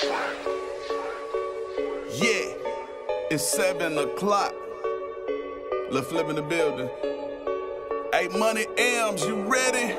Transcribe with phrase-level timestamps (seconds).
[0.00, 0.10] Yeah,
[3.30, 4.54] it's seven o'clock.
[5.90, 6.88] Let's flip in the building.
[8.12, 9.96] Hey, Money M's, you ready?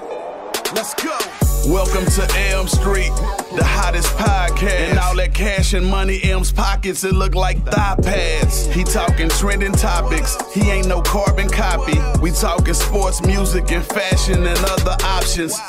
[0.73, 1.17] Let's go.
[1.65, 3.11] Welcome to Elm Street,
[3.57, 4.89] the hottest podcast.
[4.89, 8.67] And all that cash and money M's pockets, it look like thigh pads.
[8.67, 11.99] He talking trending topics, he ain't no carbon copy.
[12.21, 15.59] We talking sports, music, and fashion and other options.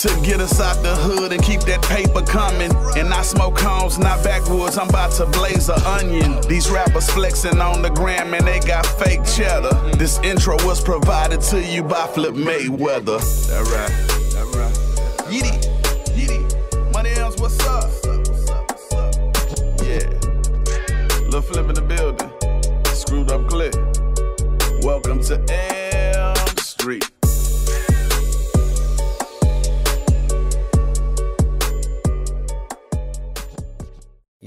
[0.00, 2.70] To get us out the hood and keep that paper coming.
[2.98, 4.76] And I smoke homes, not backwoods.
[4.76, 6.38] I'm about to blaze a onion.
[6.48, 9.74] These rappers flexing on the gram and they got fake cheddar.
[9.96, 13.20] This intro was provided to you by Flip Mayweather.
[13.48, 14.86] That right, that right.
[15.32, 15.55] Yeety,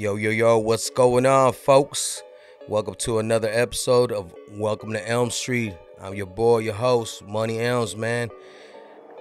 [0.10, 2.24] Yo, yo, yo, what's going on, folks?
[2.68, 5.76] Welcome to another episode of Welcome to Elm Street.
[6.02, 8.32] I'm your boy, your host, Money Elms, man.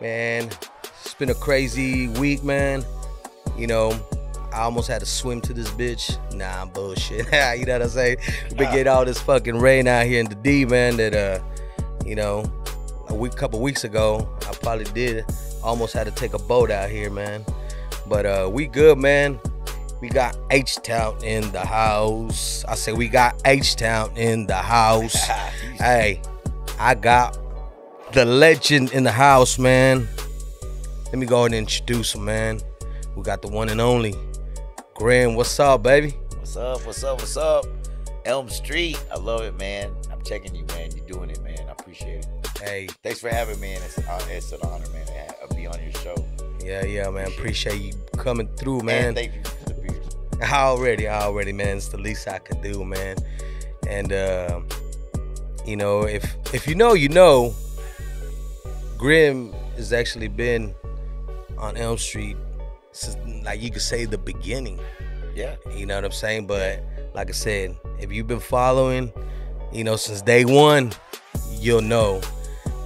[0.00, 0.48] Man,
[1.04, 2.86] it's been a crazy week, man.
[3.54, 4.00] You know,
[4.50, 6.16] I almost had to swim to this bitch.
[6.32, 7.26] Nah, I'm bullshit.
[7.58, 8.16] you know what I'm saying?
[8.48, 11.40] We been getting all this fucking rain out here in the D, man, that, uh,
[12.06, 12.50] you know,
[13.10, 15.26] a week, couple weeks ago, I probably did
[15.62, 17.44] almost had to take a boat out here, man.
[18.06, 19.38] But uh, we good, man.
[20.00, 22.64] We got H Town in the house.
[22.68, 25.14] I say we got H Town in the house.
[25.74, 26.22] hey,
[26.78, 27.36] I got
[28.12, 30.08] the legend in the house, man.
[31.06, 32.60] Let me go ahead and introduce him, man.
[33.16, 34.14] We got the one and only
[34.94, 35.34] Grimm.
[35.34, 36.10] What's up, baby?
[36.38, 36.86] What's up?
[36.86, 37.18] What's up?
[37.18, 37.64] What's up?
[38.24, 39.02] Elm Street.
[39.12, 39.90] I love it, man.
[40.12, 40.90] I'm checking you, man.
[40.94, 41.58] You're doing it, man.
[41.68, 42.26] I appreciate it.
[42.62, 45.06] Hey, Thanks for having me, and it's, uh, it's an honor, man,
[45.48, 46.14] to be on your show.
[46.60, 47.26] yeah, yeah, man.
[47.28, 49.14] Appreciate you coming through, And man.
[49.14, 49.42] thank you
[50.38, 50.48] beer.
[50.48, 51.76] Already, already, man.
[51.76, 53.16] It's the least I could do, man.
[53.86, 54.60] And uh,
[55.66, 57.54] you know, if if you know, you know.
[58.98, 60.74] Grimm has actually been
[61.56, 62.36] on Elm Street
[62.90, 64.80] since, like you could say, the beginning.
[65.36, 65.54] Yeah.
[65.72, 66.48] You know what I'm saying?
[66.48, 66.82] But
[67.14, 69.12] like I said, if you've been following,
[69.72, 70.92] you know, since day one,
[71.52, 72.20] you'll know.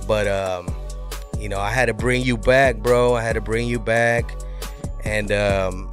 [0.07, 0.69] But um,
[1.39, 3.15] you know, I had to bring you back, bro.
[3.15, 4.39] I had to bring you back,
[5.05, 5.91] and um,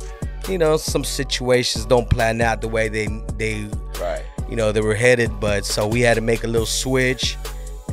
[0.49, 3.67] you know, some situations don't plan out the way they they
[3.99, 4.23] Right.
[4.49, 5.39] you know they were headed.
[5.39, 7.37] But so we had to make a little switch,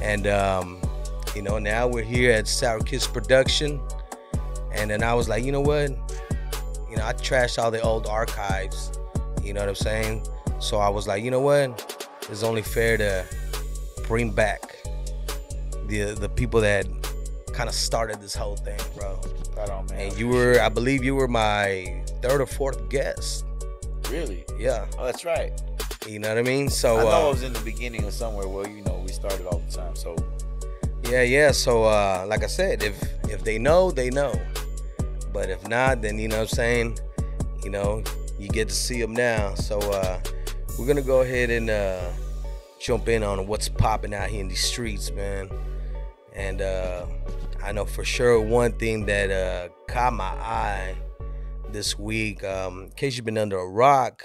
[0.00, 0.80] and um,
[1.34, 3.80] you know, now we're here at Sour Kiss Production,
[4.72, 5.90] and then I was like, you know what?
[6.90, 8.92] You know, I trashed all the old archives.
[9.42, 10.26] You know what I'm saying?
[10.60, 12.08] So I was like, you know what?
[12.30, 13.24] It's only fair to
[14.08, 14.76] bring back
[15.88, 16.86] the the people that
[17.52, 19.18] kind of started this whole thing, bro.
[19.56, 20.00] Right on, man.
[20.00, 23.44] And you were, I believe, you were my third or fourth guest.
[24.10, 24.44] really?
[24.58, 25.52] Yeah, Oh, that's right.
[26.06, 26.68] you know what I mean.
[26.68, 29.08] So I know uh, I was in the beginning of somewhere Well, you know we
[29.12, 29.96] started all the time.
[29.96, 30.14] So
[31.10, 31.52] Yeah, yeah.
[31.52, 32.96] So uh like I said, if
[33.28, 34.32] if they know, they know.
[35.32, 36.98] But if not, then you know what I'm saying,
[37.64, 38.02] you know,
[38.38, 39.54] you get to see them now.
[39.54, 40.20] So uh
[40.78, 42.10] we're to go ahead and uh
[42.78, 45.50] jump in on what's popping out here in these streets, man.
[46.34, 47.06] And uh
[47.66, 50.96] I know for sure one thing that uh caught my eye
[51.72, 54.22] this week um in case you've been under a rock,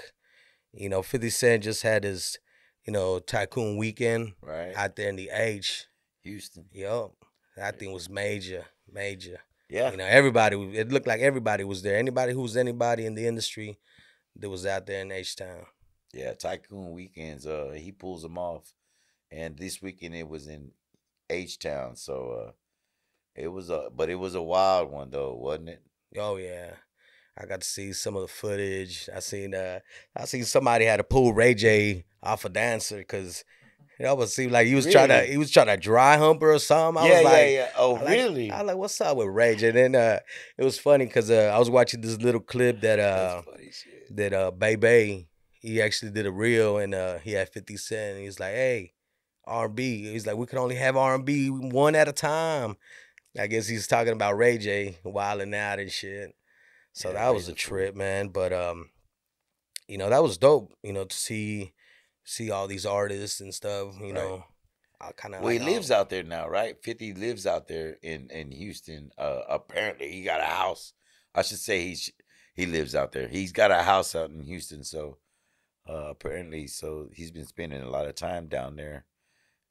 [0.72, 2.38] you know, 50 Cent just had his
[2.84, 4.72] you know, tycoon weekend right.
[4.76, 5.86] out there in the H.
[6.24, 6.66] Houston.
[6.72, 7.12] Yup.
[7.56, 9.40] That thing was major, major.
[9.68, 9.90] Yeah.
[9.90, 11.96] You know, everybody, it looked like everybody was there.
[11.96, 13.78] Anybody who was anybody in the industry
[14.36, 15.66] that was out there in H Town.
[16.12, 16.32] Yeah.
[16.34, 17.46] Tycoon weekends.
[17.46, 18.72] Uh, he pulls them off,
[19.30, 20.72] and this weekend it was in
[21.30, 21.96] H Town.
[21.96, 22.52] So uh,
[23.34, 25.82] it was a, but it was a wild one though, wasn't it?
[26.18, 26.72] Oh, yeah.
[27.38, 29.08] I got to see some of the footage.
[29.14, 29.80] I seen uh
[30.14, 33.44] I seen somebody had to pull Ray J off a dancer because
[33.98, 36.52] it almost seemed like he was trying to he was trying to dry hump her
[36.52, 37.02] or something.
[37.02, 37.68] I yeah, was like, yeah, yeah.
[37.78, 38.50] Oh, I like- really?
[38.50, 39.68] I was like, what's up with Ray J?
[39.68, 40.18] And then uh
[40.58, 43.70] it was funny because uh, I was watching this little clip that uh That's funny
[43.72, 44.16] shit.
[44.16, 48.24] that uh Bebe he actually did a reel and uh he had 50 Cent and
[48.24, 48.92] he's like, hey,
[49.46, 50.10] R&B.
[50.12, 52.76] He's like, we can only have R&B one at a time.
[53.38, 56.34] I guess he's talking about Ray J wilding out and shit.
[56.92, 58.28] So Yeah, that was a trip, man.
[58.28, 58.90] But um,
[59.88, 61.72] you know, that was dope, you know, to see
[62.24, 64.14] see all these artists and stuff, you Right.
[64.14, 64.44] know.
[65.00, 66.80] I kind of Well, he lives out there now, right?
[66.82, 69.10] Fifty lives out there in in Houston.
[69.18, 70.92] Uh, apparently, he got a house.
[71.34, 72.12] I should say he's
[72.54, 73.26] he lives out there.
[73.28, 74.84] He's got a house out in Houston.
[74.84, 75.18] So
[75.88, 79.06] uh, apparently, so he's been spending a lot of time down there,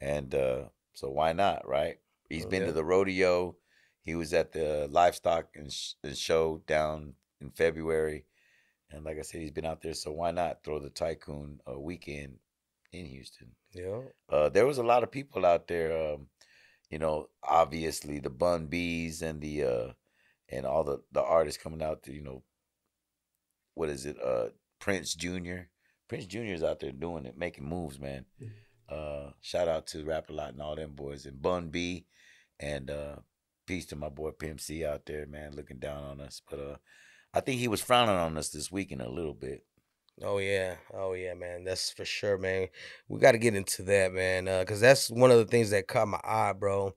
[0.01, 0.63] and uh,
[0.93, 1.99] so why not, right?
[2.31, 2.67] He's Oh, been yeah.
[2.67, 3.55] to the rodeo.
[4.03, 8.25] He was at the livestock and, sh- and show down in February,
[8.89, 11.79] And like I said, he's been out there, so why not throw the tycoon a
[11.79, 12.39] weekend
[12.91, 13.55] in Houston?
[13.73, 14.01] Yeah.
[14.29, 16.13] Uh, there was a lot of people out there.
[16.13, 16.27] Um,
[16.89, 19.93] you know, obviously the Bun Bees and the uh,
[20.49, 22.43] and all the the artists coming out to you know,
[23.75, 24.17] what is it?
[24.21, 24.49] Uh,
[24.79, 25.67] Prince Jr.
[26.09, 26.39] Prince Jr.
[26.53, 28.25] is out there doing it, making moves, man.
[28.89, 32.05] Uh, shout out to Rap a Lot and all them boys and Bun B,
[32.61, 33.15] and uh,
[33.65, 36.41] peace to my boy Pimp C out there, man, looking down on us.
[36.49, 36.75] But uh,
[37.33, 39.65] I think he was frowning on us this weekend a little bit.
[40.23, 41.63] Oh yeah, oh yeah, man.
[41.63, 42.67] That's for sure, man.
[43.07, 46.07] We got to get into that, man, because that's one of the things that caught
[46.07, 46.93] my eye, bro.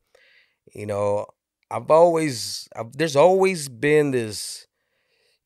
[0.74, 1.26] You know,
[1.70, 4.66] I've always, I've, there's always been this,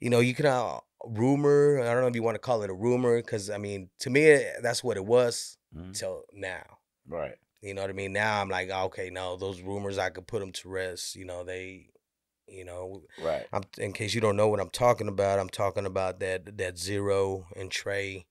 [0.00, 1.80] you know, you can uh, rumor.
[1.80, 4.10] I don't know if you want to call it a rumor, because I mean, to
[4.10, 5.92] me, that's what it was Mhm.
[5.92, 6.78] till now.
[7.06, 7.36] Right.
[7.60, 8.12] You know what I mean?
[8.12, 11.16] Now I'm like, okay, no, those rumors I could put them to rest.
[11.16, 11.90] You know, they,
[12.46, 13.46] you know, Right.
[13.52, 15.38] I'm in case you don't know what I'm talking about.
[15.38, 18.24] I'm talking about that that Z-Ro and Trae,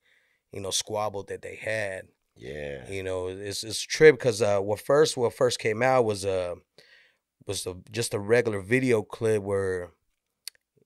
[0.51, 2.07] you know, squabble that they had.
[2.37, 2.89] Yeah.
[2.89, 6.23] You know, it's it's a trip because uh, what first what first came out was
[6.23, 6.55] uh
[7.45, 9.91] was a, just a regular video clip where,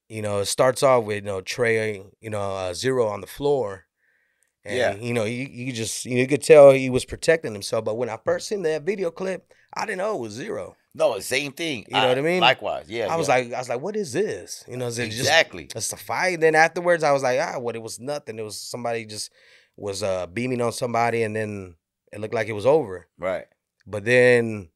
[0.08, 3.28] you know, it starts off with you know Trae, you know, uh, Z-Ro on the
[3.28, 3.86] floor.
[4.64, 4.96] And, Yeah.
[4.96, 7.84] you know, you, you just you, know, you could tell he was protecting himself.
[7.86, 10.76] But when I first seen that video clip, I didn't know it was Z-Ro.
[10.94, 11.86] No, same thing.
[11.88, 12.42] You know what I mean?
[12.42, 12.86] Likewise.
[12.90, 13.08] Yeah.
[13.08, 14.66] I was like, I was like, what is this?
[14.68, 15.70] You know, is it just exactly.
[15.74, 16.42] it's a fight.
[16.42, 17.76] Then afterwards, I was like, ah, what?
[17.78, 18.38] It was nothing.
[18.38, 19.32] It was somebody just
[19.78, 21.76] was uh beaming on somebody, and then
[22.12, 23.08] it looked like it was over.
[23.18, 23.46] right.
[23.88, 24.70] But then,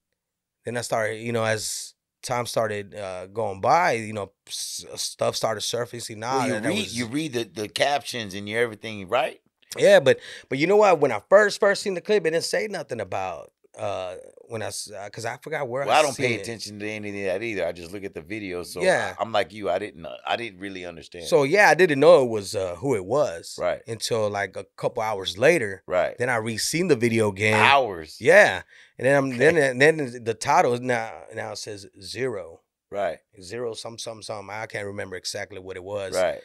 [0.64, 1.94] then I started, you know, as
[2.24, 6.20] time started uh going by, you know, s- stuff started surfacing.
[6.20, 9.42] Now well, you read was- you read the, the captions and you everything, right?
[9.78, 10.20] Yeah, but
[10.50, 11.00] but you know what?
[11.00, 14.16] When I first first seen the clip, it didn't say nothing about uh
[14.48, 14.72] when I
[15.06, 16.42] because I forgot where Well, I don't seen pay it.
[16.44, 17.68] attention to any of that either.
[17.68, 18.64] I just look at the video.
[18.64, 19.16] So Yeah.
[19.20, 19.70] I, am like you.
[19.70, 20.06] I didn't.
[20.06, 21.26] uh, I didn't really understand.
[21.26, 23.82] So yeah, I didn't know it was uh who it was Right.
[23.86, 25.84] until like a couple hours later.
[25.88, 26.18] right.
[26.18, 27.60] Then I re-seen the video again.
[27.60, 28.16] Hours.
[28.22, 28.62] Yeah,
[28.98, 32.62] and then I'm then then the title now now it says Z-Ro
[32.92, 33.18] Right.
[33.42, 34.50] Z-Ro some some some.
[34.50, 36.16] I can't remember exactly what it was.
[36.16, 36.40] Right.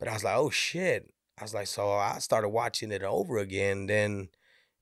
[0.00, 1.08] But I was like, oh shit.
[1.38, 3.86] I was like, so I started watching it over again.
[3.86, 4.28] Then,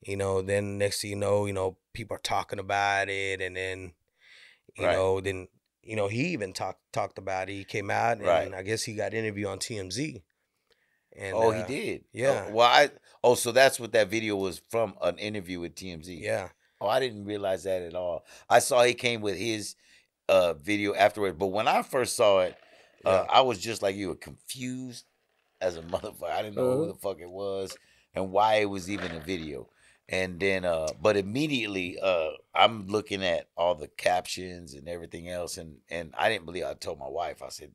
[0.00, 3.56] you know, then next thing you know, you know, people are talking about it, and
[3.56, 3.92] then,
[4.76, 4.92] you Right.
[4.96, 5.48] know, then
[5.82, 7.54] you know he even talked talked about it.
[7.54, 8.52] He came out, and Right.
[8.54, 10.22] I guess he got interviewed on TMZ.
[11.16, 12.04] And oh, uh, he did.
[12.12, 12.46] yeah.
[12.48, 12.90] Oh, well, I.
[13.24, 16.20] Oh, so that's what that video was from an interview with TMZ.
[16.22, 16.48] Yeah,
[16.80, 18.24] Oh, I didn't realize that at all.
[18.48, 19.76] I saw he came with his
[20.28, 22.56] uh video afterwards, but when I first saw it,
[23.04, 23.26] uh, Yeah.
[23.30, 25.04] I was just like you, were confused
[25.62, 26.30] as a motherfucker.
[26.30, 26.92] I didn't know who Uh-huh.
[26.92, 27.76] the fuck it was
[28.14, 29.70] and why it was even a video.
[30.08, 35.56] And then, uh, but immediately, uh, I'm looking at all the captions and everything else,
[35.56, 36.64] and and I didn't believe.
[36.64, 37.72] I told my wife, I said,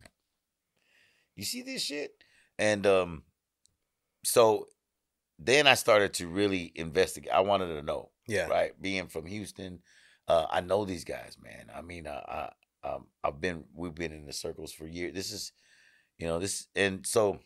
[1.35, 2.23] "You see this shit?"
[2.59, 3.23] And um,
[4.23, 4.67] so
[5.39, 7.31] then I started to really investigate.
[7.31, 8.79] I wanted to know yeah, right?
[8.79, 9.79] Being from Houston,
[10.27, 11.71] uh, I know these guys, man.
[11.73, 12.51] I mean, uh,
[12.83, 15.13] I um, I've been we've been in the circles for years.
[15.13, 15.53] This is,
[16.17, 17.39] you know, this and so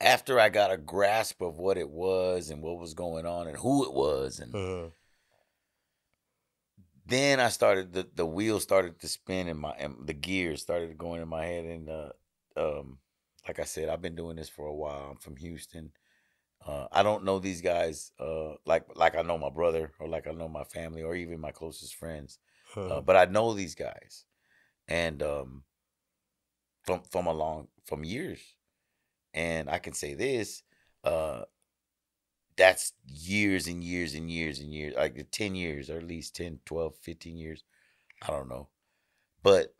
[0.00, 3.56] after I got a grasp of what it was and what was going on and
[3.56, 4.92] who it was, and Mhm.
[7.06, 10.98] then I started the the wheels started to spin and my and the gears started
[10.98, 12.10] going in my head and uh,
[12.56, 12.98] um,
[13.46, 15.10] like I said, I've been doing this for a while.
[15.12, 15.92] I'm from Houston.
[16.66, 20.26] Uh, I don't know these guys uh, like like I know my brother or like
[20.26, 22.38] I know my family or even my closest friends,
[22.90, 23.04] uh, Mhm.
[23.06, 24.24] but I know these guys,
[24.88, 25.64] and um,
[26.84, 28.55] from from a long from years,
[29.36, 30.64] and I can say this,
[31.04, 31.42] uh,
[32.56, 36.60] that's years and years and years and years, like 10 years or at least 10,
[36.64, 37.62] 12, 15 years.
[38.22, 38.68] I don't know.
[39.42, 39.74] But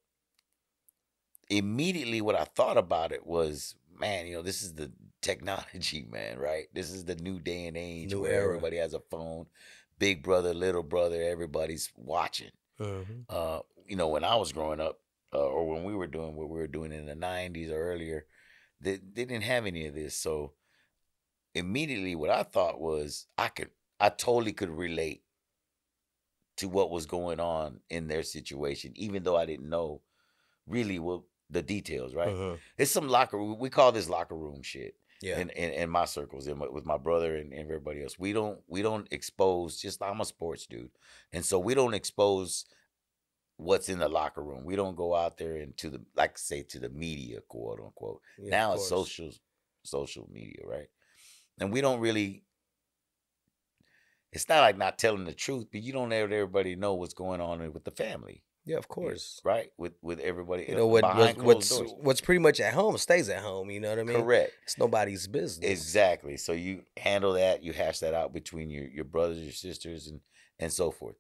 [1.49, 6.39] immediately what I thought about it was, man, you know, this is the technology, man,
[6.39, 6.67] right?
[6.75, 8.45] This is the new day and age New where era.
[8.45, 9.47] everybody has a phone.
[9.99, 12.51] Big brother, little brother, everybody's watching.
[12.79, 13.25] Mhm.
[13.31, 15.01] Uh, you know, when I was growing up,
[15.33, 18.27] uh, or when we were doing what we were doing in the '90s or earlier,
[18.81, 20.17] they, they didn't have any of this.
[20.17, 20.53] So
[21.55, 25.23] immediately, what I thought was, I could, I totally could relate
[26.59, 30.01] to what was going on in their situation, even though I didn't know
[30.67, 32.15] really what the details.
[32.15, 32.29] Right?
[32.29, 32.59] Mhm.
[32.79, 33.43] It's some locker.
[33.43, 36.99] We call this locker room shit Yeah, in, in, in my circles and with my
[36.99, 40.91] brother and, and everybody else we don't we don't expose just i'm a sports dude
[41.33, 42.67] and so we don't expose
[43.57, 46.79] what's in the locker room we don't go out there into the like say to
[46.79, 49.31] the media quote unquote yeah, now it's social
[49.83, 50.89] social media right
[51.61, 52.43] and we don't really
[54.33, 57.41] it's not like not telling the truth but you don't let everybody know what's going
[57.41, 59.41] on with the family Yeah, of course.
[59.45, 59.71] right?
[59.79, 61.05] With with everybody, You uh, know what?
[61.39, 61.95] what's doors.
[61.99, 63.71] what's pretty much at home stays at home.
[63.71, 64.21] You know what I mean?
[64.21, 64.53] correct.
[64.65, 65.71] It's nobody's business.
[65.71, 66.37] Exactly.
[66.37, 70.21] So you handle that, you hash that out between your your brothers, your sisters, and
[70.59, 71.15] and so forth.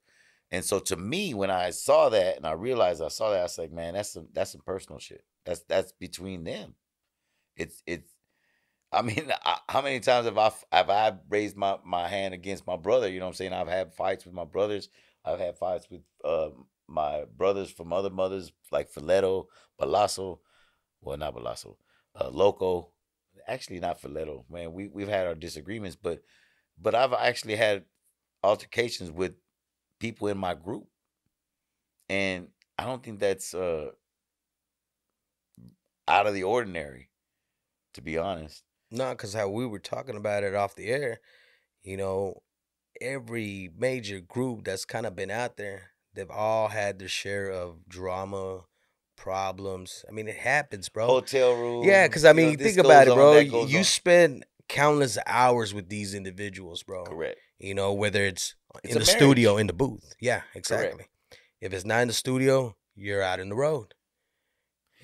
[0.51, 3.43] And so to me, when I saw that and I realized I saw that, I
[3.45, 5.25] was like, man, that's some that's some personal shit.
[5.45, 6.75] That's that's between them.
[7.57, 8.11] It's it's.
[8.93, 12.67] I mean, I, how many times have I have I raised my my hand against
[12.67, 13.09] my brother?
[13.09, 13.53] You know what I'm saying?
[13.53, 14.89] I've had fights with my brothers.
[15.25, 16.51] I've had fights with uh,
[16.87, 19.47] my brothers from other mothers, like Fileto,
[19.81, 20.39] Balasso.
[21.01, 21.77] Well, not Balasso,
[22.21, 22.93] uh, Loco.
[23.49, 24.45] Actually, not Fileto.
[24.49, 26.23] Man, we we've had our disagreements, but
[26.81, 27.85] but I've actually had
[28.45, 29.35] altercations with
[30.01, 30.87] people in my group,
[32.09, 32.49] and
[32.79, 33.91] I don't think that's uh,
[36.09, 37.11] out of the ordinary,
[37.95, 38.63] to be honest.
[38.91, 41.21] No, because how we were talking about it off the air,
[41.83, 42.43] you know,
[43.01, 47.89] every major group that's kind of been out there, they've all had their share of
[47.89, 48.61] drama,
[49.17, 50.05] problems.
[50.09, 51.07] I mean, it happens, bro.
[51.07, 51.85] Hotel room.
[51.85, 53.39] yeah, because I you know, mean, think about it, bro.
[53.39, 53.85] you on.
[53.85, 57.05] spend countless hours with these individuals, bro.
[57.05, 57.41] correct.
[57.59, 58.55] You know, whether it's,
[58.85, 60.15] It's in a the studio, in the booth.
[60.21, 61.07] Yeah, exactly.
[61.61, 63.95] If it's not in the studio, you're out in the road.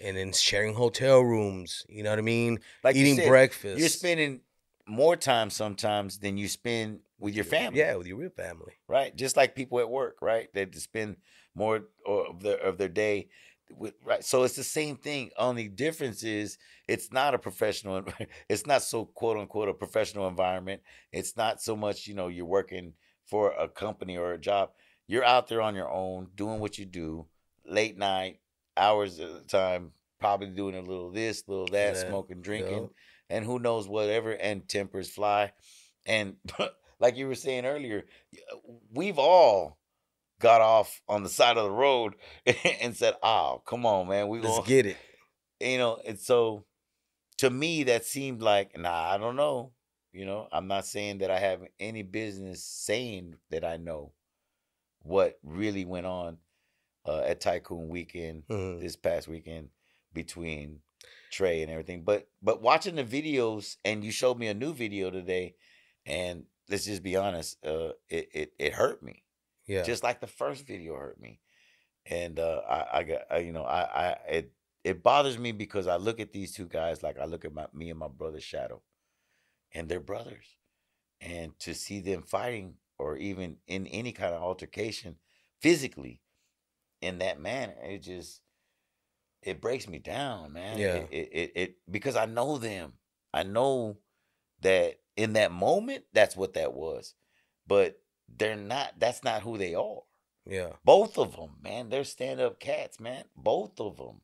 [0.03, 2.59] And then sharing hotel rooms, you know what I mean?
[2.83, 3.79] Like you Eating said, breakfast.
[3.79, 4.41] You're spending
[4.87, 7.79] more time sometimes than you spend with your family.
[7.79, 8.75] Yeah, with your real family.
[8.89, 9.15] right?
[9.15, 10.49] Just like people at work, right?
[10.53, 11.17] They spend
[11.55, 13.29] more of their of their day
[13.71, 14.25] with right.
[14.25, 15.31] So it's the same thing.
[15.39, 18.03] Only difference is it's not a professional.
[18.49, 20.83] It's not so quote unquote a professional environment.
[21.13, 22.95] It's not so much you know you're working
[23.33, 24.73] for a company or a job.
[25.09, 27.25] You're out there on your own doing what you do,
[27.65, 28.41] late night
[28.77, 32.91] hours at a time, probably doing a little this, little that, Yeah, smoking, drinking,
[33.31, 33.37] yeah.
[33.37, 34.33] and who knows whatever.
[34.33, 35.53] And tempers fly,
[36.05, 36.37] and
[37.01, 38.05] like you were saying earlier,
[38.93, 39.79] we've all
[40.39, 42.17] got off on the side of the road
[42.83, 44.99] and said, "Oh, come on, man, we Let's going get it.
[45.59, 46.67] you know." And so,
[47.39, 49.73] to me, that seemed like, nah, I don't know.
[50.13, 54.13] You know, I'm not saying that I have any business saying that I know
[55.03, 56.39] what really went on
[57.07, 58.81] uh, at Tycoon Weekend Mhm.
[58.81, 59.71] this past weekend
[60.13, 60.83] between
[61.31, 62.05] Trae and everything.
[62.05, 65.57] But but watching the videos and you showed me a new video today,
[66.07, 69.25] and let's just be honest, uh, it it, it hurt me
[69.67, 69.83] Yeah.
[69.83, 71.41] just like the first video hurt me,
[72.07, 74.53] and uh, I I got I, you know I I it
[74.85, 77.67] it bothers me because I look at these two guys like I look at my
[77.73, 78.83] me and my brother's shadow,
[79.75, 80.57] and they're brothers,
[81.21, 85.17] and to see them fighting or even in any kind of altercation
[85.61, 86.21] physically
[87.01, 88.43] in that manner it just
[89.43, 90.95] it breaks me down man Yeah.
[90.97, 92.93] it, it, it, it because i know them
[93.35, 93.99] i know
[94.61, 97.15] that in that moment that's what that was
[97.67, 98.01] but
[98.37, 100.03] they're not that's not who they are
[100.47, 100.71] yeah.
[100.85, 104.21] both of them man they're stand-up cats man both of them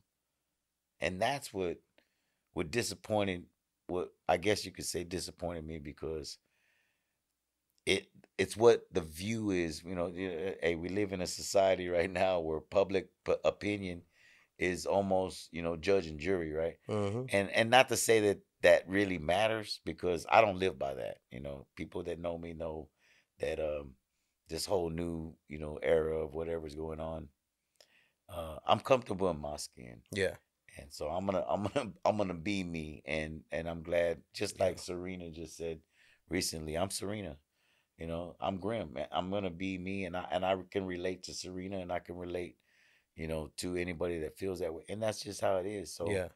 [1.01, 1.77] and that's what
[2.53, 3.45] what disappointed
[3.89, 6.37] what i guess you could say disappointed me because
[7.85, 12.11] it it's what the view is you know hey we live in a society right
[12.11, 14.01] now where public p- opinion
[14.57, 18.39] is almost you know judge and jury right hmm and and not to say that
[18.61, 21.19] that really matters because I don't live by that.
[21.31, 22.89] You know, people that know me know
[23.39, 23.91] that um
[24.49, 27.29] this whole new you know era of whatever's going on,
[28.29, 30.35] uh, I'm comfortable in my skin, Yeah.
[30.77, 34.21] And so I'm gonna I'm gonna I'm gonna be me, and and I'm glad.
[34.33, 35.79] Just like Serena just said
[36.29, 37.37] recently, I'm Serena.
[37.97, 38.97] You know, I'm Grimm.
[39.11, 42.15] I'm gonna be me, and I and I can relate to Serena, and I can
[42.15, 42.57] relate,
[43.15, 45.93] you know, to anybody that feels that way, and that's just how it is.
[45.93, 46.29] So yeah.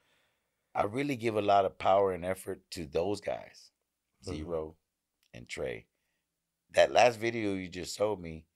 [0.75, 3.71] I really give a lot of power and effort to those guys,
[4.25, 4.33] Mhm.
[4.33, 4.75] Z-Ro
[5.33, 5.85] and Trae.
[6.71, 8.47] That last video you just showed me,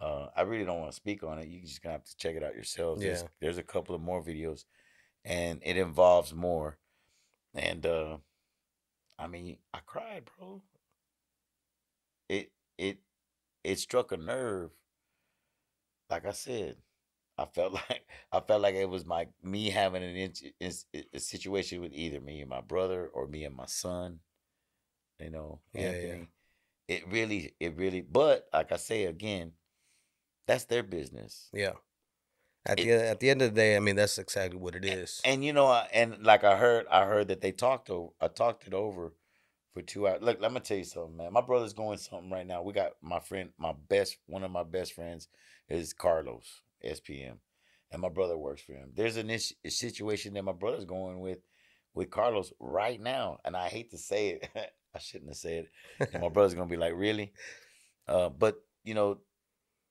[0.00, 1.46] uh, I really don't want to speak on it.
[1.48, 3.00] You just gonna have to check it out yourselves.
[3.00, 3.28] There's, Yeah.
[3.40, 4.64] there's a couple of more videos,
[5.24, 6.78] and it involves more.
[7.54, 8.18] And uh,
[9.18, 10.62] I mean, I cried, bro.
[12.28, 12.98] It it
[13.62, 14.70] it struck a nerve.
[16.10, 16.76] Like I said,
[17.38, 20.72] I felt like I felt like it was my me having an in, in,
[21.12, 24.20] a situation with either me and my brother or me and my son.
[25.20, 26.14] You know, Yeah, yeah.
[26.88, 28.00] It really, it really.
[28.02, 29.52] But like I say again,
[30.46, 31.48] that's their business.
[31.52, 31.72] Yeah.
[32.66, 34.84] At It- the at the end of the day, I mean that's exactly what it
[34.84, 35.20] is.
[35.24, 38.12] And you know, and like I heard, I heard that they talked over.
[38.20, 39.12] I talked it over
[39.72, 40.22] for two hours.
[40.22, 41.32] Look, let me tell you something, man.
[41.32, 42.62] My brother's going something right now.
[42.62, 45.28] We got my friend, my best, one of my best friends
[45.68, 47.38] is Carlos SPM,
[47.90, 48.92] and my brother works for him.
[48.94, 51.38] There's an issue, a situation that my brother's going with
[51.92, 54.48] with Carlos right now, and I hate to say it.
[54.94, 55.66] I shouldn't have said
[55.98, 56.10] it.
[56.14, 57.32] And my brother's gonna be like, really?
[58.08, 59.18] Uh, but you know,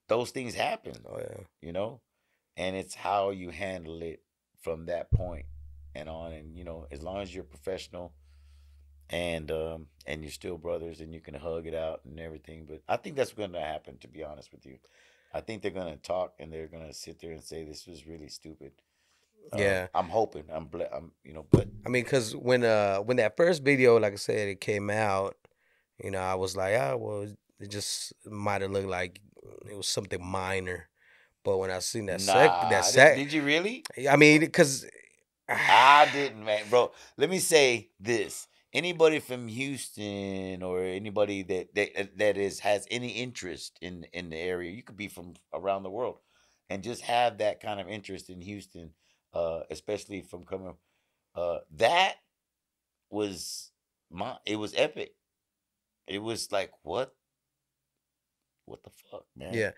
[0.07, 1.43] those things happen oh yeah.
[1.61, 2.01] you know
[2.57, 4.21] and it's how you handle it
[4.61, 5.45] from that point
[5.95, 6.31] and on.
[6.31, 8.13] And you know, as long as you're professional
[9.09, 12.65] and um and you're still brothers and you can hug it out and everything.
[12.67, 13.97] But I think that's going to happen.
[13.99, 14.77] To be honest with you,
[15.33, 17.85] I think they're going to talk and they're going to sit there and say this
[17.87, 18.71] was really stupid.
[19.51, 19.87] Uh, Yeah.
[19.93, 20.45] I'm hoping.
[20.49, 20.65] I'm.
[20.65, 21.11] Ble- I'm.
[21.23, 24.47] You know, but I mean, cause when uh when that first video, like I said,
[24.47, 25.35] it came out,
[26.03, 27.27] you know, I was like, ah, well,
[27.59, 29.19] it just might have looked like
[29.69, 30.87] it was something minor,
[31.43, 33.83] but when I seen that sec, nah, that did- sec, did you really?
[34.09, 34.85] I mean, cause
[35.49, 36.91] I didn't, man, bro.
[37.17, 43.09] Let me say this: anybody from Houston or anybody that that that is has any
[43.09, 46.19] interest in in the area, you could be from around the world,
[46.69, 48.91] and just have that kind of interest in Houston,
[49.33, 50.75] uh, especially from coming.
[51.35, 52.15] Uh, that
[53.09, 53.71] was
[54.11, 54.37] my.
[54.45, 55.13] It was epic.
[56.07, 57.13] It was like what?
[58.65, 59.53] What the fuck, man?
[59.53, 59.71] yeah,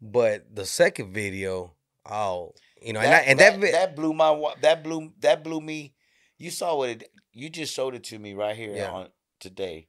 [0.00, 1.74] but the second video,
[2.08, 5.60] oh, you know, and that, and that, that, that blew my that blew that blew
[5.60, 5.94] me.
[6.38, 7.10] You saw what it.
[7.32, 8.90] You just showed it to me right here Yeah.
[8.90, 9.88] on today,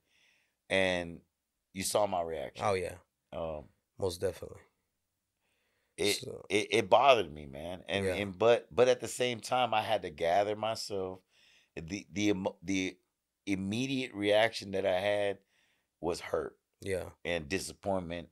[0.70, 1.22] and
[1.74, 2.66] you saw my reaction.
[2.66, 2.96] oh yeah,
[3.34, 3.66] Um,
[3.98, 4.60] most definitely.
[5.98, 7.84] it, So- it it bothered me, man.
[7.88, 8.14] And Yeah.
[8.16, 11.20] and but but at the same time, I had to gather myself.
[11.76, 12.98] The the the
[13.46, 15.40] immediate reaction that I had
[16.00, 18.30] was hurt Yeah, and disappointment.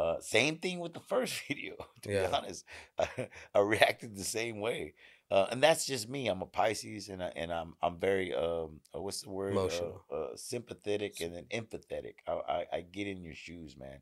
[0.00, 1.74] Uh, same thing with the first video.
[2.02, 2.20] To Yeah.
[2.20, 2.64] be honest,
[2.98, 4.94] I, I reacted the same way,
[5.30, 6.28] uh, and that's just me.
[6.28, 10.04] I'm a Pisces, and I, and I'm I'm very um uh, what's the word Emotional.
[10.10, 12.14] uh, uh, sympathetic and then empathetic.
[12.26, 14.00] I, I I get in your shoes, man,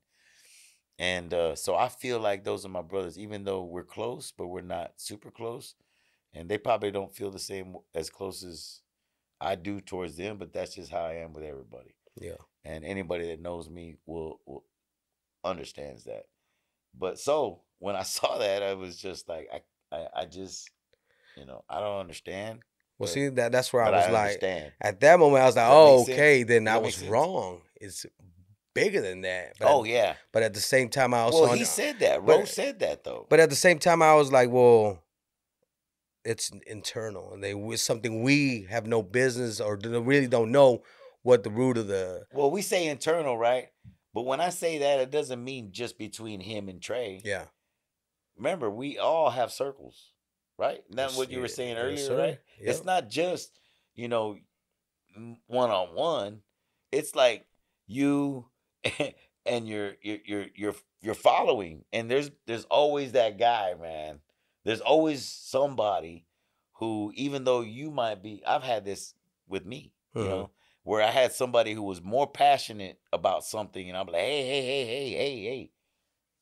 [0.98, 4.48] and uh, so I feel like those are my brothers, even though we're close, but
[4.48, 5.74] we're not super close,
[6.34, 8.80] and they probably don't feel the same as close as
[9.40, 10.38] I do towards them.
[10.38, 14.40] But that's just how I am with everybody yeah, and anybody that knows me will,
[14.46, 14.64] will
[15.44, 16.24] understands that.
[16.98, 20.70] But so when I saw that, I was just like, I, I, I just,
[21.36, 22.60] you know, I don't understand.
[22.98, 24.42] well, But- see that that's where I was I like,
[24.80, 26.18] at that moment, I was like, that oh, make sense?
[26.18, 27.10] okay, then Does I was sense?
[27.10, 27.60] wrong.
[27.80, 28.06] It's
[28.74, 29.54] bigger than that.
[29.58, 30.14] But Oh yeah.
[30.32, 32.24] but at the same time, I also Well, he said that.
[32.24, 33.26] but- Rose said that though.
[33.30, 35.02] But at the same time, I was like, well,
[36.24, 40.82] it's internal, and they it's something we have no business or really don't know
[41.22, 43.68] what the root of the well, we say internal, right?
[44.14, 47.20] But when I say that, it doesn't mean just between him and Trae.
[47.24, 47.46] yeah
[48.36, 50.12] Remember, we all have circles,
[50.58, 50.82] right?
[50.90, 52.40] That's what you were saying earlier, right?
[52.58, 53.58] It's not just,
[53.94, 54.38] you know,
[55.46, 56.42] one on one.
[56.92, 57.46] It's like
[57.86, 58.46] you
[59.46, 61.84] and your your your your your following.
[61.92, 64.20] And there's there's always that guy, man.
[64.64, 66.26] There's always somebody
[66.74, 69.14] who, even though you might be, I've had this
[69.48, 70.28] with me, you Mhm.
[70.28, 70.50] know,
[70.88, 74.62] where I had somebody who was more passionate about something, and I'm like, hey, hey,
[74.62, 75.70] hey, hey, hey, hey,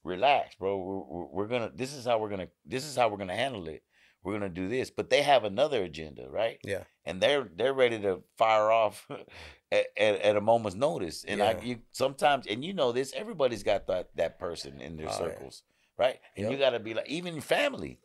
[0.04, 0.78] relax, bro.
[0.78, 1.72] We're, we're, we're gonna.
[1.74, 2.46] This is how we're gonna.
[2.64, 3.82] This is how we're gonna handle it.
[4.22, 6.58] We're gonna do this, but they have another agenda, right?
[6.62, 6.84] Yeah.
[7.04, 9.04] And they're they're ready to fire off
[9.72, 11.24] at, at, at a moment's notice.
[11.24, 15.08] And I you sometimes, and you know this, everybody's got that that person in their
[15.08, 15.18] Oh, yeah.
[15.18, 15.64] circles,
[15.98, 16.20] right?
[16.36, 17.98] And you got to be like even family.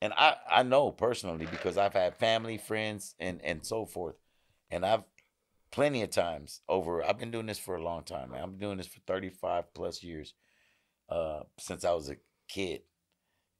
[0.00, 4.16] And I I know personally because I've had family, friends, and and so forth,
[4.70, 5.02] and I've
[5.70, 7.04] plenty of times over.
[7.04, 8.30] I've been doing this for a long time.
[8.30, 8.42] Man.
[8.42, 10.34] I've been doing this for thirty five plus years,
[11.08, 12.16] uh, since I was a
[12.48, 12.82] kid,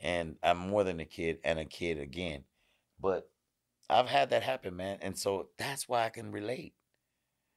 [0.00, 2.44] and I'm more than a kid and a kid again,
[3.00, 3.30] but
[3.88, 6.74] I've had that happen, man, and so that's why I can relate.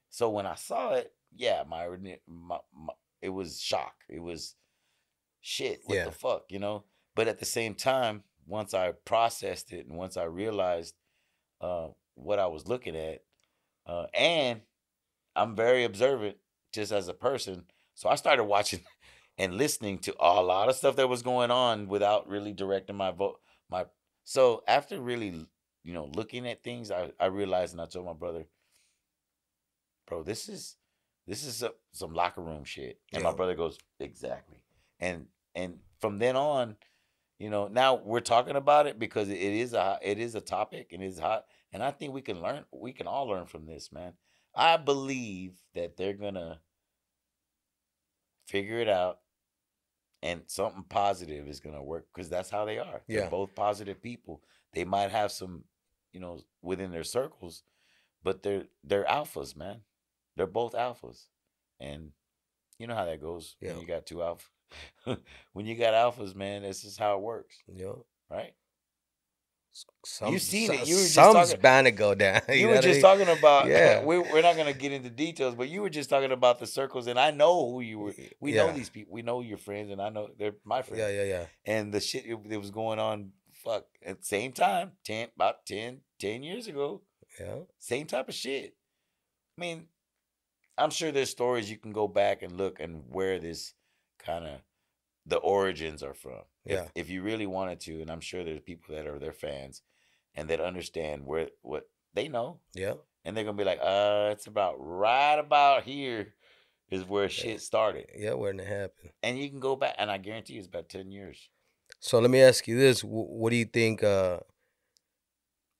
[0.09, 1.87] So when I saw it, yeah, my,
[2.27, 3.93] my, my it was shock.
[4.07, 4.55] It was
[5.41, 5.81] shit.
[5.85, 6.05] What Yeah.
[6.05, 6.85] the fuck, you know?
[7.15, 10.95] But at the same time, once I processed it and once I realized
[11.61, 13.23] uh, what I was looking at,
[13.89, 14.61] uh, and
[15.35, 16.37] I'm very observant
[16.71, 18.81] just as a person, so I started watching
[19.37, 23.11] and listening to a lot of stuff that was going on without really directing my
[23.11, 23.39] vote.
[23.69, 23.85] My
[24.23, 25.47] so after really,
[25.83, 28.45] you know, looking at things, I I realized and I told my brother,
[30.07, 30.75] bro, this is
[31.25, 32.99] this is a, some locker room shit.
[33.13, 34.57] And my brother goes, exactly.
[34.99, 36.75] And and from then on,
[37.39, 40.91] you know, now we're talking about it because it is a it is a topic
[40.91, 41.45] and it's hot.
[41.71, 42.65] And I think we can learn.
[42.71, 44.13] We can all learn from this, man.
[44.55, 46.61] I believe that they're gonna
[48.47, 49.19] figure it out,
[50.21, 53.03] and something positive is gonna work because that's how they are.
[53.07, 53.29] They're Yeah.
[53.29, 54.43] both positive people.
[54.73, 55.65] They might have some,
[56.11, 57.63] you know, within their circles,
[58.23, 59.83] but they're they're alphas, man.
[60.35, 61.29] They're both alphas,
[61.79, 62.13] and
[62.79, 63.73] you know how that goes Yeah.
[63.73, 64.49] when you got two alpha.
[65.53, 68.53] when you got alphas, man, this is how it works, know right?
[70.05, 70.87] Some, You seen it.
[70.87, 72.41] You were just some's talking- bound to go down.
[72.49, 73.01] You, know were what I just mean?
[73.01, 73.67] talking about.
[73.69, 74.03] Yeah.
[74.03, 77.07] we, we're not gonna get into details, but you were just talking about the circles,
[77.07, 78.13] and I know who you were.
[78.39, 79.13] We know these people.
[79.13, 80.99] We know your friends, and I know they're my friends.
[81.01, 81.45] Yeah, yeah, yeah.
[81.65, 83.31] And the shit that was going on,
[83.63, 87.01] fuck, at the same time, ten about 10, 10 years ago,
[87.39, 87.59] Yeah.
[87.77, 88.75] same type of shit.
[89.57, 89.87] I mean,
[90.77, 93.73] I'm sure there's stories you can go back and look and where this
[94.17, 94.61] kind of
[95.29, 96.41] the origins are from.
[96.65, 96.87] Yeah.
[96.95, 99.81] If, you really wanted to, and I'm sure there's people that are their fans
[100.35, 102.95] and that understand where what they know, Yeah.
[103.23, 106.33] and they're gonna be like, uh, it's about right about here
[106.89, 108.07] is where shit started.
[108.15, 109.11] Yeah, when it happened.
[109.21, 111.49] And you can go back, and I guarantee you it's about ten years.
[111.99, 114.03] So let me ask you this: What do you think?
[114.03, 114.39] Uh,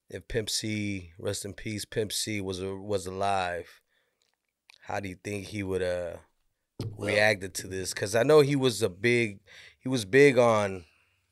[0.09, 3.81] if Pimp C, rest in peace, Pimp C was a, was alive,
[4.83, 6.17] how do you think he would uh
[6.83, 7.93] Well- reacted to this?
[7.93, 9.39] Because I know he was a big,
[9.79, 10.85] he was big on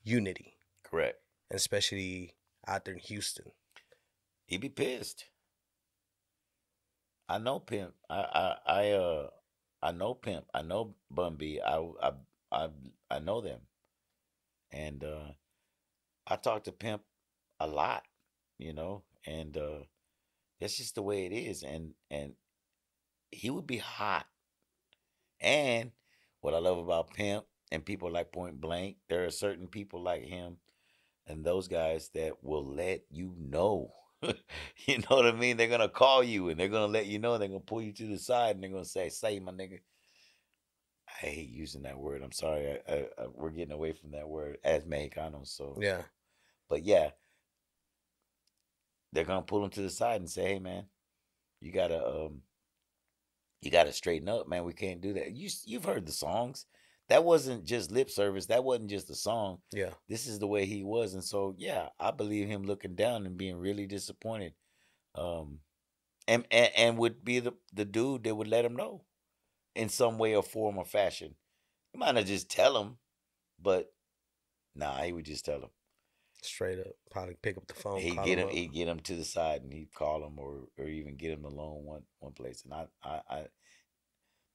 [0.04, 1.20] unity, Correct.
[1.52, 2.36] especially
[2.68, 3.52] out there in Houston.
[4.46, 5.26] He'd be pissed.
[7.30, 7.94] I know Pimp.
[8.10, 9.28] I I I uh
[9.84, 10.46] I know Pimp.
[10.54, 11.60] I know Bun B.
[11.60, 12.12] I I
[12.52, 12.70] I
[13.12, 13.60] I know them.
[14.72, 15.32] And uh
[16.26, 17.02] I talk to Pimp
[17.60, 18.04] a lot,
[18.58, 19.80] you know, and uh
[20.62, 21.64] that's just the way it is.
[21.64, 22.34] And and
[23.30, 24.28] he would be hot.
[25.40, 25.92] And
[26.42, 30.24] what I love about Pimp and people like Point Blank, there are certain people like
[30.24, 30.58] him
[31.28, 33.92] and those guys that will let you know.
[34.24, 35.58] you know what I mean?
[35.58, 37.38] They're gonna call you and they're gonna let you know.
[37.38, 39.80] They're gonna pull you to the side and they're gonna say, "Say, my nigga."
[41.08, 42.22] I hate using that word.
[42.22, 42.80] I'm sorry.
[42.88, 45.48] I, I, I, we're getting away from that word as Mexicanos.
[45.48, 46.02] So, Yeah,
[46.70, 47.12] but yeah,
[49.14, 50.86] they're gonna pull them to the side and say, "Hey, man,
[51.62, 52.42] you gotta um,
[53.62, 54.64] you gotta straighten up, man.
[54.64, 56.66] We can't do that." You you've heard the songs.
[57.10, 58.48] That wasn't just lip service.
[58.48, 61.90] That wasn't just a song yeah, this is the way he was and so yeah
[62.00, 64.54] i believe him looking down and being really disappointed
[65.16, 65.60] um
[66.28, 69.04] and and, and would be the, the dude that would let him know
[69.76, 71.36] in some way or form or fashion
[71.94, 72.98] he might not just tell him
[73.62, 73.94] but
[74.76, 75.70] nah he would just tell him
[76.48, 76.94] straight up.
[77.12, 78.00] Probably pick up the phone.
[78.00, 78.54] he'd get him up.
[78.54, 81.46] he'd get him to the side and he'd call him or or even get him
[81.46, 83.46] alone one one place and i i, I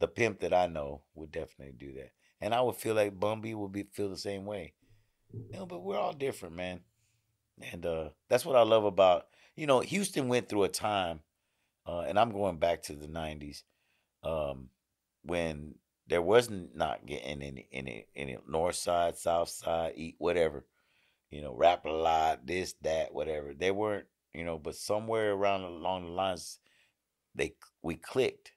[0.00, 3.40] the pimp that i know would definitely do that and i would feel like Bun
[3.40, 4.74] B would be feel the same way
[5.32, 6.80] you know, but we're all different, man.
[7.72, 11.20] And uh that's what I love about you know, Houston went through a time,
[11.86, 13.64] uh, and I'm going back to the nineties,
[14.22, 14.70] um,
[15.24, 15.74] when
[16.06, 20.64] there wasn't not getting any any any north side, south side, eat whatever,
[21.32, 23.54] you know, rap a lot, this, that, whatever.
[23.54, 26.60] They weren't, you know, but somewhere around along the lines
[27.34, 28.52] they we clicked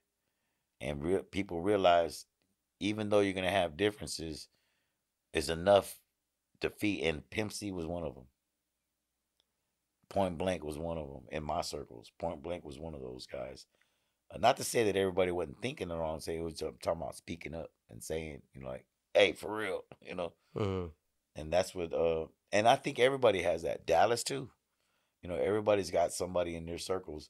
[0.81, 2.27] and real people realized
[2.79, 4.49] even though you're gonna have differences,
[5.33, 5.99] is enough
[6.61, 7.03] to feed.
[7.03, 8.25] and Pimp C was one of them.
[10.09, 12.11] Point Blank was one of them in my circles.
[12.19, 13.65] Point Blank was one of those guys.
[14.33, 16.19] Uh, not to say that everybody wasn't thinking the wrong.
[16.19, 19.55] Say it was I'm talking about speaking up and saying, you know, like, "Hey, for
[19.55, 20.33] real," you know.
[20.55, 20.91] Mhm.
[21.35, 21.93] And that's what.
[21.93, 23.85] uh And I think everybody has that.
[23.85, 24.49] Dallas too.
[25.21, 27.29] You know, everybody's got somebody in their circles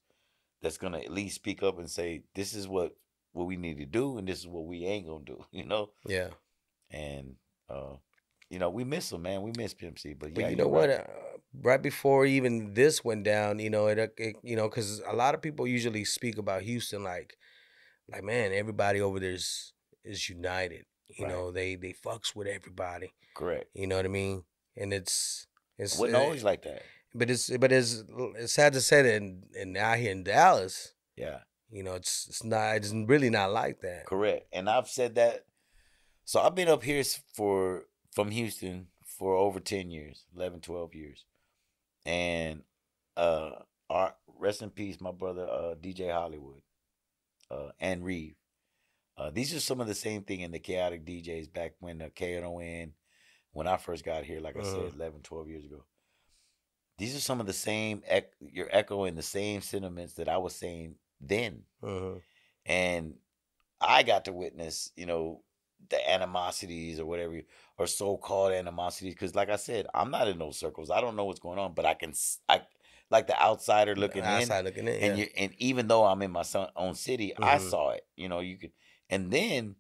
[0.61, 2.95] that's gonna at least speak up and say, "This is what
[3.31, 5.89] what we need to do, and this is what we ain't gonna do." You know
[6.05, 6.29] Yeah.
[6.91, 7.37] and
[7.69, 7.95] uh
[8.51, 10.67] you know we miss him man we miss pimp c but, But yeah you know
[10.67, 10.89] what?
[10.89, 10.99] right.
[10.99, 14.99] Uh, right before even this went down, you know, it, uh, it you know, because
[15.07, 17.35] a lot of people usually speak about Houston like,
[18.07, 20.85] like man, everybody over there is is united.
[21.17, 21.33] You Right.
[21.33, 23.13] know, they they fucks with everybody.
[23.33, 24.43] correct You know what I mean?
[24.77, 26.81] And it's it's wasn't uh, always like that.
[27.13, 28.03] but it's but it's
[28.37, 31.39] it's sad to say that in, in out here in Dallas, yeah.
[31.71, 34.05] you know, it's it's not it's really not like that.
[34.05, 35.45] correct and i've said that
[36.23, 41.25] so i've been up here for from houston for over 10 years 11 12 years
[42.05, 42.63] and
[43.17, 43.51] uh
[43.89, 46.61] our rest in peace my brother uh dj hollywood
[47.51, 48.35] uh and reeve.
[49.17, 52.09] Uh these are some of the same thing in the chaotic djs back when the
[52.09, 52.91] KNON
[53.55, 54.95] when i first got here like i said Mhm.
[54.95, 55.85] 11 12 years ago
[56.97, 60.55] these are some of the same ec- you're echoing the same sentiments that i was
[60.55, 62.17] saying then hmm
[62.65, 63.15] and
[63.81, 65.43] I got to witness, you know,
[65.89, 67.41] the animosities or whatever,
[67.77, 69.13] or so-called animosities.
[69.15, 70.91] Because, like I said, I'm not in those circles.
[70.91, 72.13] I don't know what's going on, but I can,
[72.49, 72.63] I
[73.09, 75.17] like the outsider looking in, outside looking in, and yeah.
[75.17, 77.59] you, and even though I'm in my son, own city, I Mhm.
[77.59, 78.07] saw it.
[78.15, 78.73] You know, you could,
[79.09, 79.75] and then,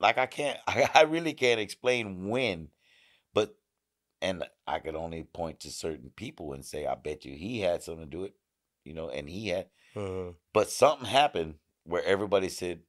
[0.00, 2.70] like I can't, I, I really can't explain when,
[4.22, 7.82] and I could only point to certain people and say, I bet you he had
[7.82, 8.34] something to do it,
[8.84, 9.68] you know, and he had.
[9.94, 10.34] Mhm.
[10.52, 11.54] But something happened
[11.84, 12.82] where everybody said,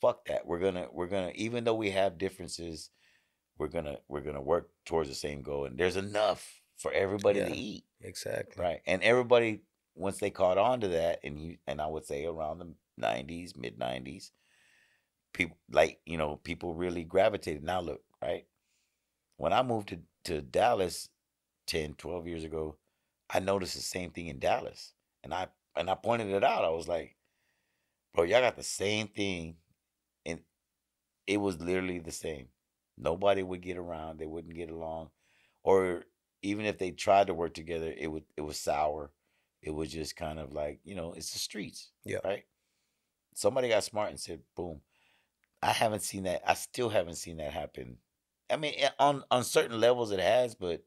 [0.00, 0.46] "Fuck that.
[0.46, 2.90] We're gonna we're gonna even though we have differences,
[3.58, 7.48] we're gonna we're gonna work towards the same goal." And there's enough for everybody Yeah.
[7.48, 7.84] to eat.
[8.00, 8.62] Exactly.
[8.62, 8.80] Right.
[8.86, 9.60] And everybody
[9.94, 13.54] once they caught on to that and you and I would say around the nineties,
[13.54, 14.32] mid nineties,
[15.32, 17.62] people like, you know, people really gravitated.
[17.62, 18.46] Now look, right?
[19.36, 21.08] When I moved to, to Dallas
[21.66, 22.76] 10, 12 years ago,
[23.32, 24.94] I noticed the same thing in Dallas.
[25.22, 26.64] And I and I pointed it out.
[26.64, 27.16] I was like,
[28.14, 29.56] bro, y'all got the same thing.
[30.26, 30.40] And
[31.26, 32.48] it was literally the same.
[32.98, 35.10] Nobody would get around, they wouldn't get along.
[35.62, 36.04] Or
[36.42, 39.12] even if they tried to work together, it would it was sour.
[39.62, 41.90] It was just kind of like, you know, it's the streets.
[42.04, 42.18] Yeah.
[42.24, 42.44] Right.
[43.34, 44.80] Somebody got smart and said, boom.
[45.62, 46.42] I haven't seen that.
[46.46, 47.98] I still haven't seen that happen.
[48.50, 50.82] I mean, eh, on on certain levels it has, but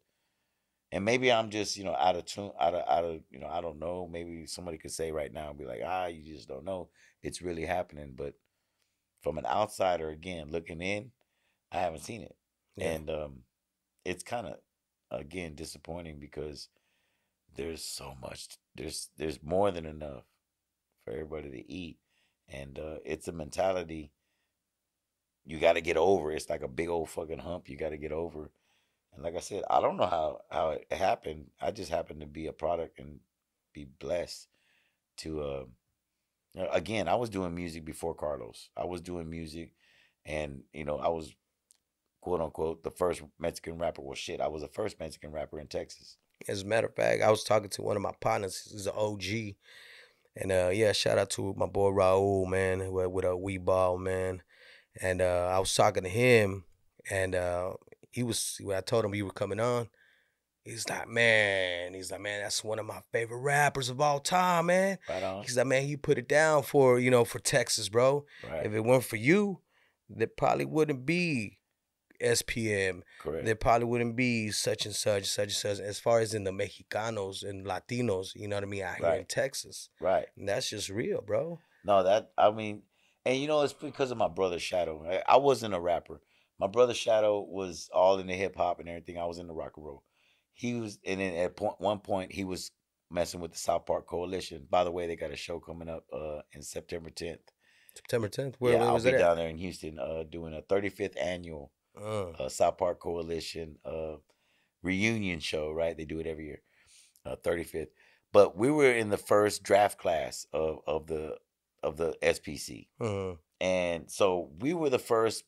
[0.92, 3.48] and maybe I'm just, you know, out of tune, out of out of, you know,
[3.48, 4.08] I don't know.
[4.12, 6.90] Maybe somebody could say right now and be like, ah, you just don't know.
[7.24, 8.14] It's really happening.
[8.16, 8.36] But
[9.22, 11.12] from an outsider again looking in,
[11.72, 12.36] I haven't seen it.
[12.76, 12.92] Yeah.
[12.92, 13.34] And um
[14.06, 14.56] it's kind of
[15.12, 16.70] again disappointing because
[17.56, 20.24] there's so much there's there's more than enough
[21.04, 21.98] for everybody to eat
[22.48, 24.12] and uh it's a mentality
[25.46, 27.98] you got to get over it's like a big old fucking hump you got to
[27.98, 28.50] get over.
[29.14, 31.48] And like i said i don't know how how it happened.
[31.62, 33.20] I just happened to be a product and
[33.74, 34.48] be blessed
[35.18, 35.64] to uh
[36.72, 38.70] again i was doing music before carlos.
[38.78, 39.74] I was doing music
[40.26, 41.36] and you know i was
[42.22, 44.02] quote unquote the first mexican rapper.
[44.02, 46.18] Well shit i was the first mexican rapper in texas.
[46.48, 48.68] As a matter of fact, I was talking to one of my partners.
[48.70, 49.56] He's an OG,
[50.36, 53.98] and uh, yeah, shout out to my boy Raul, man, with, with a wee ball,
[53.98, 54.42] man.
[55.02, 56.66] And uh, I was talking to him,
[57.10, 57.74] and uh,
[58.12, 59.90] he was when I told him you were coming on.
[60.64, 64.68] He's like, man, he's like, man, that's one of my favorite rappers of all time,
[64.68, 64.98] man.
[65.10, 68.26] right on He's like, man, he put it down for you know for Texas, bro.
[68.50, 69.60] right If it weren't for you,
[70.10, 71.60] there probably wouldn't be
[72.22, 76.34] SPM correct there probably wouldn't be such and such, such and such, as far as
[76.34, 79.90] in the Mexicanos and Latinos, you know what I mean, out here in Texas.
[80.00, 81.60] right And that's just real, bro.
[81.84, 82.84] No, that I mean,
[83.26, 85.06] and you know, it's because of my brother Shadow.
[85.08, 86.22] I, I wasn't a rapper.
[86.60, 89.18] My brother Shadow was all in the hip hop and everything.
[89.18, 90.04] I was in the rock and roll.
[90.54, 92.72] He was, and then at point one point he was
[93.10, 94.68] messing with the South Park Coalition.
[94.70, 97.40] By the way, they got a show coming up uh in September tenth.
[97.96, 98.56] September 10th.
[98.58, 99.36] Where, yeah, where I'll was be it down at?
[99.36, 104.16] there in Houston, uh, doing a 35th annual Uh, uh, South Park Coalition uh,
[104.82, 105.72] reunion show.
[105.72, 106.62] Right, they do it every year,
[107.26, 107.90] uh, 35th.
[108.32, 111.38] But we were in the first draft class of of the
[111.84, 112.88] of the SPC.
[113.00, 115.44] uh, And so we were the first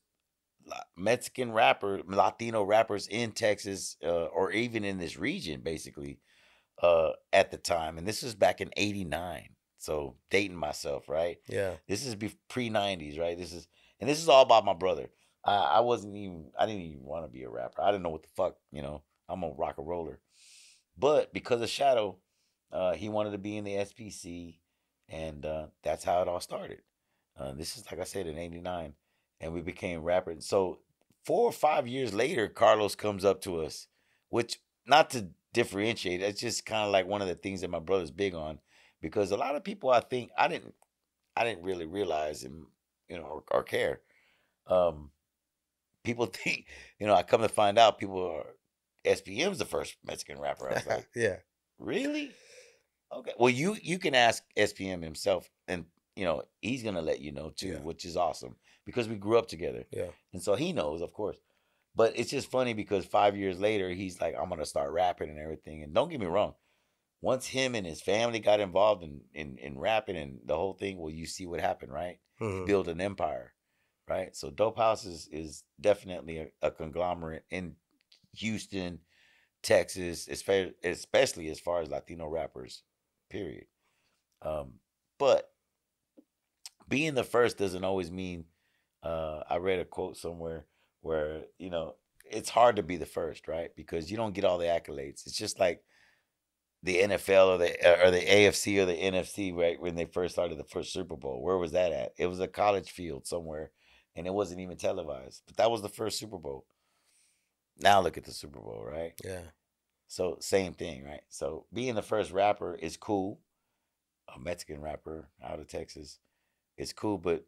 [0.98, 6.20] Mexican rapper, Latino rappers in Texas, uh, or even in this region, basically,
[6.82, 7.98] uh, at the time.
[7.98, 9.50] And this was back in '89.
[9.78, 11.38] So dating myself, right?
[11.48, 11.76] yeah.
[11.88, 12.16] This is
[12.48, 13.38] pre '90s, right?
[13.38, 13.68] This is,
[14.00, 15.10] and this is all about my brother.
[15.44, 17.82] I, I wasn't even, I didn't even want to be a rapper.
[17.84, 19.04] I didn't know what the fuck, you know.
[19.30, 20.20] I'm a rock and roller,
[20.98, 22.18] but because of Shadow,
[22.72, 24.60] uh, he wanted to be in the SPC,
[25.10, 26.82] and uh, that's how it all started.
[27.38, 28.94] Uh, this is like I said in '89,
[29.42, 30.46] and we became rappers.
[30.46, 30.80] So
[31.24, 33.88] four or five years later, Carlos comes up to us,
[34.30, 37.80] which not to differentiate, That's just kind of like one of the things that my
[37.80, 38.60] brother's big on,
[39.02, 40.74] because a lot of people I think I didn't,
[41.36, 42.66] I didn't really realize and
[43.08, 44.02] you know or, or care.
[44.68, 45.12] Um,
[46.04, 46.68] people think
[47.00, 48.56] you know I come to find out people are
[49.06, 50.70] SPM's the first Mexican rapper.
[50.70, 51.38] I was like, yeah.
[51.78, 52.32] Really?
[53.12, 53.34] Okay.
[53.38, 57.50] Well, you you can ask SPM himself, and you know he's gonna let you know
[57.50, 57.80] too, Yeah.
[57.80, 60.12] which is awesome because we grew up together, Yeah.
[60.34, 61.38] and so he knows, of course.
[61.96, 65.40] But it's just funny because five years later, he's like, "I'm gonna start rapping and
[65.40, 66.56] everything." And don't get me wrong,
[67.22, 70.98] once him and his family got involved in in, in rapping and the whole thing,
[71.00, 72.20] well, you see what happened, right?
[72.42, 72.66] Mhm.
[72.66, 73.56] Build an empire,
[74.08, 74.36] right?
[74.36, 77.78] So Dope House is is definitely a, a conglomerate in
[78.34, 79.02] Houston,
[79.64, 82.84] Texas, espe- especially as far as Latino rappers,
[83.30, 83.66] period.
[84.42, 84.74] Um,
[85.18, 85.50] but
[86.88, 88.46] being the first doesn't always mean.
[89.04, 90.66] Uh, I read a quote somewhere
[91.02, 91.96] where you know
[92.30, 93.70] it's hard to be the first, right?
[93.76, 95.26] Because you don't get all the accolades.
[95.28, 95.84] It's just like
[96.84, 99.80] the NFL or the or the AFC or the NFC, right?
[99.80, 102.14] When they first started the first Super Bowl, where was that at?
[102.18, 103.72] It was a college field somewhere,
[104.16, 105.44] and it wasn't even televised.
[105.48, 106.66] But that was the first Super Bowl.
[107.78, 109.14] Now look at the Super Bowl, right?
[109.24, 109.42] Yeah.
[110.08, 111.24] So same thing, right?
[111.30, 113.40] So being the first rapper is cool.
[114.36, 116.20] A Mexican rapper out of Texas
[116.78, 117.46] is cool, but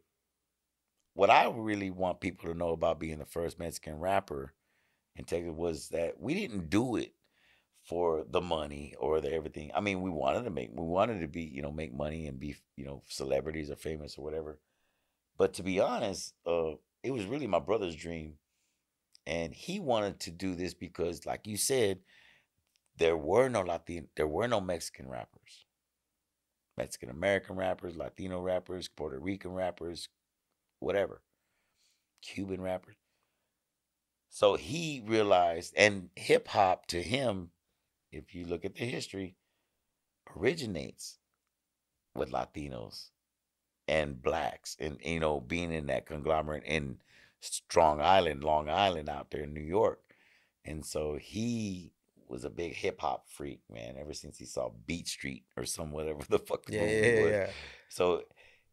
[1.14, 4.52] what I really want people to know about being the first Mexican rapper
[5.16, 7.14] in Texas was that we didn't do it
[7.84, 9.70] for the money or the everything.
[9.74, 12.38] I mean, we wanted to make we wanted to be, you know, make money and
[12.40, 14.58] be, you know, celebrities or famous or whatever.
[15.38, 18.34] But to be honest, uh it was really my brother's dream
[19.26, 21.98] and he wanted to do this because like you said,
[22.98, 25.64] there were no Latin, there were no Mexican rappers.
[26.76, 30.08] Mexican American rappers, Latino rappers, Puerto Rican rappers,
[30.78, 31.22] whatever,
[32.22, 32.96] Cuban rappers.
[34.28, 37.50] So he realized, and hip hop to him,
[38.12, 39.36] if you look at the history,
[40.36, 41.18] originates
[42.14, 43.10] with Latinos
[43.88, 46.98] and blacks, and you know, being in that conglomerate in
[47.40, 50.00] Strong Island, Long Island, out there in New York,
[50.64, 51.92] and so he
[52.30, 53.96] was a big hip hop freak, man.
[53.98, 56.64] Ever since he saw Beat Street or some whatever the fuck.
[56.66, 57.30] the Yeah, movie yeah, was.
[57.32, 57.50] yeah.
[57.88, 58.22] So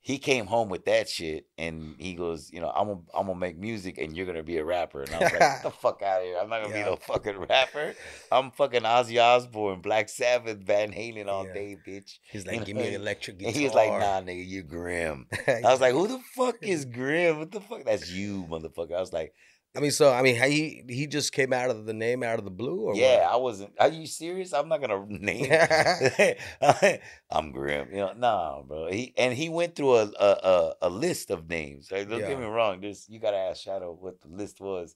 [0.01, 3.39] he came home with that shit, and he goes, you know, I'm gonna I'm gonna
[3.39, 5.01] make music, and you're gonna be a rapper.
[5.01, 6.37] And I was like, get the fuck out of here!
[6.39, 6.83] I'm not gonna Yeah.
[6.83, 7.95] be no fucking rapper.
[8.31, 12.19] I'm fucking Ozzy Osbourne, Black Sabbath, Van Halen all day, bitch.
[12.31, 13.47] He's like, give me an electric guitar.
[13.49, 15.25] And he was like, nah, nigga, you're Grimm.
[15.47, 17.39] I was like, who the fuck is Grimm?
[17.39, 17.83] What the fuck?
[17.85, 18.93] That's you, motherfucker.
[18.95, 19.33] I was like,
[19.75, 22.45] I mean, so I mean, he he just came out of the name out of
[22.45, 23.73] the blue, or yeah, I wasn't.
[23.79, 24.53] Are you serious?
[24.53, 25.51] I'm not gonna name.
[27.31, 27.89] I'm Grimm.
[27.91, 28.87] You know, nah, bro.
[28.91, 31.91] He and he went through a a, a, a list of names.
[31.91, 32.27] Like, don't Yeah.
[32.27, 32.81] get me wrong.
[32.81, 34.95] This you gotta ask Shadow what the list was.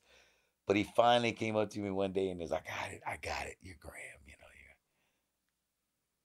[0.67, 3.01] But he finally came up to me one day and was like, I got it,
[3.05, 3.57] I got it.
[3.61, 4.75] You're Graham, you know, you're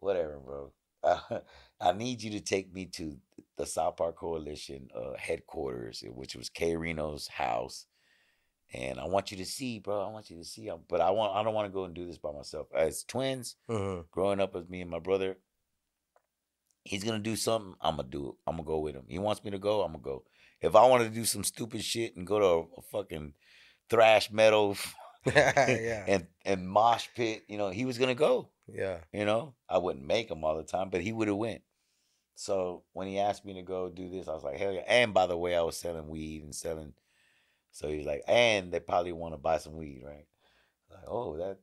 [0.00, 0.72] whatever, bro.
[1.02, 1.40] Uh,
[1.80, 3.16] I need you to take me to
[3.56, 7.86] the South Park Coalition uh, headquarters, which was K-Rino's house.
[8.74, 10.00] And I want you to see, bro.
[10.00, 10.68] I want you to see.
[10.68, 11.34] um, But I want.
[11.36, 12.66] I don't want to go and do this by myself.
[12.74, 14.10] As twins, Mhm.
[14.10, 15.36] growing up as me and my brother,
[16.84, 17.74] he's gonna do something.
[17.80, 18.34] I'm gonna do it.
[18.46, 19.04] I'm gonna go with him.
[19.08, 19.82] He wants me to go.
[19.82, 20.24] I'm gonna go.
[20.60, 23.34] If I want to do some stupid shit and go to a, a fucking
[23.90, 24.76] thrash metal
[25.26, 28.50] yeah, and and mosh pit, you know, he was gonna go.
[28.66, 31.62] yeah, You know, I wouldn't make him all the time, but he would have went.
[32.34, 34.82] So when he asked me to go do this, I was like, hell yeah.
[34.88, 36.92] And by the way, I was selling weed and selling.
[37.74, 40.26] So he's like, and they probably want to buy some weed, right?
[40.90, 41.58] Like, oh, that.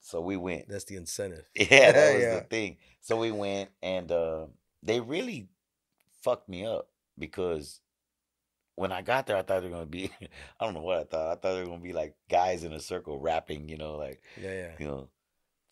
[0.00, 0.68] So we went.
[0.68, 1.44] that's the incentive.
[1.56, 2.40] Yeah, that was Yeah.
[2.40, 2.78] the thing.
[3.02, 4.46] So we went, and uh,
[4.82, 5.48] they really
[6.22, 7.80] fucked me up because
[8.76, 10.10] when I got there, I thought they were gonna be.
[10.60, 11.32] I don't know what I thought.
[11.32, 14.22] I thought they were gonna be like guys in a circle rapping, you know, like
[14.36, 15.08] Yeah, yeah, you know,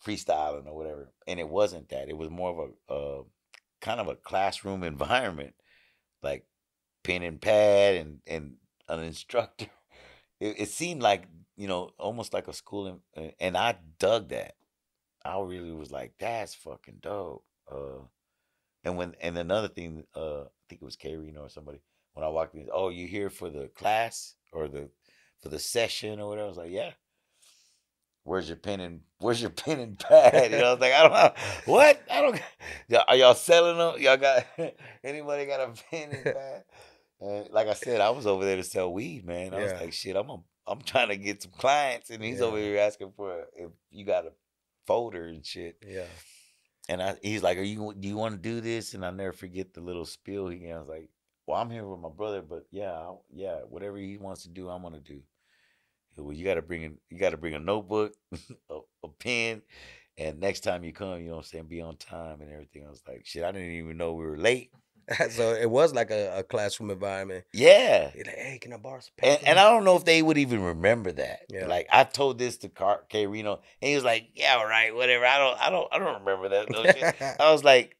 [0.04, 1.12] freestyling or whatever.
[1.26, 2.08] And it wasn't that.
[2.08, 3.22] It was more of a uh,
[3.80, 5.54] kind of a classroom environment,
[6.22, 6.46] like
[7.04, 8.54] pen and pad and and
[8.88, 9.66] an instructor.
[10.40, 11.24] It, it seemed like
[11.56, 14.54] you know, almost like a school, en- and I dug that.
[15.24, 17.44] I really was like, that's fucking dope.
[17.70, 18.04] Uh,
[18.84, 21.80] and when and another thing, uh, I think it was K-Rino or somebody
[22.14, 22.68] when I walked in.
[22.72, 24.88] Oh, you here for the class or the
[25.42, 26.46] for the session or whatever?
[26.46, 26.92] I was like, yeah.
[28.22, 30.52] Where's your pen and Where's your pen and pad?
[30.52, 31.32] You know, I was like, I don't know
[31.72, 32.40] what I don't.
[33.08, 34.00] Are y'all selling them?
[34.00, 34.46] Y'all got
[35.02, 36.64] anybody got a pen and pad?
[37.20, 39.52] And like I said, I was over there to sell weed, man.
[39.54, 42.58] I was like, shit, I'm a, I'm trying to get some clients, and he's over
[42.58, 44.32] here asking for if you got a
[44.86, 45.76] folder and shit.
[45.86, 46.04] yeah.
[46.90, 47.92] And I, he's like, "Are you?
[47.98, 50.74] Do you want to do this?" And I never forget the little spiel he gave.
[50.74, 51.10] I was like,
[51.46, 54.70] "Well, I'm here with my brother, but yeah, I'll- yeah, whatever he wants to do,
[54.70, 55.20] I'm gonna do."
[56.16, 58.14] Well, you got to bring in, you got to bring a notebook,
[58.70, 59.62] a, a pen,
[60.16, 62.86] and next time you come, you know what I'm saying, be on time and everything.
[62.86, 64.70] I was like, "Shit, I didn't even know we were late."
[65.30, 67.44] so it was like a, a classroom environment.
[67.52, 69.50] Yeah, You're like, hey, can I borrow some and, paper?
[69.50, 71.40] and I don't know if they would even remember that.
[71.48, 71.66] Yeah.
[71.66, 75.24] Like I told this to Car- K-Rino, and he was like, "Yeah, all right, whatever."
[75.24, 77.36] I don't, I don't, I don't remember that.
[77.40, 77.96] I was like,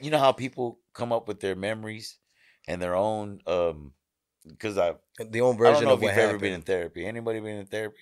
[0.00, 2.18] you know how people come up with their memories
[2.68, 3.92] and their own, um,
[4.46, 6.28] because I, the own I version don't know of if you've happened.
[6.30, 7.06] ever been in therapy.
[7.06, 7.96] Anybody been in therapy?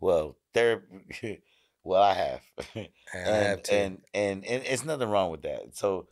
[0.00, 1.42] Well, therapy.
[1.84, 2.40] well, I have.
[2.74, 3.74] I and, have to.
[3.74, 5.76] and and and it's nothing wrong with that.
[5.76, 6.08] So,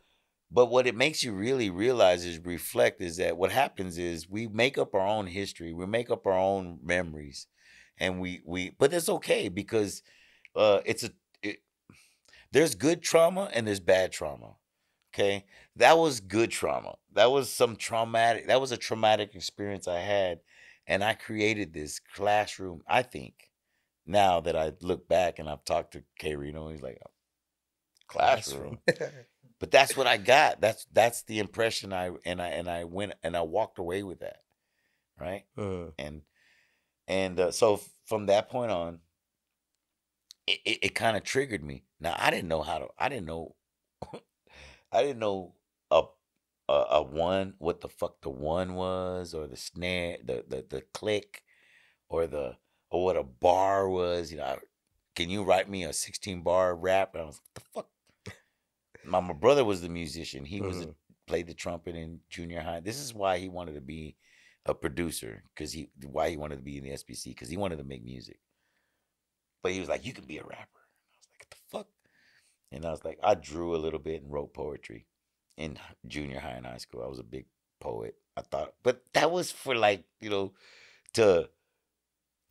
[0.49, 4.47] but what it makes you really realize is reflect is that what happens is we
[4.47, 7.47] make up our own history, we make up our own memories,
[7.97, 8.71] and we we.
[8.77, 10.03] But it's okay because
[10.55, 11.11] uh, it's a
[11.43, 11.57] it,
[12.51, 14.55] there's good trauma and there's bad trauma.
[15.13, 16.95] Okay, that was good trauma.
[17.13, 18.47] That was some traumatic.
[18.47, 20.39] That was a traumatic experience I had,
[20.85, 22.83] and I created this classroom.
[22.87, 23.51] I think
[24.05, 26.99] now that I look back and I've talked to K-Rino, he's like,
[28.07, 28.79] classroom.
[29.59, 30.61] but that's what I got.
[30.61, 34.19] That's that's the impression I and I and I went and I walked away with
[34.19, 34.43] that,
[35.19, 35.45] right?
[35.57, 36.23] Uh, And
[37.07, 39.01] and uh, so from that point on,
[40.45, 41.83] it, it, it kind of triggered me.
[41.99, 42.87] Now I didn't know how to.
[42.97, 43.55] I didn't know.
[44.91, 45.55] I didn't know
[45.91, 46.03] a,
[46.69, 50.81] a a one what the fuck the one was or the snare the the the
[50.93, 51.43] click
[52.09, 52.57] or the
[52.91, 54.31] or what a bar was.
[54.31, 54.59] You know, I-
[55.15, 57.15] can you write me a sixteen bar rap?
[57.15, 57.89] And I was like, the fuck.
[59.07, 60.45] My, my brother was the musician.
[60.45, 60.95] He was a, Mhm.
[61.27, 62.79] played the trumpet in junior high.
[62.81, 64.17] This is why he wanted to be
[64.65, 67.77] a producer because he why he wanted to be in the SPC because he wanted
[67.77, 68.39] to make music.
[69.61, 71.87] But he was like, "You can be a rapper." I was like, "Get the fuck?"
[72.71, 75.07] And I was like, I drew a little bit and wrote poetry
[75.57, 77.03] in junior high and high school.
[77.03, 77.47] I was a big
[77.79, 78.15] poet.
[78.37, 80.55] I thought, but that was for like, you know,
[81.13, 81.49] to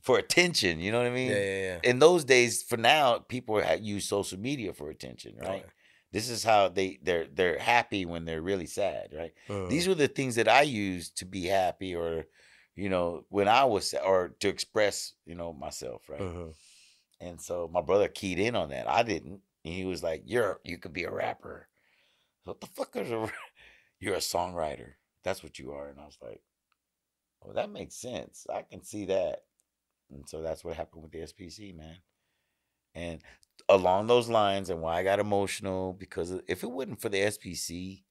[0.00, 0.80] for attention.
[0.80, 1.30] You know what I mean?
[1.30, 1.80] Yeah, yeah, yeah.
[1.82, 5.48] In those days, for now, people use social media for attention, right?
[5.48, 5.64] Right.
[6.16, 9.34] This is how they they're they're happy when they're really sad, right?
[9.48, 9.68] Mhm.
[9.68, 12.26] These were the things that I used to be happy, or
[12.74, 16.20] you know, when I was or to express, you know, myself, right?
[16.22, 16.54] Mhm.
[17.20, 18.88] And so my brother keyed in on that.
[18.88, 19.42] I didn't.
[19.64, 21.68] And he was like, "You're you could be a rapper."
[22.44, 23.30] What the fuck is a?
[24.00, 24.94] You're a songwriter.
[25.24, 25.88] That's what you are.
[25.88, 26.42] And I was like,
[27.40, 28.46] "Well, that makes sense.
[28.48, 29.46] I can see that."
[30.10, 32.02] And so that's what happened with the SPC, man.
[32.94, 33.22] And
[33.68, 38.04] along those lines, and why I got emotional because if it wasn't for the SPC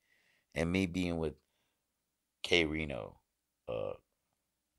[0.53, 1.35] and me being with
[2.43, 3.17] K-Rino,
[3.67, 3.93] uh,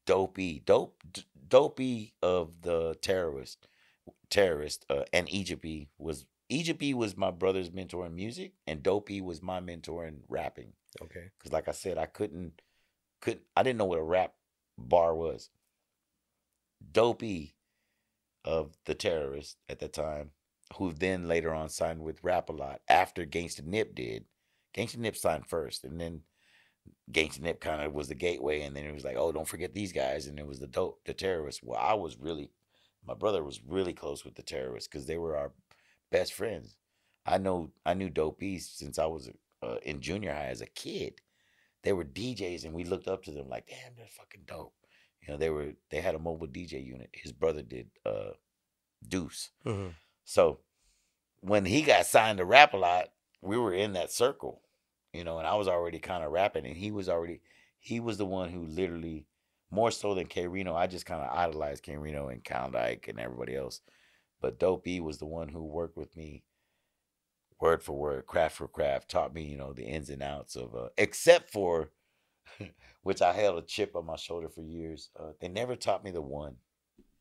[0.06, 3.66] Dopey, Dope, D- Dopey of the terrorist,
[4.30, 8.82] terrorist, uh, and Egypt E was Egypt E was my brother's mentor in music, and
[8.82, 10.72] Dopey was my mentor in rapping.
[11.02, 11.30] Okay.
[11.38, 12.62] Because, like I said, I couldn't,
[13.20, 14.34] could I didn't know what a rap
[14.78, 15.50] bar was.
[16.92, 17.56] Dopey
[18.44, 20.30] of the terrorist at the time,
[20.74, 24.24] who then later on signed with Rap a Lot after Ganksta N-I-P did.
[24.74, 26.22] Ganksta N-I-P signed first, and then
[27.12, 29.74] Ganksta N-I-P kind of was the gateway, and then it was like, oh, don't forget
[29.74, 31.62] these guys, and it was the dope, the terrorists.
[31.62, 32.50] Well, I was really,
[33.06, 35.52] my brother was really close with the terrorists because they were our
[36.10, 36.76] best friends.
[37.24, 39.30] I know, I knew Dope East since I was
[39.62, 41.14] uh, in junior high as a kid.
[41.82, 44.74] They were DJs, and we looked up to them like, damn, they're fucking dope.
[45.22, 47.10] You know, they were they had a mobile DJ unit.
[47.12, 48.30] His brother did uh,
[49.08, 49.50] Deuce.
[49.64, 49.94] Mhm.
[50.26, 50.58] So
[51.40, 54.60] when he got signed to rap a lot, we were in that circle,
[55.12, 57.40] you know, and I was already kind of rapping, and he was already
[57.78, 59.24] he was the one who literally
[59.70, 60.74] more so than K-Rino.
[60.74, 63.80] I just kind of idolized K-Rino and Klondike and everybody else,
[64.40, 66.42] but Dope E was the one who worked with me
[67.60, 70.74] word for word, craft for craft, taught me you know the ins and outs of
[70.74, 71.92] uh, except for
[73.02, 75.10] which I held a chip on my shoulder for years.
[75.18, 76.56] Uh, they never taught me the one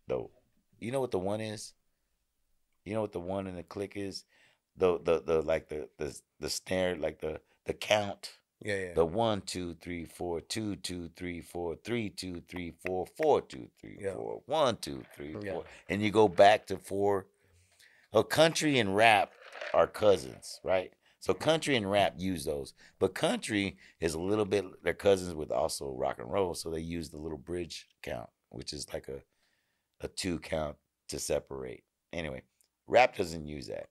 [0.08, 0.32] though.
[0.80, 1.74] You know what the one is?
[2.86, 4.23] You know what the one in the click is?
[4.77, 8.31] The the the like the the the snare, like the the count.
[8.63, 8.93] Yeah, yeah.
[8.93, 13.67] The one, two, three, four, two, two, three, four, three, two, three, four, four, two,
[13.79, 14.13] three, Yeah.
[14.13, 15.61] four, one, two, three, four, Yeah.
[15.89, 17.27] and you go back to four.
[18.13, 19.33] A country and rap
[19.73, 20.93] are cousins, right?
[21.19, 25.51] So country and rap use those, but country is a little bit they're cousins with
[25.51, 29.21] also rock and roll, so they use the little bridge count, which is like a
[30.01, 30.77] a two count
[31.09, 31.83] to separate.
[32.13, 32.43] Anyway,
[32.88, 33.89] rap doesn't use that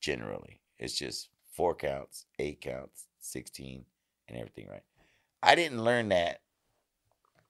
[0.00, 0.60] generally.
[0.78, 3.84] It's just four counts, eight counts, 16,
[4.28, 4.82] and everything, right?
[5.42, 6.40] I didn't learn that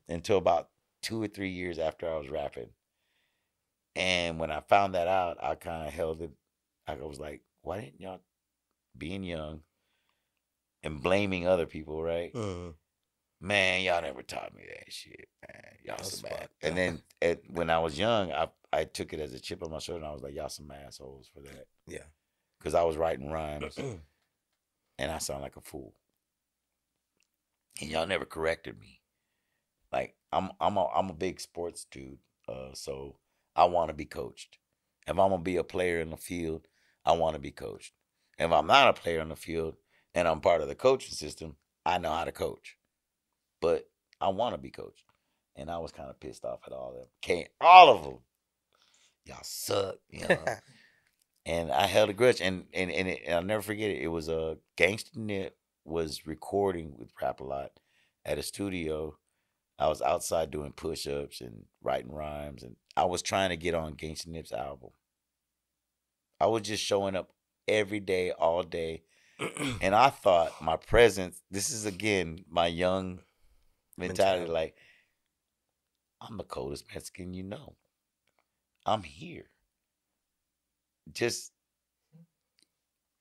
[0.09, 0.69] until about
[1.03, 2.71] two or three years after I was rapping.
[3.95, 6.31] And when I found that out, I kind of held it.
[6.87, 8.21] I was like, why didn't y'all,
[8.97, 9.61] being young
[10.83, 12.33] and blaming other people, right?
[12.35, 12.75] Mhm.
[13.41, 15.79] Man, y'all never taught me that shit, man.
[15.85, 16.49] Y'all some bad.
[16.63, 19.71] And then at, when I was young, I I took it as a chip on
[19.71, 22.05] my shoulder, and I was like, y'all some assholes for that, Yeah.
[22.59, 23.77] because I was writing rhymes,
[24.99, 25.95] and I sound like a fool,
[27.81, 29.01] and y'all never corrected me.
[29.93, 32.19] Like I'm I'm a I'm a big sports dude,
[32.49, 33.17] uh, so
[33.55, 34.59] I want to be coached.
[35.07, 36.67] If I'm gonna be a player in the field,
[37.05, 37.93] I want to be coached.
[38.39, 39.77] If I'm not a player in the field
[40.15, 42.77] and I'm part of the coaching system, I know how to coach.
[43.61, 43.89] But
[44.21, 45.05] I want to be coached,
[45.57, 47.07] and I was kind of pissed off at all of them.
[47.21, 48.19] Can't all of them.
[49.25, 50.45] Y'all suck, you know.
[51.47, 54.03] and I held a grudge, and and and, it, and I'll never forget it.
[54.03, 55.51] It was a Ganksta N-I-P
[55.85, 57.73] was recording with Rap a Lot
[58.25, 59.17] at a studio.
[59.79, 63.75] I was outside doing push ups and writing rhymes, and I was trying to get
[63.75, 64.91] on Ganksta N-I-P's album.
[66.41, 67.31] I was just showing up
[67.69, 69.03] every day, all day,
[69.81, 71.41] and I thought my presence.
[71.51, 73.21] This is again my young
[73.97, 74.41] mentality.
[74.41, 74.53] Mentality.
[74.53, 74.77] Like
[76.21, 77.77] I'm the coldest Mexican you know.
[78.87, 79.45] I'm here.
[81.13, 81.53] Just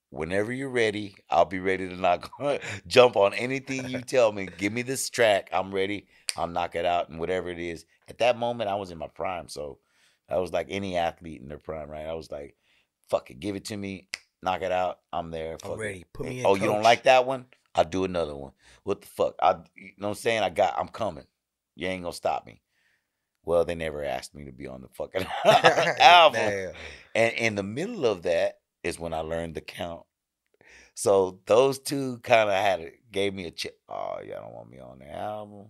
[0.10, 2.32] whenever you're ready, I'll be ready to knock
[2.88, 4.48] jump on anything you tell me.
[4.58, 5.50] Give me this track.
[5.52, 6.08] I'm ready.
[6.38, 7.86] I'll knock it out and whatever it is.
[8.08, 9.48] At that moment, I was in my prime.
[9.48, 9.80] So
[10.30, 12.06] I was like any athlete in their prime, right?
[12.06, 12.56] I was like,
[13.10, 14.08] fuck it, give it to me,
[14.42, 15.00] knock it out.
[15.12, 15.58] I'm there.
[15.64, 16.06] I'm fuck ready.
[16.14, 16.46] Put me eh, in.
[16.46, 17.46] Oh, you don't like that one?
[17.74, 18.52] I'll do another one.
[18.84, 19.36] What the fuck?
[19.42, 20.44] I you know what I'm saying?
[20.44, 21.26] I got I'm coming.
[21.76, 22.62] You ain't gonna stop me.
[23.44, 25.26] Well, they never asked me to be on the fucking
[26.00, 26.42] album.
[26.42, 26.74] Damn.
[27.16, 30.04] And in the middle of that is when I learned the count.
[30.94, 33.80] So those two kind of had it, gave me a chip.
[33.90, 35.68] Oh, y'all don't want me on the album.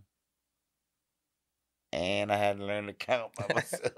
[1.93, 3.93] And I had to learn to count by myself.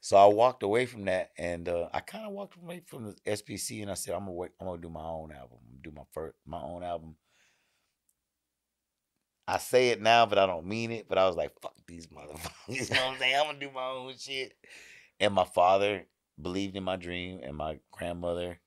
[0.00, 3.14] So I walked away from that, and uh, I kind of walked away from the
[3.26, 5.58] SPC, and I said, "I'm gonna wait, I'm gonna do my own album.
[5.62, 7.16] I'm gonna do my first, my own album."
[9.46, 11.06] I say it now, but I don't mean it.
[11.08, 13.36] But I was like, "Fuck these motherfuckers!" you know what I'm saying?
[13.36, 14.54] I'm gonna do my own shit.
[15.20, 16.06] And my father
[16.40, 18.58] believed in my dream, and my grandmother,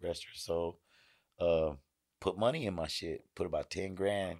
[0.00, 0.80] rest her soul,
[1.38, 1.74] uh,
[2.20, 3.24] put money in my shit.
[3.34, 4.38] Put about ten grand,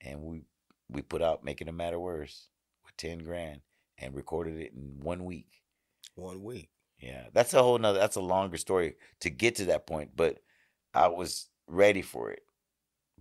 [0.00, 0.42] and we
[0.90, 2.48] we put out "Making a Matter Worse"
[2.84, 3.62] with ten grand,
[3.98, 5.62] and recorded it in one week.
[6.14, 6.70] One week.
[6.98, 7.98] Yeah, that's a whole nother.
[7.98, 10.38] That's a longer story to get to that point, but
[10.92, 12.42] I was ready for it.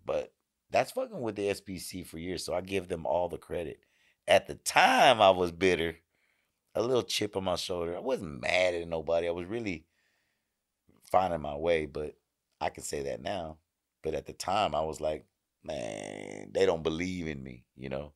[0.05, 0.31] But
[0.73, 3.79] that's fucking with the SPC for years, so I give them all the credit.
[4.27, 5.97] At the time, I was bitter,
[6.75, 7.95] a little chip on my shoulder.
[7.95, 9.27] I wasn't mad at nobody.
[9.27, 9.85] I was really
[11.11, 12.15] finding my way, but
[12.59, 13.57] I can say that now.
[14.01, 15.25] But at the time, I was like,
[15.63, 18.13] man, they don't believe in me, you know.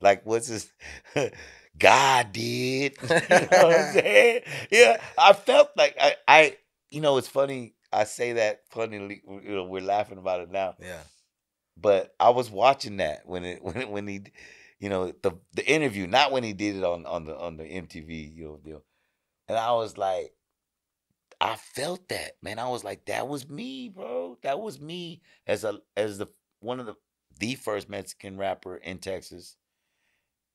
[0.00, 0.72] Like, what's this?
[1.78, 2.96] God did.
[3.02, 4.42] you know what I'm saying?
[4.70, 6.56] Yeah, I felt like I, I,
[6.90, 7.74] you know, it's funny.
[7.92, 9.22] I say that funnily.
[9.26, 10.74] You know, we're laughing about it now.
[10.80, 11.00] Yeah.
[11.76, 14.22] But I was watching that when it when it, when he,
[14.78, 17.64] you know, the the interview, not when he did it on on the on the
[17.64, 18.82] MTV, you know, deal.
[19.48, 20.32] And I was like,
[21.40, 22.58] I felt that, man.
[22.58, 24.38] I was like, that was me, bro.
[24.42, 26.28] That was me as a as the
[26.60, 26.94] one of the
[27.38, 29.56] the first Mexican rapper in Texas.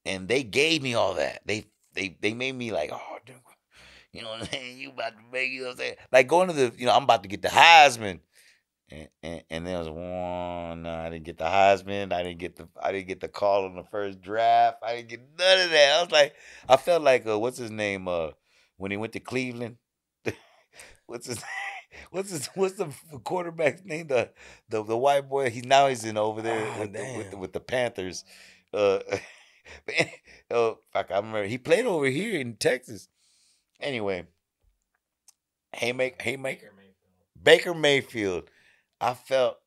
[0.06, 1.42] And they gave me all that.
[1.46, 3.18] They they they made me like, oh,
[4.12, 4.78] you know what I'm saying?
[4.80, 5.96] You about to make you know what I'm saying?
[6.12, 8.20] Like going to the, you know, I'm about to get the Heisman.
[8.92, 10.82] And, and, I was one.
[10.84, 12.12] No, I didn't get the Heisman.
[12.12, 12.68] I didn't get the.
[12.82, 14.78] I didn't get the call on the first draft.
[14.84, 15.98] I didn't get none of that.
[15.98, 16.36] I was like,
[16.68, 18.08] I felt like, uh, what's his name?
[18.08, 18.32] Uh,
[18.78, 19.78] when he went to Cleveland,
[21.06, 21.44] what's his
[22.12, 22.88] what's his what's the
[23.24, 24.08] quarterback's name?
[24.08, 24.32] The
[24.70, 25.52] the the white boy.
[25.52, 28.24] He's now he's in over there Oh, with, the, with the with the Panthers.
[28.74, 29.00] Uh,
[29.86, 29.96] but,
[30.50, 33.08] oh fuck, I remember he played over here in Texas.
[33.80, 34.26] Anyway,
[35.74, 36.74] Haymaker, Haymaker,
[37.42, 38.50] Baker Mayfield.
[39.02, 39.58] I felt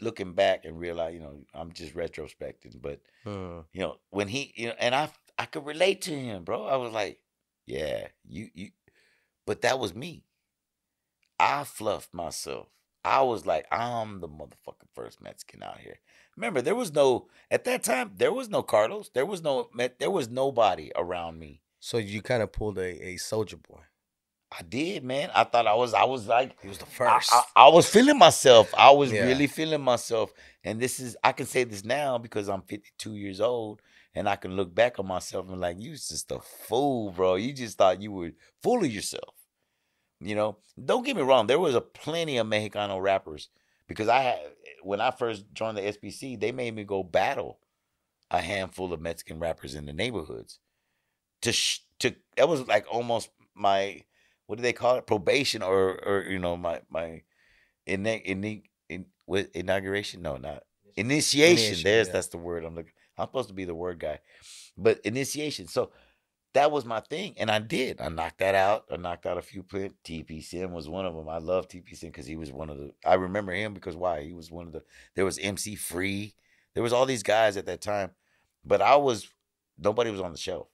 [0.00, 3.60] looking back and realize, you know, I'm just retrospecting, but Hmm.
[3.72, 6.64] you know, when he, you know, and I, I could relate to him, bro.
[6.66, 7.20] I was like,
[7.66, 8.70] yeah, you, you,
[9.46, 10.24] but that was me.
[11.38, 12.68] I fluffed myself.
[13.04, 16.00] I was like, I'm the motherfucking first Mexican out here.
[16.36, 18.12] Remember, there was no at that time.
[18.16, 19.10] There was no Carlos.
[19.14, 19.70] There was no.
[19.98, 21.62] There was nobody around me.
[21.78, 23.80] So you kind of pulled a, a soldier boy.
[24.52, 25.30] I did, man.
[25.34, 25.94] I thought I was.
[25.94, 27.32] I was like, He was the I, first.
[27.32, 28.72] I, I was feeling myself.
[28.76, 29.26] I was Yeah.
[29.26, 30.32] really feeling myself.
[30.64, 33.80] And this is I can say this now because I'm 52 years old
[34.14, 37.36] and I can look back on myself and like, you was just a fool, bro.
[37.36, 38.32] You just thought you were
[38.62, 39.34] full of yourself.
[40.20, 43.48] You know, don't get me wrong, there was a plenty of Mexicano rappers
[43.88, 44.38] because I had
[44.82, 47.58] when I first joined the SPC, they made me go battle
[48.30, 50.58] a handful of Mexican rappers in the neighborhoods.
[51.42, 54.02] To sh- to that was like almost my
[54.50, 55.06] what do they call it?
[55.06, 57.22] Probation or or you know my my
[57.86, 60.22] in in in with inauguration?
[60.22, 60.64] No not
[60.96, 62.12] initiation, Initiation, there's yeah.
[62.12, 64.18] that's the word i'm looking i'm supposed to be the word guy
[64.76, 65.68] but initiation.
[65.68, 65.92] So
[66.52, 68.00] that was my thing and i did.
[68.00, 68.86] I knocked that out.
[68.90, 71.96] I knocked out a few put tp sim was one of them i love tp
[71.96, 74.24] sim because he was one of the i remember him because why?
[74.24, 74.82] He was one of the
[75.14, 76.34] there was mc free.
[76.74, 78.10] There was all these guys at that time
[78.64, 79.28] but i was
[79.78, 80.66] nobody was on the shelf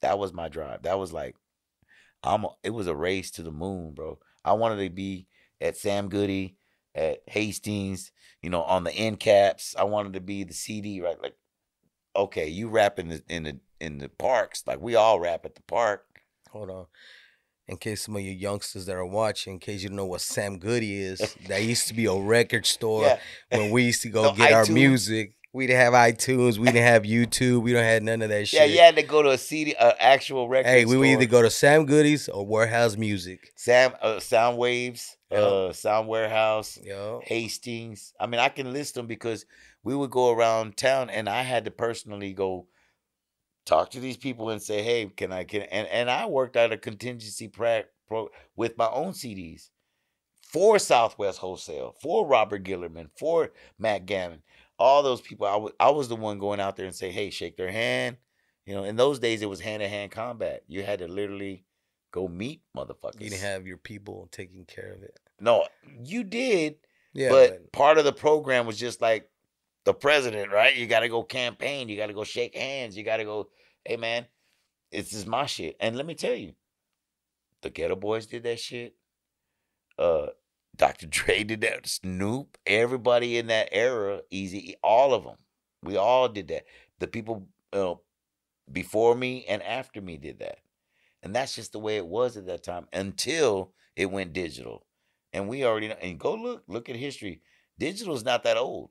[0.00, 0.82] that was my drive.
[0.82, 1.36] That was like
[2.22, 4.18] I'm a- it was a race to the moon, bro.
[4.44, 5.26] I wanted to be
[5.60, 6.56] at Sam Goody,
[6.94, 8.12] at Hastings,
[8.42, 9.74] you know, on the end caps.
[9.78, 11.20] I wanted to be the CD, right?
[11.20, 11.36] Like,
[12.16, 15.54] okay, you rap in the in the in the parks, like we all rap at
[15.54, 16.04] the park.
[16.50, 16.86] Hold on.
[17.68, 20.20] In case some of you youngsters that are watching, in case you don't know what
[20.20, 23.18] Sam Goody is, that used to be a record store Yeah.
[23.50, 25.34] when we used to go No, get our music.
[25.52, 26.58] We didn't have iTunes.
[26.58, 27.62] We didn't have YouTube.
[27.62, 28.60] We don't have none of that shit.
[28.60, 30.68] Yeah, you had to go to a CD, uh, actual record.
[30.68, 33.50] Hey, we would either go to Sam Goody's or Warehouse Music.
[33.56, 35.38] Sam uh, Sound Waves, Yeah.
[35.38, 37.20] uh, Sound Warehouse, Yo.
[37.24, 38.12] Hastings.
[38.20, 39.44] I mean, I can list them because
[39.82, 42.68] we would go around town, and I had to personally go
[43.66, 46.72] talk to these people and say, "Hey, can I can?" And and I worked out
[46.72, 49.70] a contingency pra- pro with my own CDs
[50.42, 54.42] for Southwest Wholesale, for Robert Gillerman, for Matt Gammon,
[54.80, 55.72] all those people.
[55.78, 58.16] I was the one going out there and say, "Hey, shake their hand."
[58.66, 60.64] You know, in those days it was hand to hand combat.
[60.66, 61.64] You had to literally
[62.12, 63.20] go meet motherfuckers.
[63.20, 65.18] You didn't have your people taking care of it.
[65.38, 65.66] no,
[66.02, 66.76] you did
[67.12, 69.30] Yeah, but part of the program was just like
[69.84, 70.74] the president, right?
[70.74, 71.88] You got to go campaign.
[71.88, 72.96] You got to go shake hands.
[72.96, 73.48] You got to go,
[73.84, 74.26] hey, man,
[74.92, 75.76] this is my shit.
[75.80, 76.54] And let me tell you,
[77.62, 78.94] the Geto Boys did that shit.
[79.98, 80.26] Uh,
[80.80, 81.06] Dr.
[81.10, 81.86] Dre did that.
[81.86, 85.36] Snoop, everybody in that era, Eazy, all of them.
[85.82, 86.64] We all did that.
[86.98, 88.00] The people, you know,
[88.72, 90.58] before me and after me did that.
[91.22, 94.86] And that's just the way it was at that time until it went digital.
[95.32, 97.42] And we already know, and go look, look at history.
[97.78, 98.90] Digital is not that old,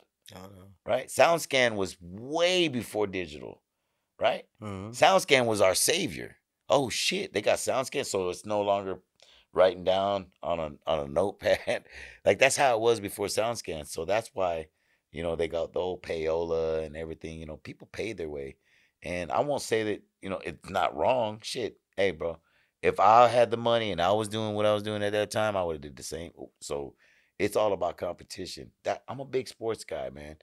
[0.85, 1.07] right?
[1.07, 3.61] SoundScan was way before digital,
[4.19, 4.45] right?
[4.61, 4.91] Mhm.
[4.91, 6.37] SoundScan was our savior.
[6.69, 9.01] Oh shit, they got SoundScan, so it's no longer
[9.53, 11.85] writing down on a on a notepad.
[12.25, 13.87] like that's how it was before SoundScan.
[13.87, 14.67] So that's why,
[15.11, 17.39] you know, they got the old payola and everything.
[17.39, 18.57] You know, people paid their way,
[19.03, 21.39] and I won't say that you know it's not wrong.
[21.43, 22.37] Shit, hey, bro,
[22.81, 25.31] if I had the money and I was doing what I was doing at that
[25.31, 26.31] time, I would have did the same.
[26.39, 26.95] Oh, so
[27.37, 28.71] it's all about competition.
[28.83, 30.37] That I'm a big sports guy, man.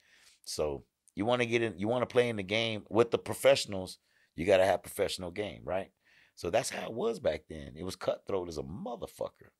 [0.44, 0.84] So
[1.14, 3.98] you want to get in, you want to play in the game with the professionals.
[4.34, 5.90] You got to have professional game, right?
[6.36, 7.72] So that's how it was back then.
[7.76, 9.50] It was cutthroat as a motherfucker.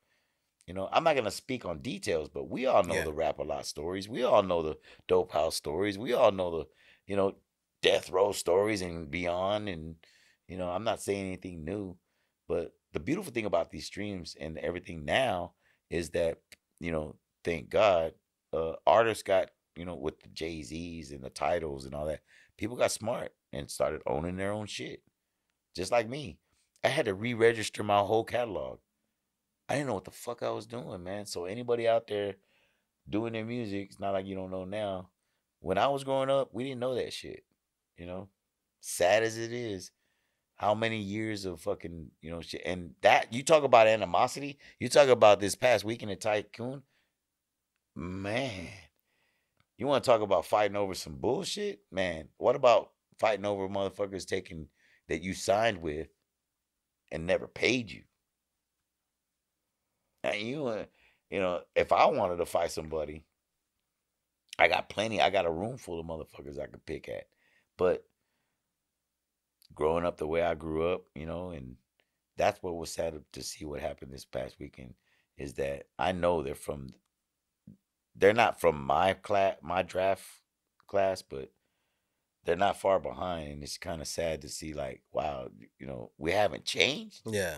[0.66, 3.04] You know, I'm not gonna speak on details, but we all know Yeah.
[3.04, 4.08] the rap a lot stories.
[4.08, 5.96] We all know the dope house stories.
[5.98, 6.66] We all know the,
[7.06, 7.36] you know,
[7.82, 9.68] death row stories and beyond.
[9.68, 9.96] And
[10.48, 11.96] you know, I'm not saying anything new,
[12.46, 15.54] but the beautiful thing about these streams and everything now
[15.90, 16.38] is that
[16.78, 18.12] you know, thank God,
[18.52, 22.20] uh, artists got you know with the Jay Z's and the titles and all that.
[22.58, 25.00] People got smart and started owning their own shit,
[25.74, 26.38] just like me.
[26.86, 28.78] I had to re-register my whole catalog.
[29.68, 31.26] I didn't know what the fuck I was doing, man.
[31.26, 32.36] So anybody out there
[33.10, 35.08] doing their music, it's not like you don't know now.
[35.58, 37.42] When I was growing up, we didn't know that shit.
[37.96, 38.28] You know,
[38.78, 39.90] sad as it is,
[40.54, 44.56] how many years of fucking you know shit, and that you talk about animosity.
[44.78, 46.82] You talk about this past weekend at Tycoon,
[47.96, 48.68] man.
[49.76, 52.28] You want to talk about fighting over some bullshit, man?
[52.36, 54.68] What about fighting over motherfuckers taking
[55.08, 56.06] that you signed with
[57.10, 58.02] and never paid you?
[60.22, 60.84] And you, uh,
[61.30, 63.24] you know, if I wanted to fight somebody,
[64.58, 65.20] I got plenty.
[65.20, 67.26] I got a room full of motherfuckers I could pick at.
[67.76, 68.04] But
[69.74, 71.76] growing up the way I grew up, you know, and
[72.36, 74.94] that's what was sad to see what happened this past weekend
[75.38, 76.88] is that I know they're from
[78.14, 80.24] they're not from my class my draft
[80.86, 81.50] class, but
[82.46, 86.10] they're not far behind and it's kind of sad to see like, wow, you know,
[86.18, 87.20] we haven't changed.
[87.26, 87.56] Yeah,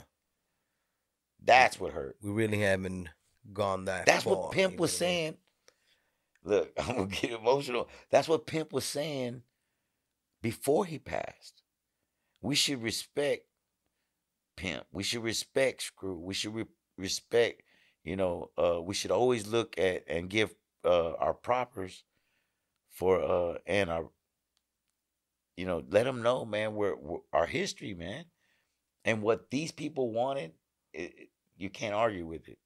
[1.45, 2.16] That's what hurt.
[2.22, 3.09] we really haven't
[3.53, 4.07] gone that.
[4.07, 5.20] That's far, what Pimp was know what I mean?
[5.22, 5.36] saying.
[6.45, 7.89] Look, I'm gonna get emotional.
[8.11, 9.43] That's what Pimp was saying
[10.43, 11.62] before he passed.
[12.41, 13.45] We should respect
[14.57, 14.84] Pimp.
[14.93, 16.18] We should respect Screw.
[16.18, 16.64] We should re-
[16.97, 17.62] respect.
[18.05, 22.05] You know, uh, we should always look at and give uh, our propers
[22.91, 24.09] for uh and our.
[25.59, 26.94] You know, let them know, man, where
[27.32, 28.26] our history, man,
[29.04, 30.52] and what these people wanted.
[30.92, 32.59] It, you can't argue with it.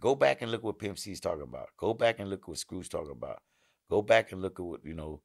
[0.00, 1.68] Go back and look what Pimp C's talking about.
[1.76, 3.42] Go back and look what Screw's talking about.
[3.88, 5.22] Go back and look at what, you know,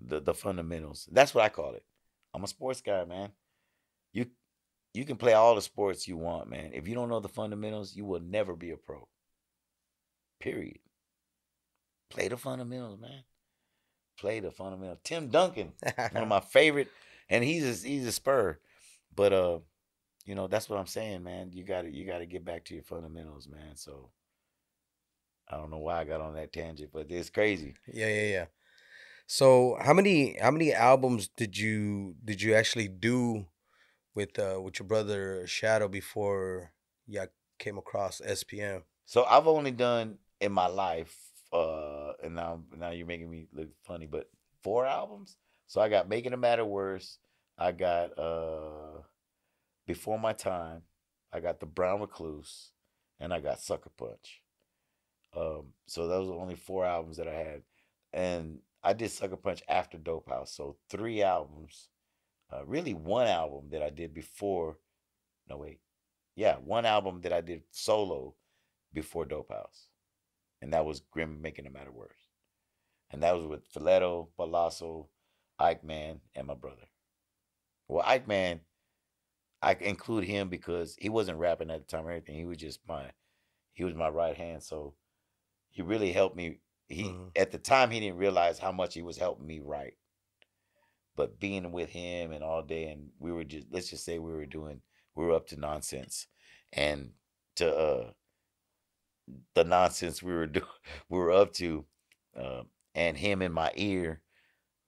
[0.00, 1.08] the the fundamentals.
[1.12, 1.84] That's what I call it.
[2.34, 3.30] I'm a sports guy, man.
[4.12, 4.26] You
[4.94, 6.72] you can play all the sports you want, man.
[6.74, 9.06] If you don't know the fundamentals, you will never be a pro.
[10.40, 10.80] Period.
[12.10, 13.22] Play the fundamentals, man.
[14.18, 14.98] Play the fundamentals.
[15.04, 15.72] Tim Duncan,
[16.12, 16.88] one of my favorite,
[17.28, 18.58] and he's a, he's a spur.
[19.14, 19.58] But uh,
[20.24, 21.50] you know, that's what I'm saying, man.
[21.52, 23.76] You got to you got to get back to your fundamentals, man.
[23.76, 24.10] So
[25.48, 27.74] I don't know why I got on that tangent, but it's crazy.
[27.92, 28.44] Yeah, yeah, yeah.
[29.26, 33.46] So how many how many albums did you did you actually do
[34.14, 36.72] with uh with your brother Shadow before
[37.06, 38.82] y'all came across SPM?
[39.04, 41.16] So I've only done in my life,
[41.52, 44.30] uh, and now now you're making me look funny, but
[44.62, 45.36] four albums.
[45.66, 47.18] So I got Making It Matter Worse.
[47.58, 49.02] I got uh
[49.86, 50.82] Before My Time.
[51.32, 52.72] I got The Brown Recluse,
[53.20, 54.42] and I got Sucker Punch.
[55.34, 57.62] Um, so those are only four albums that I had,
[58.12, 60.54] and I did Sucker Punch after Dope House.
[60.54, 61.88] So three albums,
[62.52, 64.76] uh, really one album that I did before.
[65.48, 65.80] No wait,
[66.36, 68.34] yeah, one album that I did solo
[68.92, 69.88] before Dope House,
[70.62, 72.30] and that was Grimm Making the Matter Worse,
[73.10, 75.08] and that was with Filetto, Balasso,
[75.58, 76.88] Ike Man, and my brother.
[77.88, 78.60] Well, Ike Man,
[79.60, 82.36] I include him because he wasn't rapping at the time or anything.
[82.36, 83.10] He was just my,
[83.74, 84.62] he was my right hand.
[84.62, 84.94] So
[85.70, 86.60] he really helped me.
[86.88, 87.30] He Mhm.
[87.36, 89.96] at the time he didn't realize how much he was helping me write.
[91.16, 94.32] But being with him and all day, and we were just let's just say we
[94.32, 94.82] were doing
[95.14, 96.26] we were up to nonsense,
[96.72, 97.12] and
[97.56, 98.12] to uh
[99.54, 100.66] the nonsense we were doing
[101.08, 101.84] we were up to,
[102.36, 102.62] uh,
[102.94, 104.22] and him in my ear,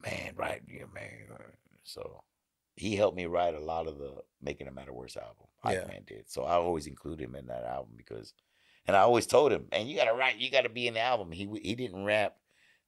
[0.03, 1.29] man, right, yeah, man.
[1.33, 1.43] uh,
[1.85, 2.23] So
[2.77, 5.47] he helped me write a lot of the Making a Matter Worse album.
[5.65, 5.87] Yeah.
[5.87, 6.29] Man did.
[6.29, 8.35] So I always include him in that album because,
[8.87, 11.33] and I always told him, man, you gotta write, you gotta be in the album.
[11.33, 12.37] He he didn't rap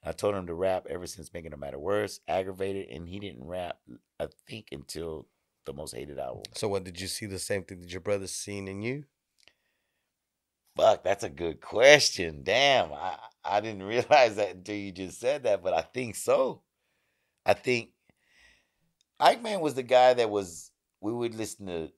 [0.07, 3.45] I told him to rap ever since making a matter worse, aggravated, and he didn't
[3.45, 3.79] rap.
[4.21, 5.27] I think until
[5.65, 6.45] the most hated album.
[6.55, 9.05] So what did you see the same thing that your brother seen in you?
[10.77, 12.43] Fuck, that's a good question.
[12.43, 16.63] Damn, I I didn't realize that until you just said that, but I think so.
[17.45, 17.91] I think
[19.19, 20.71] Ike Man was the guy that was
[21.01, 21.93] we would listen to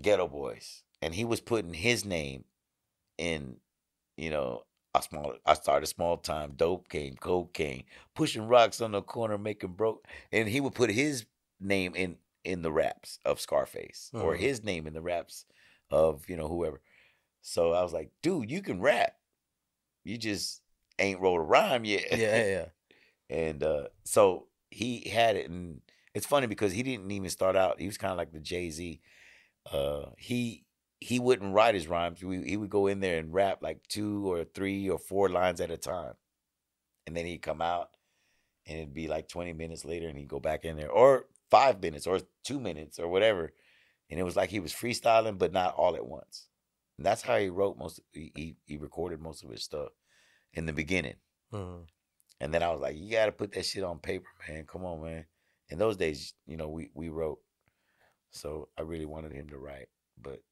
[0.00, 2.44] Geto Boys, and he was putting his name
[3.18, 3.56] in,
[4.16, 4.62] you know,
[4.94, 5.34] a small.
[5.46, 10.48] I started small time dope game, cocaine, pushing rocks on the corner, making broke, and
[10.48, 11.26] he would put his
[11.60, 14.38] name in in the raps of Scarface or Mhm.
[14.38, 15.44] his name in the raps
[15.90, 16.80] of you know whoever.
[17.42, 19.14] So I was like, dude, you can rap.
[20.04, 20.62] You just
[20.98, 22.06] ain't wrote a rhyme yet.
[22.10, 22.64] Yeah, yeah.
[23.30, 25.82] And uh, so he had it, and
[26.14, 27.80] it's funny because he didn't even start out.
[27.80, 29.00] He was kind of like the Jay Z.
[29.70, 30.64] Uh, he
[30.98, 32.22] he wouldn't write his rhymes.
[32.24, 35.60] We, he would go in there and rap like two or three or four lines
[35.60, 36.14] at a time,
[37.06, 37.90] and then he'd come out,
[38.66, 41.80] and it'd be like twenty minutes later, and he'd go back in there, or five
[41.80, 43.52] minutes, or two minutes, or whatever,
[44.10, 46.48] and it was like he was freestyling, but not all at once.
[47.00, 47.98] And that's how he wrote most.
[48.12, 49.88] He he, recorded most of his stuff
[50.52, 51.16] in the beginning.
[51.50, 51.88] Mhm.
[52.40, 54.66] And then I was like, you got to put that shit on paper, man.
[54.66, 55.24] Come on, man.
[55.70, 57.40] In those days, you know, we we wrote.
[58.32, 59.88] So I really wanted him to write,
[60.18, 60.42] but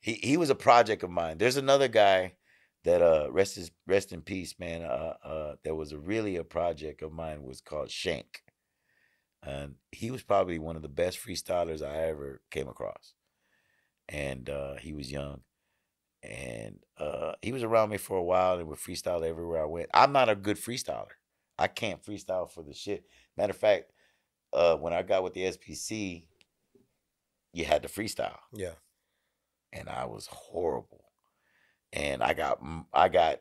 [0.00, 1.38] he he was a project of mine.
[1.38, 2.36] There's another guy
[2.82, 4.82] that uh rest is rest in peace, man.
[4.82, 8.42] Uh uh that was a really a project of mine was called Shank.
[9.40, 13.14] And he was probably one of the best freestylers I ever came across.
[14.12, 15.40] And uh he was young
[16.22, 19.88] and uh, he was around me for a while and would freestyle everywhere I went.
[19.92, 21.08] I'm not a good freestyler.
[21.58, 23.04] I can't freestyle for the shit.
[23.36, 23.90] Matter of fact,
[24.52, 26.28] uh, when I got with the SPC,
[27.52, 28.74] you had to freestyle, Yeah.
[29.72, 31.04] and I was horrible.
[31.92, 32.60] And I got,
[32.92, 33.40] I got,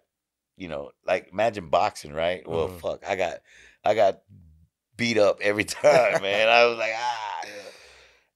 [0.58, 2.46] you know, like imagine boxing, right?
[2.48, 2.80] Well, Mhm.
[2.80, 3.42] fuck, I got,
[3.86, 4.22] I got
[4.98, 6.50] beat up every time, man.
[6.50, 7.42] I was like, ah.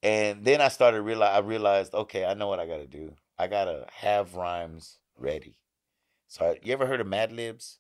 [0.06, 3.16] And then I started realize I realized, okay, I know what I got to do.
[3.40, 5.58] I gotta have rhymes ready.
[6.28, 7.80] So I, you ever heard of Mad Libs?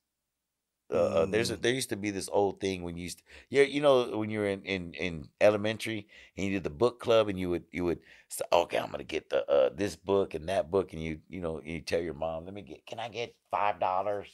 [0.93, 1.61] Uh, uh, there's a, Mm.
[1.63, 4.39] there used to be this old thing when you used yeah you know when you
[4.39, 6.07] were in, in in elementary
[6.37, 7.99] and you did the book club and you would you would
[8.29, 11.41] say okay I'm gonna get the uh this book and that book and you you
[11.41, 14.29] know you tell your mom let me get can I get five dollars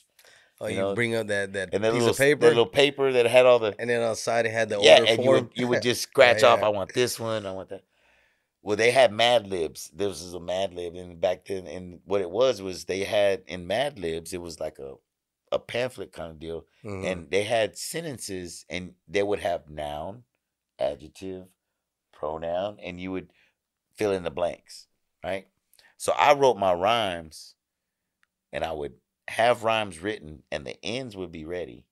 [0.61, 2.47] Oh, You you, know, bring up that that and that piece little of paper, that
[2.49, 4.99] little paper that had all the and then on the side it had the yeah,
[4.99, 6.59] order and you would, you would just scratch off.
[6.59, 6.65] yeah.
[6.67, 7.45] I want this one.
[7.45, 7.83] I want that.
[8.61, 9.89] Well, they had Mad Libs.
[9.91, 13.41] This was a Mad Lib, and back then, and what it was was they had
[13.47, 14.93] in Mad Libs, it was like a
[15.51, 17.05] a pamphlet kind of deal, Mhm.
[17.05, 20.23] and they had sentences, and they would have noun,
[20.79, 21.47] adjective,
[22.13, 23.31] pronoun, and you would
[23.95, 24.87] fill in the blanks,
[25.23, 25.47] right?
[25.97, 27.55] So I wrote my rhymes,
[28.53, 28.93] and I would
[29.31, 31.85] have rhymes written, and the ends would be ready,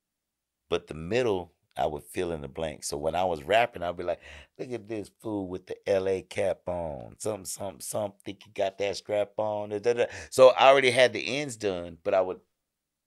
[0.70, 2.84] but the middle I would fill in the blank.
[2.84, 4.20] So when I was rapping, I'd be like,
[4.58, 6.22] "Look at this fool with the L.A.
[6.22, 8.20] cap on, something, something, something.
[8.26, 11.56] Think he got that strap on." da, da, da." So I already had the ends
[11.56, 12.40] done, but I would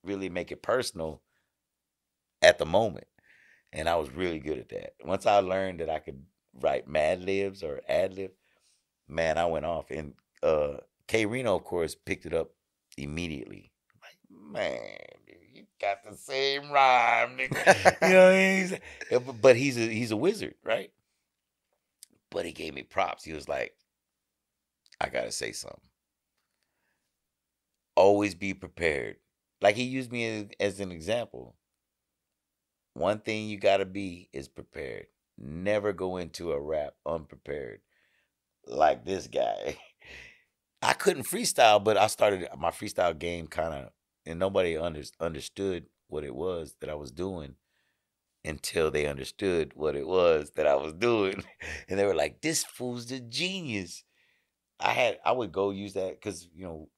[0.02, 1.22] really make it personal
[2.40, 3.06] at the moment,
[3.72, 4.94] and I was really good at that.
[5.04, 6.24] Once I learned that I could
[6.54, 8.32] write Mad Libs or ad lib,
[9.08, 9.90] man, I went off.
[9.90, 10.78] And uh,
[11.08, 12.50] K-Rino, of course, picked it up
[12.96, 13.71] immediately.
[14.52, 14.78] Man,
[15.54, 18.02] you got the same rhyme, nigga.
[18.02, 18.66] you know what I mean?
[18.68, 18.80] He's-
[19.12, 20.92] uh, but- But he's a he's a wizard, right?
[22.30, 23.24] But he gave me props.
[23.24, 23.76] He was like,
[25.00, 25.80] I gotta say something.
[27.94, 29.16] Always be prepared.
[29.60, 31.56] Like he used me as, as an example.
[32.94, 35.06] One thing you gotta be is prepared.
[35.38, 37.80] Never go into a rap unprepared.
[38.66, 39.76] Like this guy.
[40.82, 43.90] I couldn't freestyle, but I started my freestyle game kind of,
[44.26, 47.56] and nobody under, understood what it was that I was doing
[48.44, 51.44] until they understood what it was that I was doing,
[51.88, 54.04] and they were like, "This fool's the genius."
[54.80, 56.90] I had I would go use that because you know,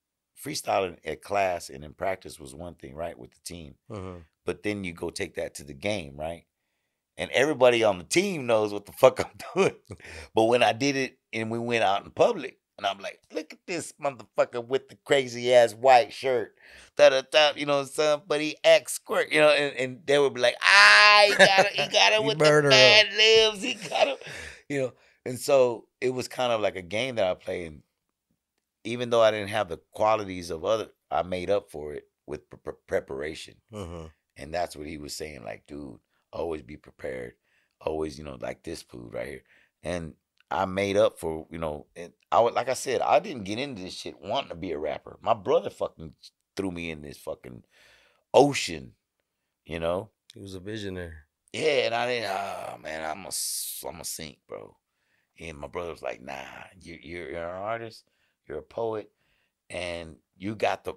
[0.43, 4.25] freestyling at class and in practice was one thing, right, with the team, Mhm.
[4.45, 6.47] but then you go take that to the game, right?
[7.17, 9.77] And everybody on the team knows what the fuck I'm doing.
[10.35, 13.53] But when I did it and we went out in public, and I'm like, look
[13.53, 16.55] at this motherfucker with the crazy ass white shirt.
[16.97, 20.41] Da da da, you know, somebody X squirt, you know, and, and they would be
[20.41, 24.23] like, ah, he got it, he got it with the Mad Libs, he got it,
[24.69, 24.93] you know.
[25.27, 27.67] And so it was kind of like a game that I played.
[27.69, 27.83] And
[28.85, 32.49] even though I didn't have the qualities of other, I made up for it with
[32.51, 33.55] pre- pre- preparation.
[33.73, 34.11] Mhm.
[34.37, 35.99] And that's what he was saying, like, dude,
[36.33, 37.35] always be prepared.
[37.81, 39.43] Always, you know, like this food right here.
[39.83, 40.15] And
[40.51, 43.59] I made up for, you know, and I would like I said, I didn't get
[43.59, 45.19] into this shit wanting to be a rapper.
[45.23, 46.15] My brother fucking
[46.57, 47.65] threw me in this fucking
[48.35, 48.95] ocean,
[49.65, 50.11] you know.
[50.35, 51.15] He was a visionary.
[51.53, 52.31] Yeah, and I didn't.
[52.31, 53.31] Oh man, I'm a
[53.89, 54.77] I'm a sink, bro.
[55.41, 56.45] And my brother was like, Nah,
[56.81, 58.05] you're you're, you're an artist,
[58.49, 59.11] you're a poet,
[59.71, 60.95] and you got the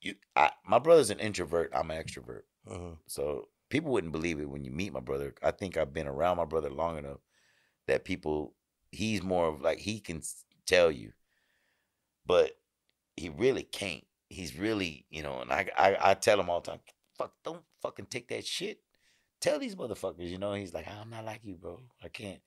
[0.00, 0.14] you.
[0.36, 1.72] I, my brother's an introvert.
[1.74, 2.42] I'm an extrovert.
[2.66, 2.98] Mhm.
[3.06, 5.34] So people wouldn't believe it when you meet my brother.
[5.42, 7.20] I think I've been around my brother long enough
[7.86, 8.54] that people
[8.90, 10.22] he's more of like he can
[10.66, 11.12] tell you,
[12.26, 12.52] but
[13.16, 14.04] he really can't.
[14.28, 16.80] He's really you know, and I I, I tell him all the time,
[17.16, 18.80] fuck, don't fucking take that shit.
[19.40, 20.54] Tell these motherfuckers, you know.
[20.54, 21.80] He's like, I'm not like you, bro.
[22.02, 22.40] I can't.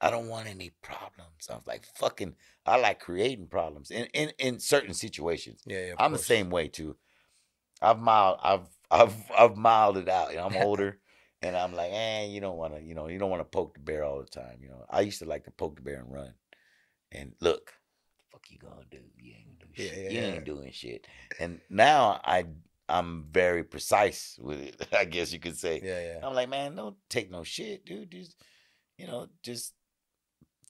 [0.00, 1.48] I don't want any problems.
[1.50, 2.34] I was like, fucking.
[2.64, 5.62] I like creating problems in in, in certain situations.
[5.66, 5.94] Yeah, yeah.
[5.98, 6.96] I'm the same way too.
[7.82, 10.30] I've mild I've I've I've mild it out.
[10.30, 10.98] You know, I'm older
[11.42, 14.04] and I'm like, eh, you don't wanna, you know, you don't wanna poke the bear
[14.04, 14.58] all the time.
[14.60, 14.84] You know.
[14.90, 16.34] I used to like to poke the bear and run.
[17.12, 17.72] And look,
[18.32, 18.98] fuck you gonna do?
[19.16, 20.12] You ain't gonna do Yeah, shit.
[20.12, 21.06] yeah, you ain't doing shit.
[21.38, 22.46] And now I
[22.88, 25.80] I'm very precise with it, I guess you could say.
[25.82, 26.26] Yeah, yeah.
[26.26, 28.10] I'm like, man, don't take no shit, dude.
[28.10, 28.36] Just
[28.98, 29.74] you know, just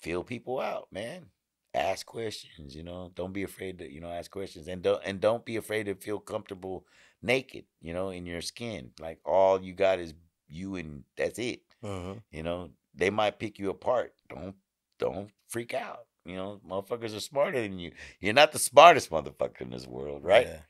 [0.01, 1.27] feel people out, man.
[1.75, 3.13] Ask questions, you know.
[3.15, 4.67] Don't be afraid to, you know, ask questions.
[4.67, 6.87] And don't and don't be afraid to feel comfortable
[7.23, 8.91] naked, you know, in your skin.
[8.99, 10.15] Like all you got is
[10.49, 11.63] you and that's it.
[11.83, 12.23] Mhm.
[12.31, 12.71] You know.
[12.99, 14.15] They might pick you apart.
[14.31, 14.57] Don't
[14.99, 16.07] don't freak out.
[16.25, 17.93] You know, motherfuckers are smarter than you.
[18.21, 20.47] You're not the smartest motherfucker in this world, right?
[20.47, 20.53] Yeah.
[20.53, 20.63] There's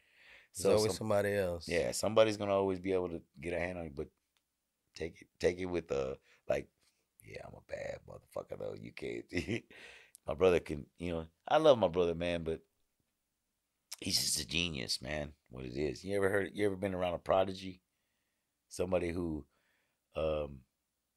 [0.52, 1.68] So always some- somebody else.
[1.68, 4.08] yeah, somebody's gonna always be able to get a hand on you, but
[4.96, 6.16] take it take it with uh
[6.48, 6.66] like,
[7.24, 8.74] yeah, I'm a bad motherfucker though.
[8.74, 9.24] You can't
[10.26, 12.60] my brother can you know, I love my brother, man, but
[14.00, 15.32] he's just a genius, man.
[15.50, 16.04] What it is.
[16.04, 17.82] You ever heard you ever been around a prodigy?
[18.68, 19.44] Somebody who
[20.16, 20.60] um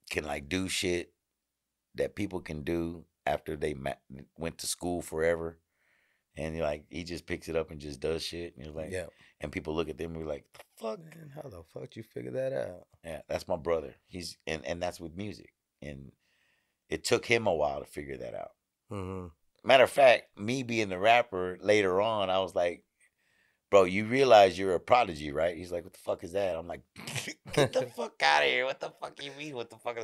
[0.10, 1.14] can like do shit
[1.96, 3.94] that people can do after they ma-
[4.38, 5.60] went to school forever.
[6.38, 8.56] And like, he just picks it up and just does shit.
[8.56, 9.08] And you're like, Yeah.
[9.42, 11.00] and people look at them and be like, the fuck?
[11.00, 12.88] Man, how the fuck you figure that out?
[13.04, 13.96] Yeah, that's my brother.
[14.08, 15.54] He's and and that's with music.
[15.82, 16.12] And
[16.90, 18.52] it took him a while to figure that out.
[18.92, 19.28] Mm-hmm.
[19.68, 22.84] Matter of fact, me being the rapper later on, I was like,
[23.70, 25.56] bro, you realize you're a prodigy, right?
[25.58, 26.56] He's like, what the fuck is that?
[26.56, 26.82] I'm like,
[27.54, 28.66] get the fuck out of here.
[28.66, 29.56] What the fuck you mean?
[29.56, 29.98] What the fuck?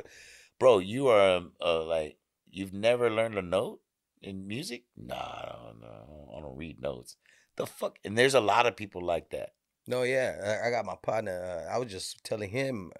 [0.58, 2.16] Bro, you are um, uh, like,
[2.50, 3.80] you've never learned a note
[4.22, 4.84] in music?
[4.96, 6.34] Nah, I don't know.
[6.36, 7.16] I don't read notes.
[7.56, 7.98] The fuck?
[8.04, 9.50] And there's a lot of people like that.
[9.86, 11.64] No, yeah, I, I got my partner.
[11.68, 12.90] Uh, I was just telling him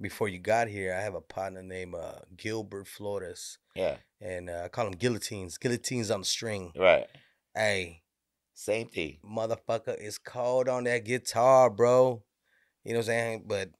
[0.00, 0.94] before you got here.
[0.94, 5.58] I have a partner named uh, Gilbert Flores, Yeah, and uh, I call him Guillotines.
[5.58, 6.72] Guillotines on the string.
[6.76, 7.06] right.
[7.54, 8.02] Hey,
[8.58, 9.18] Same thing.
[9.24, 12.24] motherfucker is cold on that guitar, bro.
[12.82, 13.44] You know what I'm saying?
[13.46, 13.70] But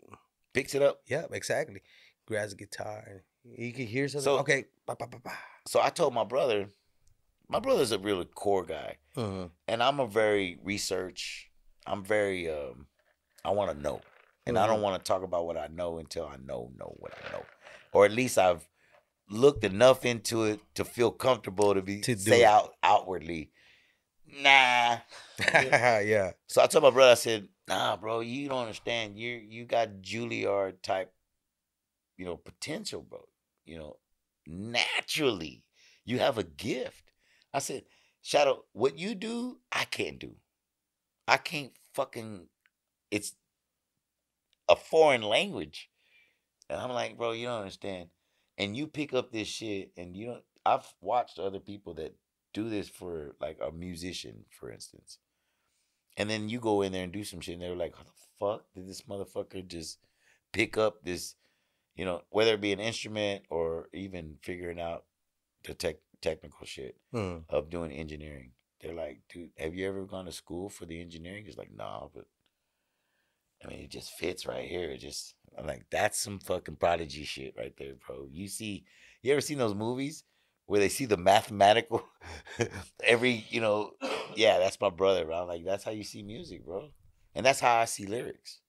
[0.55, 1.01] Picks it up.
[1.07, 1.81] yeah, exactly.
[2.29, 3.05] Grabs a guitar
[3.45, 4.23] and he can hear something.
[4.25, 5.33] So- okay, ba, ba, ba, ba.
[5.67, 6.71] So I told my brother,
[7.49, 8.99] my brother's a really core guy.
[9.17, 9.51] Mhm.
[9.67, 11.51] and I'm a very research.
[11.85, 12.87] I'm very um,
[13.45, 14.01] I want to know,
[14.47, 14.83] and I don't Mhm.
[14.83, 17.45] want to talk about what I know until I know know what I know,
[17.93, 18.69] or at least I've
[19.29, 22.45] looked enough into it to feel comfortable to be To say it.
[22.45, 23.51] out outwardly,
[24.43, 24.99] nah.
[25.53, 26.33] yeah.
[26.47, 29.19] So I told my brother, I said, Nah, bro, you don't understand.
[29.19, 31.13] You you got Juilliard type,
[32.17, 33.21] you know, potential, bro.
[33.67, 33.97] You know,
[34.47, 35.65] naturally,
[36.05, 37.13] you have a gift.
[37.53, 37.85] I said,
[38.23, 40.37] Shadow, what you do, I can't do.
[41.27, 42.49] I can't fucking.
[43.11, 43.35] It's
[44.69, 45.91] a foreign language,
[46.71, 48.09] and I'm like, bro, you don't understand.
[48.57, 50.45] And you pick up this shit, and you don't.
[50.65, 52.15] I've watched other people that
[52.53, 55.19] do this for like a musician, for instance.
[56.17, 58.11] And then you go in there and do some shit, and they're like, "How the
[58.41, 59.99] fuck did this motherfucker just
[60.53, 61.37] pick up this?"
[61.95, 65.05] You know, whether it be an instrument or even figuring out
[65.65, 67.45] the tech technical shit Mm.
[67.49, 68.53] of doing engineering.
[68.81, 72.09] They're like, "Dude, have you ever gone to school for the engineering?" He's like, "Nah,
[72.09, 72.27] but
[73.63, 74.91] I mean, it just fits right here.
[74.91, 78.85] It just." I'm like, "That's some fucking prodigy shit right there, bro." You see,
[79.23, 80.25] you ever seen those movies
[80.69, 82.05] where they see the mathematical
[83.05, 83.93] every, you know,
[84.37, 85.43] yeah, that's my brother, bro.
[85.43, 86.91] I'm like, that's how you see music, bro.
[87.35, 88.61] And that's how I see lyrics.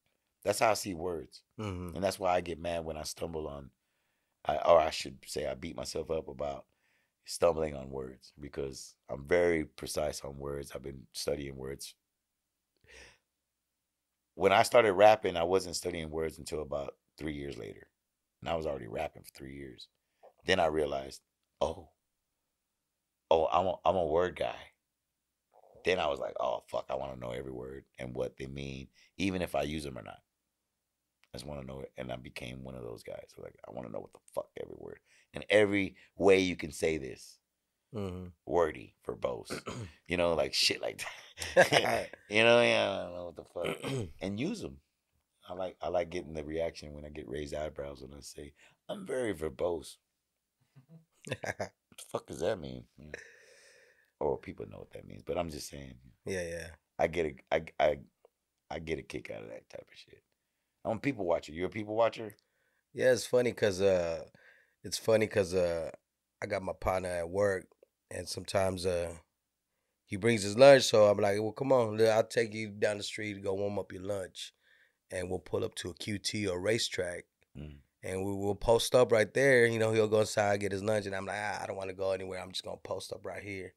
[0.45, 1.43] That's how I see words.
[1.57, 3.71] hmm And that's why I get mad when I stumble on
[4.45, 6.65] I, or I should say I beat myself up about
[7.25, 10.73] stumbling on words because I'm very precise on words.
[10.75, 11.95] I've been studying words.
[14.35, 17.87] When I started rapping, I wasn't studying words until about three years later.
[18.41, 19.89] And I was already rapping for three years.
[20.45, 21.21] Then I realized,
[21.61, 21.89] oh,
[23.31, 24.55] oh, I'm a, I'm a word guy.
[25.85, 28.47] Then I was like, oh, fuck, I want to know every word and what they
[28.47, 28.87] mean,
[29.17, 30.19] even if I use them or not.
[31.33, 31.91] I just want to know it.
[31.97, 33.27] And I became one of those guys.
[33.35, 34.99] So like, I want to know what the fuck every word
[35.33, 37.39] and every way you can say this
[37.93, 39.61] hmm wordy, verbose,
[40.07, 41.03] you know, like shit like
[41.55, 42.09] that.
[42.29, 44.77] you know, yeah, I don't know what the fuck, and use them.
[45.47, 48.53] I like I like getting the reaction when I get raised eyebrows when I say
[48.87, 49.97] I'm very verbose.
[51.27, 51.41] What
[51.97, 52.83] the fuck does that mean?
[52.97, 53.11] Yeah.
[54.19, 55.93] Or people know what that means, but I'm just saying.
[56.25, 56.67] yeah, yeah.
[56.97, 57.97] I get a I I
[58.69, 60.21] I get a kick out of that type of shit.
[60.83, 61.51] I'm a people watcher.
[61.53, 62.35] You're a people watcher?
[62.93, 64.23] Yeah, it's funny cause uh,
[64.83, 65.91] it's funny cause uh,
[66.41, 67.67] I got my partner at work,
[68.11, 69.13] and sometimes uh,
[70.05, 73.03] he brings his lunch, so I'm like, well, come on, I'll take you down the
[73.03, 74.53] street to go warm up your lunch,
[75.11, 77.21] and we'll pull up to a QT or RaceTrac,
[77.57, 77.77] Mm.
[78.03, 79.65] And we will post up right there.
[79.65, 81.89] You know, he'll go inside get his lunch, and I'm like, ah, I don't want
[81.89, 82.39] to go anywhere.
[82.41, 83.73] I'm just gonna post up right here,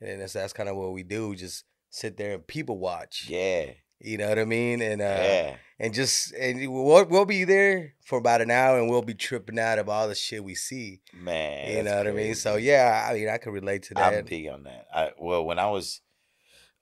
[0.00, 3.26] and that's that's kind of what we do, just sit there and people watch.
[3.28, 3.66] Yeah.
[4.04, 4.82] You know what I mean?
[4.82, 5.56] And uh, yeah.
[5.78, 9.60] and just and we'll we'll be there for about an hour, and we'll be tripping
[9.60, 11.02] out of all the shit we see.
[11.14, 11.70] Man.
[11.70, 12.34] you know what I mean?
[12.34, 14.12] So yeah, I mean, I can relate to that.
[14.12, 14.86] I'm big on that.
[14.92, 16.00] I well, when I was,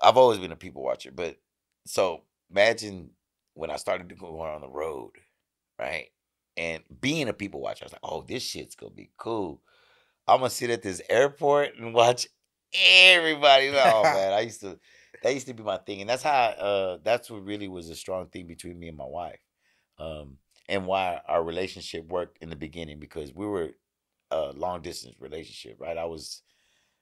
[0.01, 1.37] I've always been a people watcher, but
[1.85, 3.11] so imagine
[3.53, 5.13] when I started to go on the road,
[5.79, 6.07] right?
[6.57, 9.63] And being a people watcher, I was like, oh, this shit's gonna be cool.
[10.27, 12.29] I'm gonna sit at this airport and watch
[12.75, 13.69] everybody.
[13.69, 14.79] Oh man, I used to.
[15.23, 16.31] That used to be my thing, and that's how.
[16.31, 19.41] Uh, that's what really was a strong thing between me and my wife,
[19.99, 20.39] um,
[20.69, 23.71] and why our relationship worked in the beginning because we were
[24.31, 25.99] a long distance relationship, right?
[25.99, 26.43] I was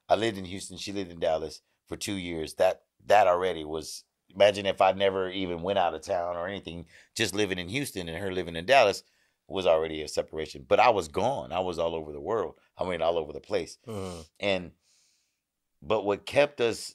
[0.09, 0.79] I lived in Houston.
[0.79, 2.55] She lived in Dallas for two years.
[2.55, 4.05] That that already was.
[4.35, 6.85] Imagine if I never even went out of town or anything.
[7.15, 9.03] Just living in Houston and her living in Dallas
[9.49, 10.65] was already a separation.
[10.69, 11.53] But I was gone.
[11.53, 12.55] I was all over the world.
[12.77, 13.79] I mean, all over the place.
[13.87, 14.27] Mhm.
[14.41, 14.73] And
[15.83, 16.95] but what kept us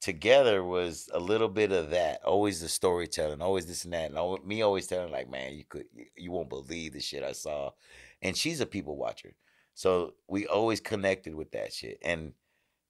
[0.00, 2.22] together was a little bit of that.
[2.24, 3.40] Always the storytelling.
[3.40, 4.10] Always this and that.
[4.12, 7.32] And me always telling like, man, you could you- you won't believe the shit I
[7.32, 7.72] saw.
[8.20, 9.34] And she's a people watcher.
[9.74, 11.98] So we always connected with that shit.
[12.02, 12.34] And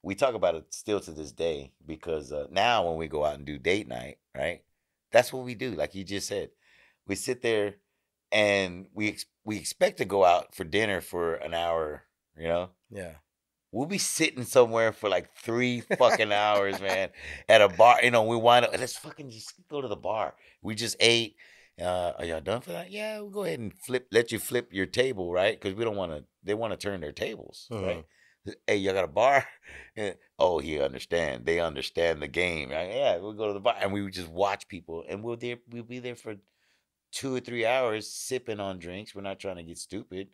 [0.02, 3.36] we talk about it still to this day because uh, now when we go out
[3.36, 4.62] and do date night, right?
[5.12, 5.70] That's what we do.
[5.72, 6.50] Like you just said,
[7.06, 7.76] we sit there
[8.32, 12.04] and we ex- we expect to go out for dinner for an hour.
[12.36, 13.12] You know, Yeah.
[13.70, 17.10] we'll be sitting somewhere for like three fucking hours, man,
[17.48, 17.98] at a bar.
[18.02, 18.72] You know, we wind up.
[18.78, 20.34] Let's fucking just go to the bar.
[20.62, 21.36] We just ate.
[21.80, 22.90] Uh, are y'all done for that?
[22.92, 24.06] Yeah, we'll go ahead and flip.
[24.12, 25.60] Let you flip your table, right?
[25.60, 26.24] Because we don't want to.
[26.44, 28.04] They want to turn their tables, right?
[28.66, 29.46] Hey, y'all got a bar?
[30.38, 31.46] Oh, he understand.
[31.46, 32.70] They understand the game.
[32.70, 32.90] Right?
[32.90, 35.56] Yeah, we'll go to the bar and we would just watch people, and we'll there.
[35.70, 36.34] We'll be there for
[37.14, 39.14] two or three hours sipping on drinks.
[39.14, 40.28] We're not trying to get stupid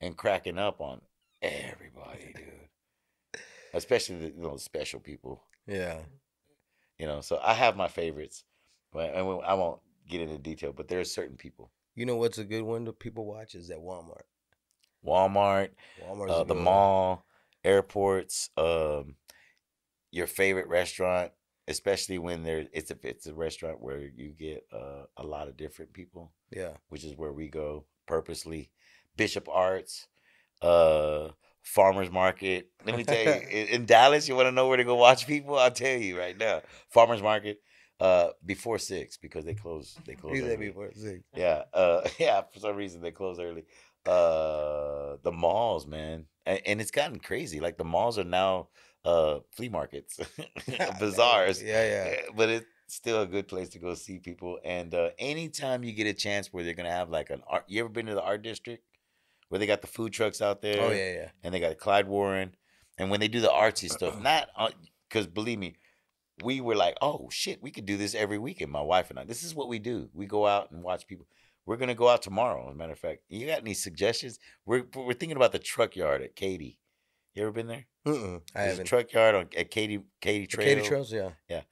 [0.00, 1.00] and cracking up on
[1.42, 3.40] everybody, dude.
[3.74, 5.98] Especially the you know special people, Yeah.
[6.98, 7.20] you know.
[7.22, 8.44] So I have my favorites,
[8.92, 10.72] but I won't get into detail.
[10.72, 11.70] But there are certain people.
[11.94, 14.24] You know what's a good one that people watch is at Walmart.
[15.04, 15.70] Walmart,
[16.06, 17.24] Walmart's uh, the mall,
[17.64, 19.16] airports, um,
[20.10, 21.32] your favorite restaurant,
[21.68, 25.56] especially when there it's a it's a restaurant where you get uh, a lot of
[25.56, 26.72] different people, Yeah.
[26.88, 28.70] which is where we go purposely.
[29.16, 30.06] Bishop Arts,
[30.62, 31.28] uh,
[31.62, 32.70] Farmers Market.
[32.86, 35.26] Let me tell you, in, in Dallas, you want to know where to go watch
[35.26, 35.58] people?
[35.58, 36.62] I'll tell you right now.
[36.90, 37.58] Farmers Market,
[38.00, 39.96] uh, before six because they close.
[40.06, 40.40] They close.
[40.40, 40.56] Early.
[40.56, 41.20] before six.
[41.36, 42.42] Yeah, uh, yeah.
[42.52, 43.64] For some reason, they close early.
[44.04, 47.60] Uh, the malls, man, and, and it's gotten crazy.
[47.60, 48.68] Like the malls are now
[49.04, 50.20] uh flea markets,
[51.00, 51.62] bazaars.
[51.62, 52.10] Yeah, yeah.
[52.10, 54.58] Eh, But it's still a good place to go see people.
[54.64, 57.80] And uh, anytime you get a chance where they're gonna have like an art, you
[57.80, 58.84] ever been to the art district
[59.48, 60.80] where they got the food trucks out there?
[60.80, 61.28] Oh yeah, yeah.
[61.42, 62.54] and they got Clyde Warren.
[62.98, 64.48] And when they do the artsy stuff, not
[65.08, 65.76] because believe me,
[66.44, 68.70] we were like, oh shit, we could do this every weekend.
[68.70, 69.24] My wife and I.
[69.24, 70.08] This is what we do.
[70.14, 71.26] We go out and watch people.
[71.64, 72.68] We're gonna go out tomorrow.
[72.68, 74.38] As a matter of fact, you got any suggestions?
[74.66, 76.78] We're we're thinking about the truck yard at Katy.
[77.34, 77.86] You ever been there?
[78.06, 78.86] Mm-mm, I There's a haven't.
[78.86, 80.66] truck yard on at Katy Katy Trail.
[80.76, 81.30] Katy Trails, yeah.
[81.48, 81.62] Yeah.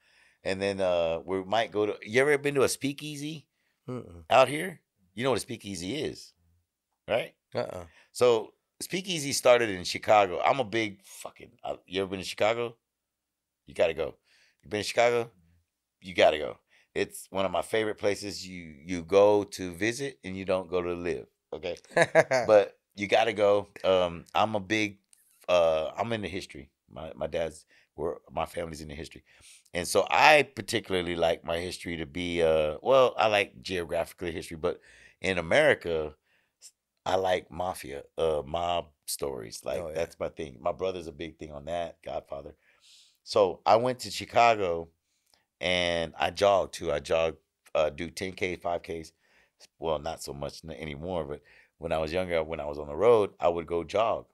[0.43, 1.97] And then uh, we might go to.
[2.03, 3.47] You ever been to a speakeasy
[3.89, 4.25] Mm-mm.
[4.31, 4.81] out here?
[5.15, 6.33] You know what a speakeasy is,
[7.09, 7.35] right?
[7.55, 7.85] Uh-uh.
[8.13, 10.41] So Speakeasy started in Chicago.
[10.41, 11.51] I'm a big fucking.
[11.63, 12.77] Uh, you ever been to Chicago?
[13.67, 14.15] You gotta go.
[14.63, 15.31] You been to Chicago?
[16.01, 16.57] You gotta go.
[16.95, 18.47] It's one of my favorite places.
[18.47, 21.27] You you go to visit and you don't go to live.
[21.53, 21.77] Okay,
[22.47, 23.69] but you gotta go.
[23.85, 24.99] Um, I'm a big.
[25.51, 26.71] Uh, I'm in the history.
[26.91, 27.67] My my dad's.
[27.97, 29.25] We're, my family's in the history,
[29.75, 32.43] and so I particularly like my history to be.
[32.43, 34.81] Uh, well, I like geographically history, but
[35.21, 36.15] in America,
[37.07, 39.63] I like mafia, uh, mob stories.
[39.65, 39.95] Like Oh, yeah.
[39.95, 40.59] that's my thing.
[40.61, 42.03] My brother's a big thing on that.
[42.03, 42.55] Godfather.
[43.25, 44.89] So I went to Chicago,
[45.61, 46.93] and I jogged too.
[46.93, 47.39] I jogged,
[47.75, 49.13] uh, do 10k, 5ks.
[49.79, 51.43] Well, not so much anymore, but
[51.79, 54.27] when I was younger, when I was on the road, I would go jog.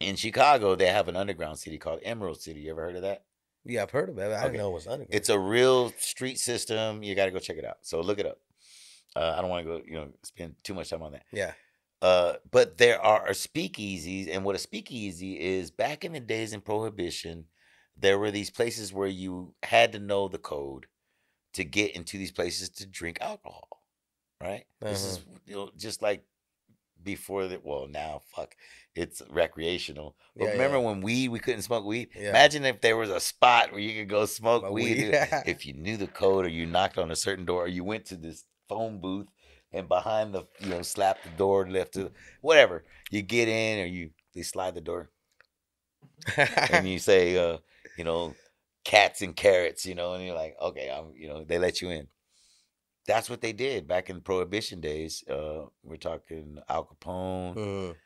[0.00, 2.60] In Chicago, they have an underground city called Emerald City.
[2.60, 3.24] You ever heard of that?
[3.64, 4.22] yeah, I've heard of it.
[4.22, 4.42] I Okay.
[4.44, 5.14] didn't know it was underground.
[5.14, 7.02] It's a real street system.
[7.02, 7.76] You got to go check it out.
[7.82, 8.38] So look it up.
[9.14, 11.24] Uh, I don't want to go, you know, spend too much time on that.
[11.30, 11.52] Yeah.
[12.00, 16.62] Uh, but there are speakeasies, and what a speakeasy is back in the days in
[16.62, 17.44] Prohibition,
[17.94, 20.86] there were these places where you had to know the code
[21.52, 23.68] to get into these places to drink alcohol.
[24.40, 24.64] Right?
[24.80, 26.24] This is you know, just like
[27.02, 27.64] before that.
[27.64, 28.54] Well, now fuck,
[28.94, 30.16] it's recreational.
[30.36, 30.84] But Yeah, remember yeah.
[30.86, 32.08] when weed, we couldn't smoke weed.
[32.14, 32.30] Yeah.
[32.30, 35.10] Imagine if there was a spot where you could go smoke Smoke weed.
[35.46, 38.06] if you knew the code, or you knocked on a certain door, or you went
[38.06, 39.26] to this phone booth
[39.72, 43.86] and behind the you know slap the door left to whatever you get in or
[43.86, 45.10] you they slide the door
[46.70, 47.58] and you say uh
[47.96, 48.34] you know
[48.84, 51.90] cats and carrots you know and you're like okay i'm you know they let you
[51.90, 52.06] in
[53.10, 57.96] that's what they did back in prohibition days uh we're talking al capone Mhm.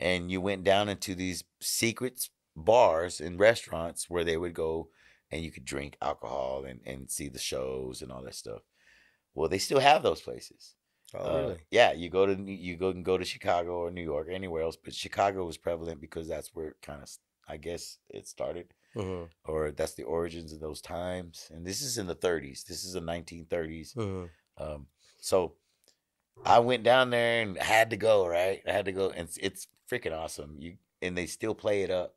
[0.00, 4.74] and you went down into these secret bars and restaurants where they would go
[5.30, 8.62] and you could drink alcohol and, and see the shows and all that stuff.
[9.34, 10.74] Well, they still have those places.
[11.14, 11.60] Oh, Uh, really?
[11.70, 12.34] yeah, you go to
[12.68, 15.56] you go and go to Chicago or New York or anywhere else, but Chicago was
[15.66, 17.08] prevalent because that's where it kind of
[17.54, 19.30] I guess it started Mhm.
[19.44, 21.50] or that's the origins of those times.
[21.52, 22.64] And this is in the 30s.
[22.64, 23.94] This is the 1930s.
[23.94, 24.30] Mhm.
[24.58, 24.88] Um,
[25.18, 25.56] so
[26.44, 28.62] I went down there and had to go, right?
[28.66, 30.56] I had to go, and it's, it's freaking awesome.
[30.58, 32.16] You and they still play it up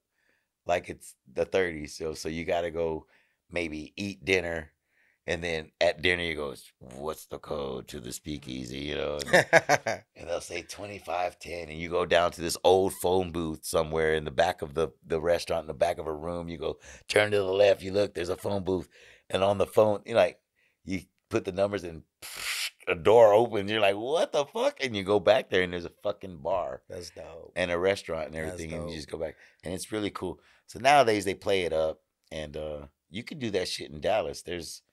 [0.65, 1.95] like it's the 30s.
[1.97, 3.07] So so you got to go
[3.51, 4.71] maybe eat dinner,
[5.27, 9.45] and then at dinner he goes, "What's the code to the speakeasy?" You know, and,
[10.15, 14.25] and they'll say 2510 and you go down to this old phone booth somewhere in
[14.25, 17.31] the back of the the restaurant in the back of a room you go turn
[17.31, 18.87] to the left you look there's a phone booth
[19.29, 20.39] and on the phone you like
[20.83, 22.03] you put the numbers in
[22.87, 25.85] a door opens you're like what the fuck and you go back there and there's
[25.85, 27.51] a fucking bar That's dope.
[27.55, 30.79] and a restaurant and everything and you just go back and it's really cool so
[30.79, 32.01] nowadays they play it up
[32.31, 34.83] and uh you can do that shit in dallas there's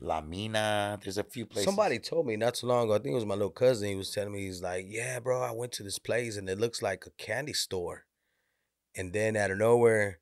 [0.00, 2.94] la mina there's a few places Somebody told me not too long ago.
[2.94, 3.88] I think it was my little cousin.
[3.88, 6.58] He was telling me he's like, "Yeah, bro, I went to this place and it
[6.58, 8.06] looks like a candy store."
[8.96, 10.18] And then out of nowhere,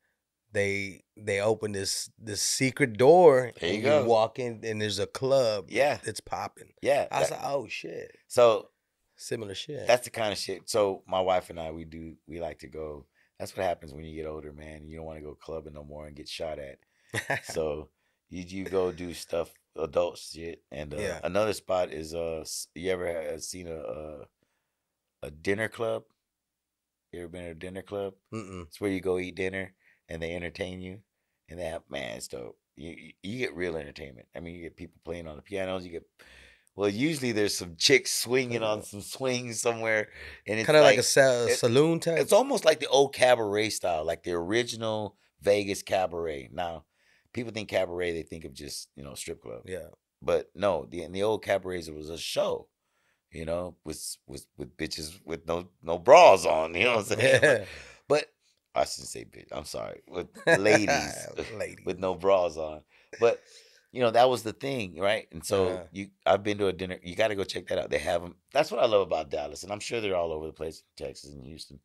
[0.53, 3.53] they they open this this secret door.
[3.61, 4.05] There you and go.
[4.07, 5.67] walk in and there's a club.
[5.69, 5.99] Yeah.
[6.05, 6.73] that's popping.
[6.83, 8.71] yeah I was that- like, "Oh shit!" so
[9.19, 9.87] Similar shit.
[9.87, 10.69] That's the kind of shit.
[10.69, 13.07] So my wife and I, we do, we like to go.
[13.39, 14.87] That's what happens when you get older, man.
[14.87, 16.79] You don't want to go clubbing no more and get shot at.
[17.45, 17.89] So
[18.29, 20.63] you you go do stuff, adult shit.
[20.71, 21.21] And uh, Yeah.
[21.25, 24.25] another spot is uh, you ever ha- seen a, a
[25.23, 26.05] a dinner club?
[27.13, 28.15] You ever been to a dinner club?
[28.33, 28.67] Mm-mm.
[28.67, 29.75] It's where you go eat dinner
[30.09, 31.01] and they entertain you,
[31.49, 32.59] and they have man, it's dope.
[32.77, 34.27] You you- you get real entertainment.
[34.35, 35.85] I mean, you get people playing on the pianos.
[35.85, 36.07] You get
[36.75, 40.11] well, usually there's some chicks swinging on some swings somewhere,
[40.47, 42.19] and it's Kind of like, like a sa- it- saloon type.
[42.19, 46.51] it's almost like the old cabaret style, like the original Vegas cabaret.
[46.53, 46.85] Now,
[47.37, 49.89] people think cabaret, they think of just you know strip club, yeah.
[50.21, 52.67] but no, the in the old cabarets it was a show,
[53.31, 57.19] you know, with with with bitches with no no bras on, you know what I'm
[57.19, 57.41] saying?
[57.43, 57.69] But,
[58.09, 58.25] but
[58.75, 59.49] I shouldn't say bitch.
[59.53, 61.85] I'm sorry, with ladies, Ladies.
[61.87, 62.81] with no bras on,
[63.21, 63.41] but.
[63.93, 65.27] You know that was the thing, right?
[65.33, 65.85] And so Uh-huh.
[65.91, 66.99] you, I've been to a dinner.
[67.03, 67.89] You got to go check that out.
[67.89, 68.35] They have them.
[68.53, 71.07] That's what I love about Dallas, and I'm sure they're all over the place, in
[71.07, 71.81] Texas and Houston.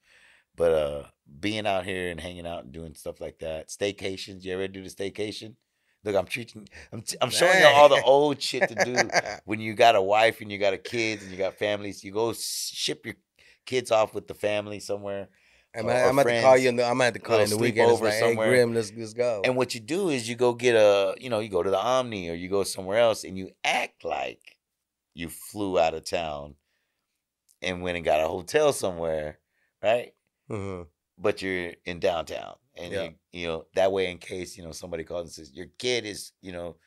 [0.56, 1.04] But uh
[1.40, 4.44] being out here and hanging out and doing stuff like that, staycations.
[4.44, 5.56] You ever do the staycation?
[6.04, 6.68] Look, I'm treating.
[6.92, 9.10] I'm, t- I'm showing you all the old shit to do
[9.46, 12.04] when you got a wife and you got a kids and you got families.
[12.04, 13.16] You go ship your
[13.66, 15.30] kids off with the family somewhere.
[15.76, 16.70] I'm, or- gonna- or I'm gonna call you.
[16.70, 17.90] In the, I'm have to call you in the weekend.
[17.92, 18.50] Sleepover like, hey, somewhere.
[18.50, 19.42] Grimm, let's let's go.
[19.46, 21.80] And what you do is you go get a, you know, you go to the
[21.80, 24.58] Omni or you go somewhere else and you act like
[25.14, 26.56] you flew out of town
[27.62, 29.38] and went and got a hotel somewhere,
[29.84, 30.14] right?
[30.52, 30.88] Mhm.
[31.18, 33.04] But you're in downtown, and Yeah.
[33.04, 36.06] you, you know that way in case you know somebody calls and says your kid
[36.06, 36.78] is, you know,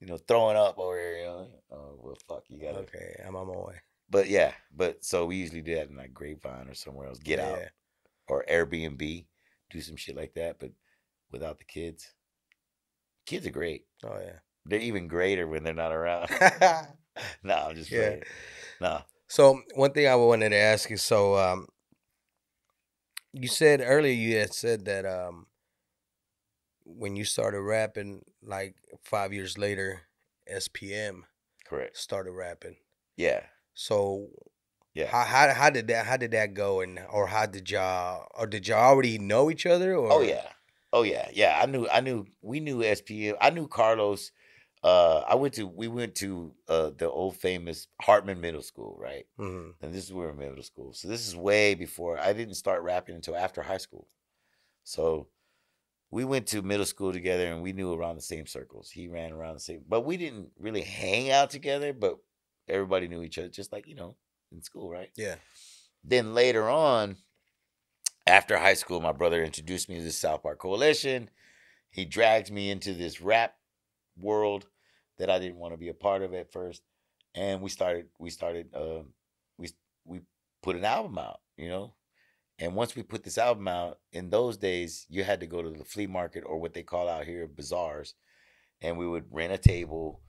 [0.00, 1.16] you know throwing up over here.
[1.18, 2.78] You know, oh well, fuck, you gotta.
[2.80, 3.76] Okay, I'm on my way.
[4.10, 7.18] But yeah, but so we usually do that in like Grapevine or somewhere else.
[7.20, 7.60] Get out
[8.28, 9.26] or Airbnb,
[9.70, 10.70] do some shit like that, but
[11.30, 12.12] without the kids.
[13.26, 13.86] Kids are great.
[14.04, 16.28] Oh yeah, They're even greater when they're not around.
[16.40, 16.86] yeah.
[17.44, 17.98] no, I'm just Yeah.
[18.00, 18.22] playing.
[18.80, 19.02] No.
[19.28, 20.96] so one thing I wanted to ask you.
[20.96, 21.68] So um,
[23.32, 25.46] you said earlier you had said that um,
[26.84, 30.02] when you started rapping, like five years later,
[30.50, 31.22] SPM
[31.64, 31.96] Correct.
[31.96, 32.76] started rapping.
[33.16, 33.42] Yeah.
[33.74, 34.28] So
[34.94, 35.06] Yeah.
[35.06, 38.46] how, how how did that how did that go and or how did y'all or
[38.46, 40.48] did y'all already know each other or Oh yeah.
[40.92, 41.28] Oh yeah.
[41.32, 41.60] Yeah.
[41.62, 43.36] I knew I knew we knew SPM.
[43.40, 44.32] I knew Carlos.
[44.82, 49.26] Uh I went to we went to uh the old famous Hartman Middle School, right?
[49.38, 49.74] Mhm.
[49.82, 50.92] And this is where we're in middle school.
[50.94, 54.08] So this is way before I didn't start rapping until after high school.
[54.84, 55.28] So
[56.10, 58.90] we went to middle school together and we knew around the same circles.
[58.90, 61.92] He ran around the same, but we didn't really hang out together.
[61.92, 62.16] But
[62.66, 64.16] everybody knew each other, just like you know
[64.50, 65.10] in school, right?
[65.14, 65.36] Yeah.
[66.02, 67.16] Then later on,
[68.26, 71.28] after high school, my brother introduced me to the South Park Coalition.
[71.90, 73.56] He dragged me into this rap
[74.16, 74.66] world
[75.20, 76.82] that I didn't want to be a part of at first,
[77.34, 79.02] and we started we started uh,
[79.58, 79.68] we
[80.04, 80.20] we
[80.62, 81.94] put an album out, you know.
[82.58, 85.70] And once we put this album out, in those days, you had to go to
[85.70, 88.14] the flea market or what they call out here bazaars,
[88.82, 90.20] and we would rent a table,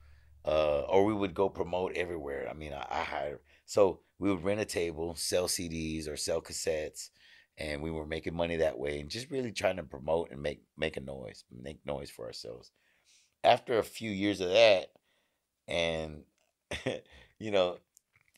[0.46, 2.48] uh, or we would go promote everywhere.
[2.48, 3.40] I mean, I, I hired
[3.72, 7.08] so we would rent a table, sell CDs or sell cassettes,
[7.56, 10.62] and we were making money that way and just really trying to promote and make
[10.76, 12.70] make a noise, make noise for ourselves.
[13.44, 14.92] After a few years of that,
[15.68, 16.24] and
[17.38, 17.78] you know,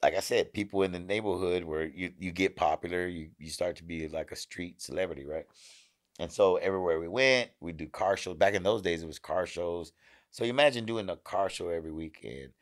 [0.02, 3.76] like I said, people in the neighborhood where you you get popular, you you start
[3.76, 5.46] to be like a street celebrity, right?
[6.18, 8.36] And so everywhere we went, we do car shows.
[8.36, 9.92] Back in those days, it was car shows.
[10.30, 12.52] So imagine doing a car show every weekend,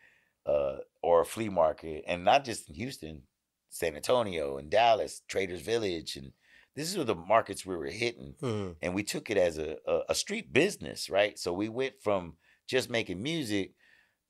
[0.46, 3.22] uh, or a flea market, and not just in Houston,
[3.70, 6.32] San Antonio and Dallas, Traders Village, and
[6.74, 8.76] this is the markets we were hitting, Mhm.
[8.80, 11.38] and we took it as a, a a street business, right?
[11.38, 12.36] So we went from
[12.68, 13.74] just making music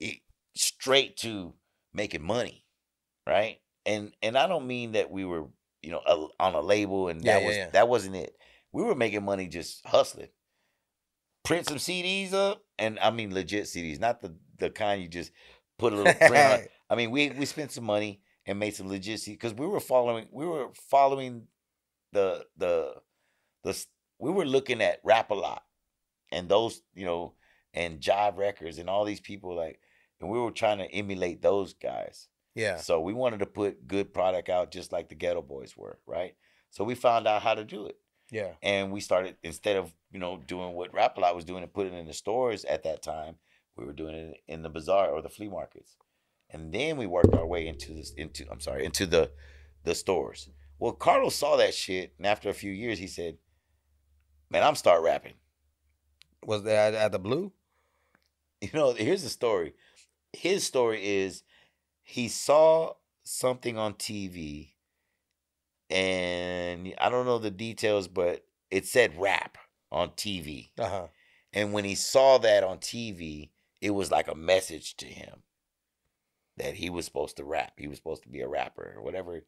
[0.01, 0.19] it,
[0.57, 1.55] straight to
[1.93, 2.65] making money,
[3.27, 3.61] right?
[3.87, 5.49] And and I don't mean that we were
[5.83, 7.71] you know a, on a label and Yeah, that yeah, was yeah.
[7.71, 8.37] that wasn't it.
[8.73, 10.31] We were making money just hustling.
[11.45, 15.33] Print some CDs up, and I mean legit CDs, not the the kind you just
[15.79, 16.61] put a little print on.
[16.91, 19.81] I mean, we we spent some money and made some legit CDs because we were
[19.81, 21.49] following we were following
[22.13, 22.95] the the
[23.65, 23.87] the
[24.19, 25.63] we were looking at Rap-A-Lot
[26.31, 27.35] and those you know
[27.75, 29.81] and jive records and all these people like
[30.21, 32.29] and we were trying to emulate those guys.
[32.55, 32.77] Yeah.
[32.77, 36.35] so we wanted to put good product out just like the Geto Boys were right?
[36.71, 37.97] So we found out how to do it.
[38.31, 38.53] Yeah.
[38.63, 41.99] and we started instead of you know doing what Rap-A-Lot was doing and putting it
[41.99, 43.37] in the stores at that time
[43.77, 45.97] we were doing it in the bazaar or the flea markets.
[46.51, 49.31] And then we worked our way into this into i'm sorry into the
[49.85, 50.49] the stores
[50.83, 53.37] well carlos saw that shit and after a few years he said
[54.51, 55.35] man i'm start rapping.
[56.45, 57.53] Was that at the blue?
[58.61, 59.75] you know here's the story.
[60.33, 61.45] His story is
[62.03, 64.73] he saw something on tv
[65.89, 69.59] and i don't know the details but it said rap
[69.93, 71.07] on tv Uh huh.
[71.53, 73.51] and when he saw that on tv
[73.81, 75.45] it was like a message to him
[76.57, 77.73] that he was supposed to rap.
[77.79, 79.45] He was supposed to be a rapper or whatever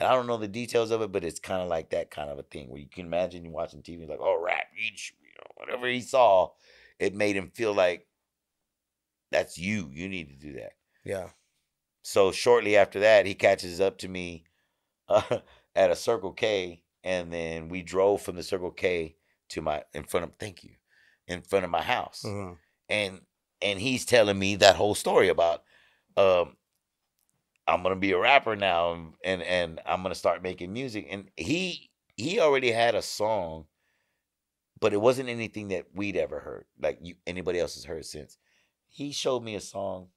[0.00, 2.30] and i don't know the details of it but it's kind of like that kind
[2.30, 5.46] of a thing where you can imagine you watching tv like oh rap you know,
[5.56, 6.50] whatever he saw
[6.98, 8.06] it made him feel like
[9.30, 10.72] that's you you need to do that
[11.04, 11.30] Yeah.
[12.02, 14.44] so shortly after that, he catches up to me
[15.08, 15.40] uh,
[15.76, 19.16] at a Circle K, and then we drove from the Circle K
[19.50, 20.72] to my in front of thank you,
[21.28, 22.58] in front of my house, Mhm.
[22.88, 23.20] and
[23.62, 25.64] and he's telling me that whole story about
[26.16, 26.56] um
[27.70, 31.30] I'm gonna be a rapper now, and and, and I'm gonna start making music, and
[31.36, 33.66] he he already had a song,
[34.80, 38.38] but it wasn't anything that we'd ever heard, like you anybody else has heard since.
[38.88, 40.08] He showed me a song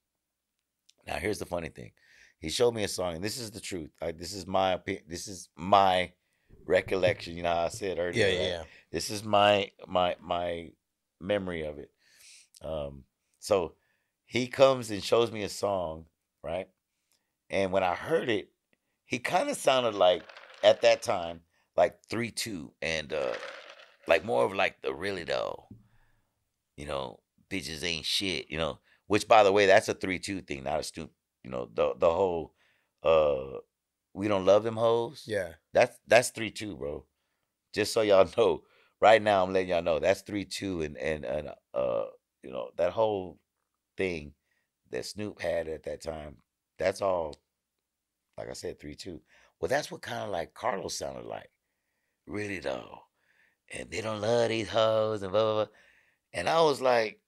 [1.07, 1.91] now, here's the funny thing.
[2.39, 3.91] He showed me a song, and this is the truth.
[4.01, 5.05] Like, this is my opinion.
[5.07, 6.11] This is my
[6.65, 7.37] recollection.
[7.37, 8.27] You know how I said earlier.
[8.27, 8.41] Yeah.
[8.41, 8.57] Yeah.
[8.57, 8.67] right?
[8.91, 10.71] This is my my my
[11.19, 11.91] memory of it.
[12.61, 13.03] Um,
[13.39, 13.73] so
[14.25, 16.05] he comes and shows me a song,
[16.43, 16.67] right?
[17.49, 18.49] And when I heard it,
[19.05, 20.23] he kind of sounded like
[20.63, 21.41] at that time
[21.75, 23.33] like three two and uh
[24.07, 25.67] like more of like the really though,
[26.77, 28.79] you know, bitches ain't shit, you know.
[29.07, 31.11] Which by the way, that's a three two thing, not a stoop.
[31.43, 32.53] You know, the the whole
[33.03, 33.59] uh
[34.13, 35.23] we don't love them hoes.
[35.25, 35.53] Yeah.
[35.73, 37.05] That's that's three two, bro.
[37.73, 38.63] Just so y'all know.
[39.01, 42.05] Right now I'm letting y'all know that's three two and and and uh
[42.41, 43.39] you know that whole
[43.97, 44.33] thing
[44.91, 46.37] that Snoop had at that time,
[46.83, 47.35] that's all
[48.37, 49.21] like I said, three two.
[49.59, 51.49] Well, that's what kind of like Carlos sounded like.
[52.27, 52.99] Really though.
[53.71, 55.73] And they don't love these hoes and blah blah blah.
[56.33, 57.19] And I was like,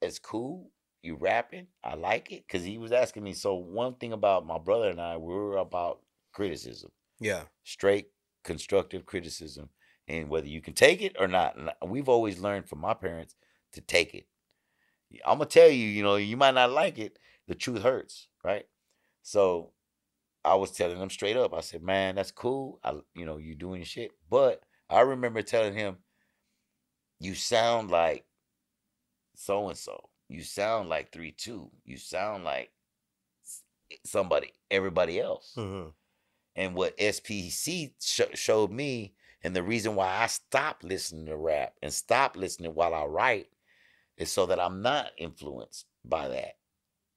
[0.00, 0.70] it's cool.
[1.02, 1.68] You rapping.
[1.82, 2.48] I like it.
[2.48, 3.32] Cause he was asking me.
[3.32, 6.00] So one thing about my brother and I, we were about
[6.32, 6.90] criticism.
[7.20, 7.42] Yeah.
[7.64, 8.08] Straight
[8.44, 9.70] constructive criticism.
[10.06, 11.56] And whether you can take it or not.
[11.86, 13.34] We've always learned from my parents
[13.72, 14.26] to take it.
[15.24, 17.18] I'm gonna tell you, you know, you might not like it.
[17.48, 18.68] The truth hurts, right?
[19.22, 19.74] So
[20.44, 21.54] I was telling him straight up.
[21.54, 22.80] I said, "Man, that's cool.
[22.84, 25.98] I, you know, you doing shit." But I remember telling him,
[27.20, 28.26] "You sound like
[29.34, 30.10] so and so.
[30.28, 31.70] You sound like three two.
[31.84, 32.72] You sound like
[34.04, 35.94] somebody, everybody else." Mhm.
[36.56, 41.76] And what SPC sh- showed me, and the reason why I stopped listening to rap
[41.82, 43.52] and stopped listening while I write,
[44.18, 46.57] is so that I'm not influenced by that.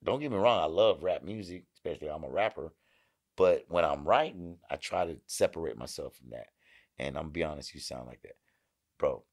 [0.04, 2.74] Don't get me wrong, I love rap music, especially I'm a rapper.
[3.38, 6.48] But when I'm writing, I try to separate myself from that.
[7.00, 8.36] And I'm gonna be honest, you sound like that.
[8.98, 9.24] Bro.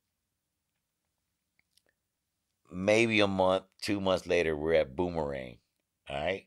[2.70, 5.58] Maybe a month, two months later, we're at Boomerang.
[6.08, 6.46] All right.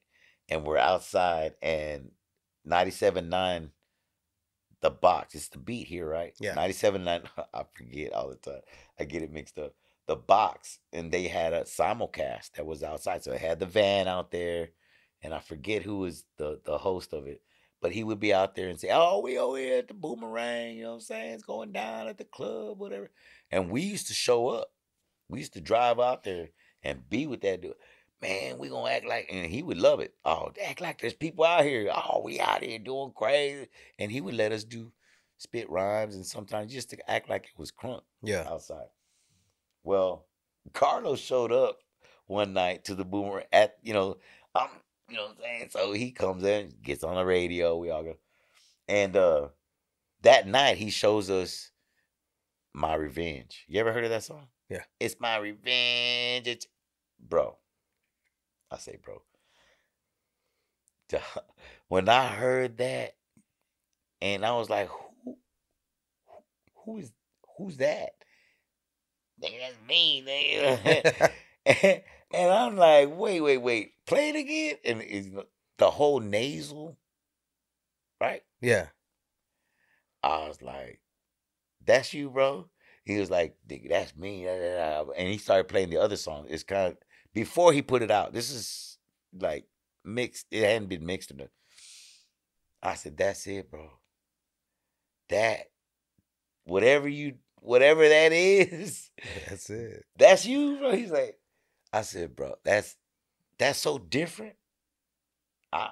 [0.49, 2.11] And we're outside and
[2.67, 3.69] 97.9
[4.81, 5.35] the box.
[5.35, 6.33] It's the beat here, right?
[6.39, 6.55] Yeah.
[6.55, 7.25] 97.9.
[7.53, 8.61] I forget all the time.
[8.99, 9.73] I get it mixed up.
[10.07, 13.23] The box, and they had a simulcast that was outside.
[13.23, 14.69] So it had the van out there,
[15.21, 17.41] and I forget who was the the host of it.
[17.81, 20.75] But he would be out there and say, Oh, we over here at the boomerang,
[20.77, 21.33] you know what I'm saying?
[21.33, 23.09] It's going down at the club, whatever.
[23.49, 24.71] And we used to show up.
[25.29, 26.49] We used to drive out there
[26.83, 27.73] and be with that dude.
[28.21, 30.13] Man, we gonna act like and he would love it.
[30.23, 31.91] Oh, act like there's people out here.
[31.91, 33.67] Oh, we out here doing crazy.
[33.97, 34.91] And he would let us do
[35.39, 38.47] spit rhymes and sometimes just to act like it was crunk Yeah.
[38.47, 38.89] outside.
[39.83, 40.25] Well,
[40.73, 41.79] Carlos showed up
[42.27, 44.17] one night to the boomer at, you know,
[44.55, 44.69] um,
[45.09, 45.69] you know what I'm saying?
[45.71, 48.17] So he comes in, gets on the radio, we all go.
[48.87, 49.49] And uh
[50.23, 51.71] that night he shows us
[52.73, 53.65] My Revenge.
[53.67, 54.47] You ever heard of that song?
[54.69, 54.83] Yeah.
[54.99, 56.47] It's my revenge.
[56.47, 56.67] It's
[57.19, 57.57] bro.
[58.71, 59.21] I say bro.
[61.89, 63.15] When I heard that,
[64.21, 64.89] and I was like,
[65.23, 65.37] who
[66.85, 67.11] who is
[67.57, 68.11] who's that?
[69.41, 71.31] Nigga, that's me, nigga.
[71.65, 72.01] and,
[72.33, 74.75] and I'm like, wait, wait, wait, play it again.
[74.85, 75.29] And it's
[75.77, 76.97] the whole nasal,
[78.19, 78.43] right?
[78.61, 78.87] Yeah.
[80.23, 81.01] I was like,
[81.83, 82.67] that's you, bro?
[83.03, 84.45] He was like, nigga, that's me.
[84.45, 86.45] da, da, da." And he started playing the other song.
[86.47, 86.97] It's kind of
[87.33, 88.33] before he put it out.
[88.33, 88.99] This is
[89.39, 89.65] like
[90.05, 90.45] mixed.
[90.51, 91.49] It hadn't been mixed enough.
[92.83, 93.89] I said, that's it, bro.
[95.29, 95.69] That
[96.65, 99.09] whatever you whatever that is,
[99.49, 100.05] That's it.
[100.17, 100.91] that's you, bro.
[100.91, 101.39] He's like,
[101.93, 102.95] I said, bro, that's
[103.57, 104.55] that's so different.
[105.71, 105.91] I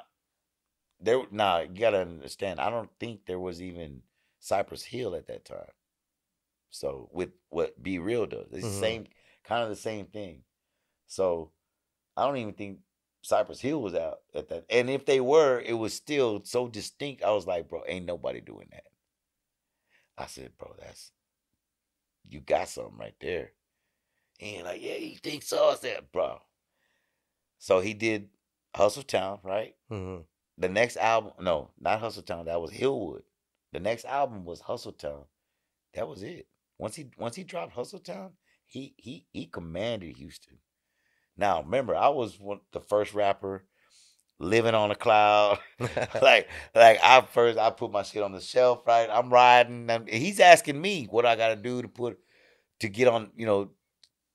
[1.00, 2.60] there nah, you gotta understand.
[2.60, 4.02] I don't think there was even
[4.40, 5.72] Cypress Hill at that time.
[6.72, 8.72] So with what B-Real does, it's Mhm.
[8.74, 9.08] the same
[9.44, 10.44] kind of the same thing.
[11.08, 11.52] So
[12.18, 12.80] I don't even think
[13.22, 14.66] Cypress Hill was out at that.
[14.70, 17.24] And if they were, it was still so distinct.
[17.24, 18.86] I was like, bro, ain't nobody doing that.
[20.18, 21.12] I said, bro, that's
[22.28, 23.52] you got something right there.
[24.42, 25.70] And like, yeah, you think so?
[25.70, 26.40] I said, bro.
[27.58, 28.30] So he did
[28.76, 29.76] Hustle Town, right?
[29.90, 30.20] hmm
[30.58, 32.46] The next album, no, not Hustle Town.
[32.46, 33.24] That was Hillwood.
[33.72, 35.26] The next album was Hustle Town.
[35.94, 36.48] That was it.
[36.78, 38.34] Once he once he dropped Hustle Town,
[38.66, 40.60] he he he commanded Houston.
[41.38, 43.66] Now remember, I was one, the first rapper
[44.40, 45.60] living on a cloud.
[46.22, 49.10] like like I first I put my shit on the shelf, right?
[49.12, 49.90] I'm riding.
[49.90, 52.20] I'm, he's asking me what I got to do to put
[52.80, 53.72] to get on, you know,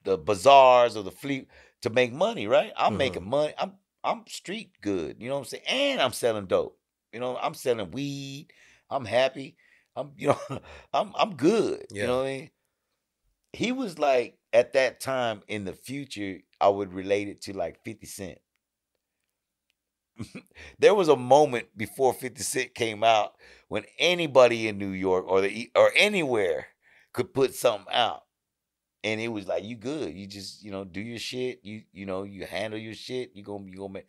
[0.04, 1.48] the bazaars or the fleet
[1.82, 2.72] to make money, right?
[2.76, 2.98] I'm Mhm.
[2.98, 3.54] making money.
[3.58, 3.72] I'm
[4.02, 5.64] I'm street good, you know what I'm saying?
[5.66, 6.78] And I'm selling dope.
[7.12, 8.48] You know, I'm selling weed.
[8.90, 9.56] I'm happy.
[9.96, 10.38] I'm you know,
[10.92, 11.86] I'm I'm good.
[11.90, 12.50] You know what I mean?
[13.52, 17.82] He was like at that time in the future, I would relate it to like
[17.84, 18.38] 50 Cent.
[20.78, 23.34] there was a moment before 50 Cent came out
[23.68, 26.68] when anybody in New York or the or anywhere
[27.12, 28.22] could put something out.
[29.02, 30.14] And it was like you good.
[30.14, 31.60] You just, you know, do your shit.
[31.62, 33.32] You you know, you handle your shit.
[33.34, 34.06] You going to you to make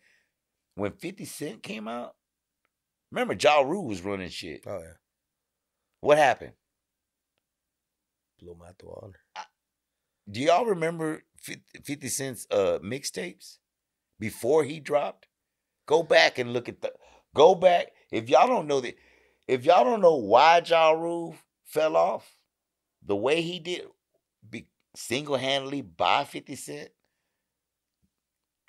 [0.74, 2.14] When 50 Cent came out,
[3.10, 4.62] remember Ja Rule was running shit.
[4.66, 4.94] Oh yeah.
[6.00, 6.52] What happened?
[8.40, 9.16] Blew my throat.
[10.30, 13.58] Do y'all remember 50 50 Cent's uh mixtapes
[14.18, 15.25] before he dropped?
[15.86, 16.92] Go back and look at the
[17.34, 17.92] go back.
[18.10, 18.96] If y'all don't know that
[19.48, 22.36] if y'all don't know why Ja Rule fell off
[23.04, 23.86] the way he did
[24.48, 26.88] be single-handedly by 50 Cent,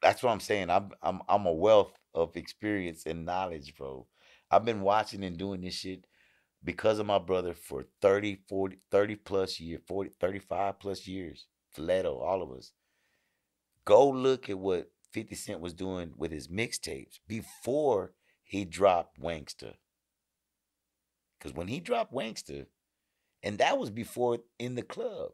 [0.02, 0.70] that's what I'm saying.
[0.70, 4.08] I'm I'm I'm a wealth of experience and knowledge, bro.
[4.52, 6.06] I've been watching and doing this shit
[6.64, 11.48] because of my brother for 30, 40, 30 plus years, 40, 35 plus years.
[11.76, 12.72] Fleto, all of us.
[13.86, 18.14] Go look at what 50 Cent was doing with his mixtapes before
[18.44, 19.74] he dropped Wankster.
[21.40, 22.68] Because when he dropped Wankster,
[23.42, 25.32] and that was before in the club.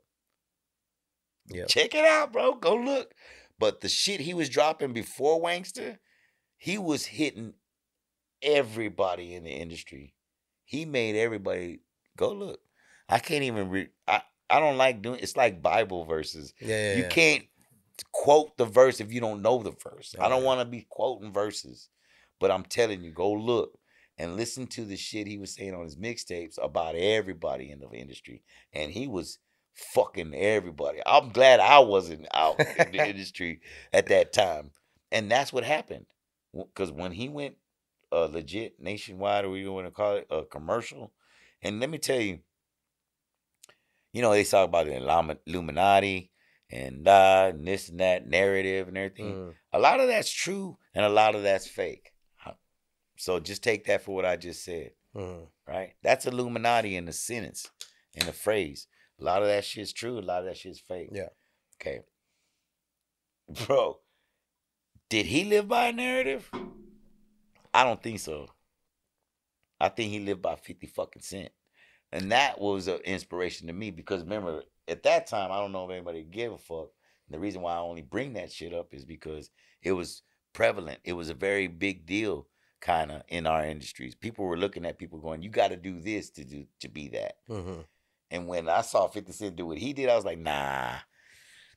[1.50, 1.66] Yeah.
[1.66, 2.54] Check it out, bro.
[2.54, 3.14] Go look.
[3.60, 5.98] But the shit he was dropping before Wankster,
[6.56, 7.54] he was hitting
[8.42, 10.14] everybody in the industry.
[10.64, 11.82] He made everybody
[12.16, 12.62] go look.
[13.10, 13.90] I can't even read.
[14.08, 16.54] I, I don't like doing it's like Bible verses.
[16.62, 16.68] Yeah.
[16.68, 17.10] yeah, you yeah.
[17.10, 17.44] can't
[18.12, 20.16] quote the verse if you don't know the verse.
[20.20, 21.90] I Oh, don't want to be quoting verses,
[22.40, 23.78] but I'm telling you, go look
[24.18, 27.90] and listen to the shit he was saying on his mixtapes about everybody in the
[27.90, 28.44] industry.
[28.74, 29.40] And he was
[29.94, 31.00] fucking everybody.
[31.06, 33.62] I'm glad I wasn't out in the industry
[33.92, 34.72] at that time.
[35.12, 36.06] and that's what happened.
[36.54, 37.56] Because when he went
[38.12, 41.12] uh, legit nationwide, or we want to call it a commercial,
[41.64, 42.40] and let me tell you,
[44.12, 46.32] you know, they talk about the Illuminati
[46.74, 49.34] and uh, and this and that narrative and everything.
[49.34, 49.54] Mm.
[49.74, 52.10] A lot of that's true, and a lot of that's fake.
[53.16, 55.48] So just take that for what I just said Mm.
[55.68, 55.94] right?
[56.02, 57.70] That's Illuminati in the sentence,
[58.16, 58.88] in the phrase.
[59.22, 60.18] A lot of that shit's true.
[60.18, 61.10] A lot of that shit's fake.
[61.12, 61.30] Yeah.
[61.80, 62.00] Okay.
[63.68, 64.00] Bro,
[65.10, 66.50] did he live by a narrative?
[67.74, 68.48] I don't think so.
[69.80, 71.52] I think he lived by 50 fucking cent.
[72.12, 75.86] And that was an inspiration to me because remember, at that time, I don't know
[75.86, 76.90] if anybody gave a fuck.
[77.30, 79.50] The reason why I only bring that shit up is because
[79.82, 80.24] it was
[80.54, 81.00] prevalent.
[81.04, 82.48] It was a very big deal
[82.82, 84.14] kind of in our industries.
[84.14, 87.08] People were looking at people going, "You got to do this to do to be
[87.10, 87.82] that." hmm
[88.30, 91.00] And when I saw 50 Cent do what he did, I was like, "Nah.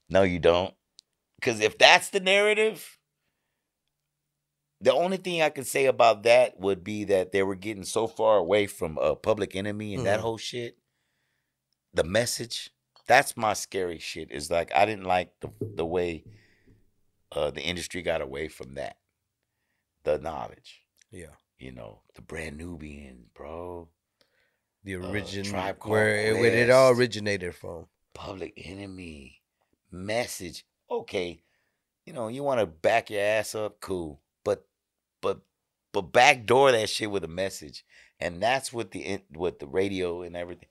[0.08, 0.74] No you don't."
[1.40, 2.98] Cuz if that's the narrative,
[4.80, 8.06] the only thing I can say about that would be that they were getting so
[8.06, 10.22] far away from a public enemy and that Mhm.
[10.22, 10.78] whole shit.
[11.94, 12.70] The message,
[13.06, 14.30] that's my scary shit.
[14.30, 16.24] Is like I didn't like the the way
[17.32, 18.96] uh the industry got away from that.
[20.04, 21.34] The knowledge Yeah.
[21.58, 23.88] you know, the brand Nubian, bro.
[24.84, 27.86] The Uh, origin Tribe Called where it, where it all originated from.
[28.14, 29.42] Public enemy.
[29.90, 30.64] Message.
[30.90, 31.42] Okay.
[32.04, 34.20] You know, you want to back your ass up, cool.
[34.44, 34.64] But
[35.20, 35.40] but
[35.92, 37.84] but backdoor that shit with a message.
[38.20, 40.68] And that's what the what the radio and everything.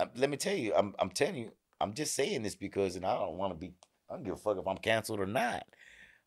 [0.00, 3.06] Uh, let me tell you, I'm I'm telling you, I'm just saying this because and
[3.06, 3.72] I don't want to be
[4.10, 5.64] I don't give a fuck if I'm canceled or not.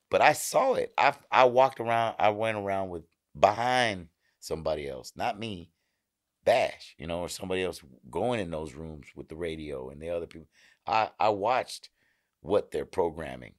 [0.10, 0.94] But I saw it.
[0.98, 3.03] I I walked around, I went around with
[3.40, 4.07] behind
[4.40, 5.72] somebody else, not me.
[6.44, 10.10] Bash, you know, or somebody else going in those rooms with the radio and the
[10.10, 10.48] other people.
[10.88, 11.90] I I watched
[12.41, 13.53] what they're programming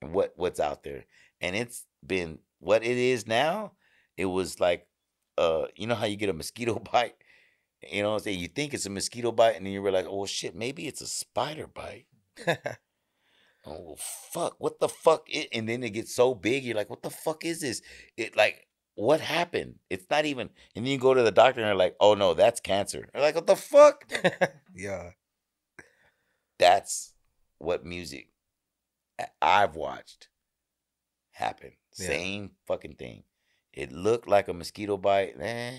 [0.00, 1.04] and what what's out there,
[1.42, 3.72] and it's been what it is now.
[4.16, 4.86] It was like,
[5.36, 7.14] uh, you know how you get a mosquito bite,
[7.90, 10.06] you know, what I'm saying you think it's a mosquito bite, and then you realize,
[10.08, 12.06] oh shit, maybe it's a spider bite.
[13.66, 14.54] Oh fuck!
[14.58, 15.24] What the fuck?
[15.28, 17.82] It, and then it gets so big, you're like, what the fuck is this?
[18.16, 19.76] It like, what happened?
[19.90, 20.50] It's not even.
[20.74, 23.08] And then you go to the doctor and they're like, oh no, that's cancer.
[23.12, 24.10] They're like, what the fuck?
[24.74, 25.10] yeah.
[26.58, 27.14] That's
[27.58, 28.28] what music
[29.42, 30.28] I've watched
[31.32, 31.72] happen.
[31.98, 32.06] Yeah.
[32.06, 33.24] Same fucking thing.
[33.72, 35.34] It looked like a mosquito bite.
[35.40, 35.78] Eh,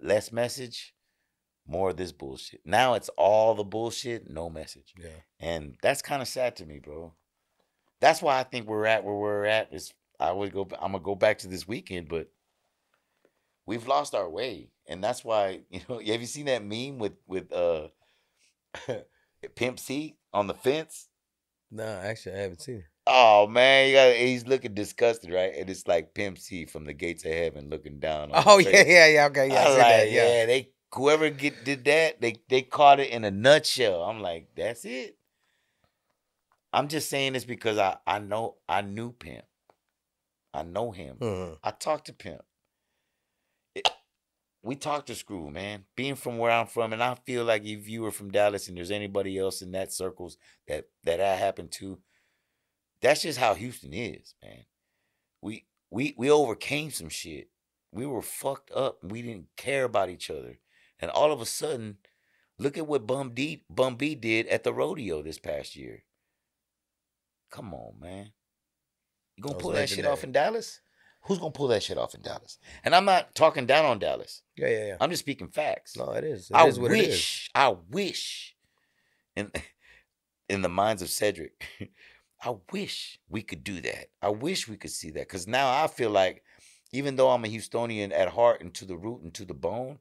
[0.00, 0.94] less message,
[1.66, 2.60] more of this bullshit.
[2.64, 4.94] Now it's all the bullshit, no message.
[4.98, 5.08] Yeah.
[5.40, 7.14] And that's kind of sad to me, bro.
[8.00, 9.72] That's why I think we're at where we're at.
[9.72, 10.68] Is I would go.
[10.80, 12.28] I'm gonna go back to this weekend, but
[13.64, 15.98] we've lost our way, and that's why you know.
[15.98, 17.88] Have you seen that meme with with uh
[19.54, 21.08] Pimp C on the fence?
[21.70, 22.84] No, actually, I haven't seen it.
[23.06, 25.52] Oh man, you got, he's looking disgusted, right?
[25.56, 28.32] And it's like Pimp C from the gates of heaven looking down.
[28.32, 29.26] On Oh yeah, yeah, yeah.
[29.26, 29.54] Okay, yeah.
[29.60, 30.10] I I like, that.
[30.10, 30.24] yeah.
[30.40, 30.46] Yeah.
[30.46, 34.02] they whoever get did that, they they caught it in a nutshell.
[34.02, 35.16] I'm like, that's it.
[36.72, 39.44] I'm just saying this because I I know I knew Pimp.
[40.52, 41.16] I know him.
[41.20, 41.58] Mhm.
[41.62, 42.42] I talked to Pimp.
[43.74, 43.88] It-
[44.62, 45.84] we talked to Screw, man.
[45.94, 48.76] Being from where I'm from, and I feel like if you were from Dallas and
[48.76, 52.00] there's anybody else in that circles that that I happened to,
[53.06, 54.64] that's just how Houston is, man.
[55.40, 57.48] We we we overcame some shit.
[57.92, 58.98] We were fucked up.
[59.02, 60.58] We didn't care about each other,
[60.98, 61.98] and all of a sudden,
[62.58, 66.02] look at what Bum D Bum B did at the rodeo this past year.
[67.50, 68.32] Come on, man.
[69.36, 70.80] You gonna pull that shit off in Dallas?
[71.22, 72.58] Who's gonna pull that shit off in Dallas?
[72.84, 74.42] And I'm not talking down on Dallas.
[74.56, 74.96] Yeah, yeah, yeah.
[75.00, 75.96] I'm just speaking facts.
[75.96, 76.50] No, it is.
[76.50, 77.08] It I is what it is.
[77.08, 78.56] wish, I wish,
[79.36, 79.52] in
[80.48, 81.64] in the minds of Cedric,
[82.42, 84.06] I wish we could do that.
[84.22, 86.42] I wish we could see that because now I feel like,
[86.92, 89.98] even though I'm a Houstonian at heart and to the root and to the bone,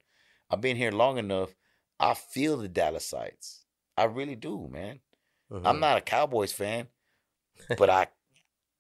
[0.50, 1.56] I've been here long enough.
[2.00, 3.60] I feel the Dallasites.
[3.98, 5.00] I really do, man.
[5.52, 5.80] I'm Mhm.
[5.80, 6.88] not a Cowboys fan,
[7.78, 8.08] but I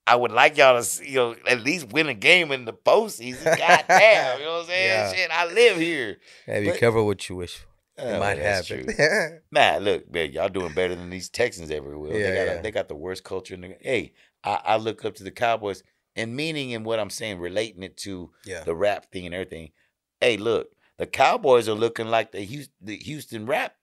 [0.08, 2.74] I would like y'all to see, you know at least win a game in the
[2.74, 3.44] postseason.
[3.58, 4.88] God damn, you know what I'm saying?
[4.88, 5.14] Yeah.
[5.14, 6.18] Shit, I live here.
[6.46, 7.68] Be but- careful what you wish for.
[7.98, 9.42] Oh, It might that's happen.
[9.52, 12.18] Nah, look, man, y'all doing better than these Texans everywhere.
[12.18, 12.62] Yeah, they got yeah.
[12.62, 14.14] they got the worst culture in the Hey,
[14.44, 15.84] I, I look up to the Cowboys
[16.16, 18.64] and meaning in what I'm saying, relating it to yeah.
[18.64, 19.72] the rap thing and everything.
[20.20, 23.76] Hey, look, the Cowboys are looking like the Houston, the Houston rap.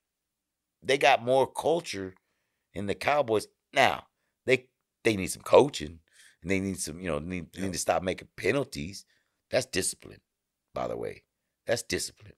[0.82, 2.14] They got more culture
[2.74, 3.46] in the Cowboys.
[3.72, 4.04] Now,
[4.46, 4.66] they
[5.04, 6.00] they need some coaching
[6.42, 7.62] and they need some, you know, need, Yeah.
[7.62, 9.04] need to stop making penalties.
[9.50, 10.20] That's discipline,
[10.74, 11.22] by the way.
[11.66, 12.32] That's discipline.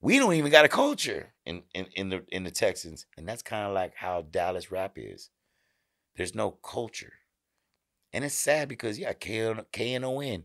[0.00, 3.06] We don't even got a culture in in, in the in the Texans.
[3.16, 5.30] And that's kind of like how Dallas rap is.
[6.16, 7.12] There's no culture.
[8.12, 10.44] And it's sad because yeah, K K N O N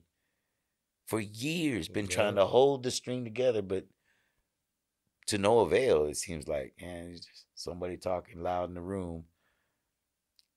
[1.05, 3.85] for years been trying to hold the string together, but
[5.27, 6.05] to no avail.
[6.05, 7.19] It seems like, and
[7.55, 9.25] somebody talking loud in the room.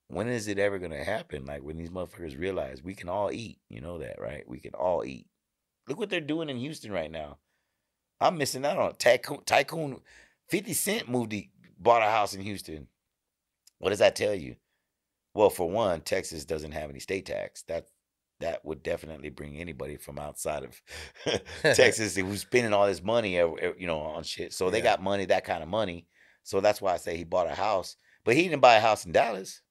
[0.08, 1.44] When is it ever gonna happen?
[1.44, 3.58] Like when these motherfuckers realize we can all eat.
[3.68, 4.48] You know that, right?
[4.48, 5.26] We can all eat.
[5.88, 7.38] Look what they're doing in Houston right now.
[8.20, 9.42] I'm missing out on tycoon.
[9.44, 10.00] Tycoon,
[10.48, 11.42] Fifty Cent moved, to,
[11.78, 12.88] bought a house in Houston.
[13.78, 14.56] What does that tell you?
[15.34, 17.62] Well, for one, Texas doesn't have any state tax.
[17.68, 17.88] That
[18.40, 20.80] that would definitely bring anybody from outside of
[21.62, 24.52] Texas who's spending all this money, you know, on shit.
[24.52, 24.84] So they Yeah.
[24.84, 26.06] got money, that kind of money.
[26.42, 29.04] So that's why I say he bought a house, but he didn't buy a house
[29.06, 29.62] in Dallas.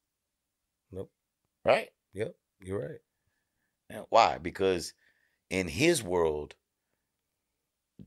[0.92, 1.12] Nope.
[1.64, 1.90] Right?
[2.14, 3.00] Yep, you're right.
[3.90, 4.40] Yeah, Why?
[4.40, 4.94] Because
[5.50, 6.56] in his world,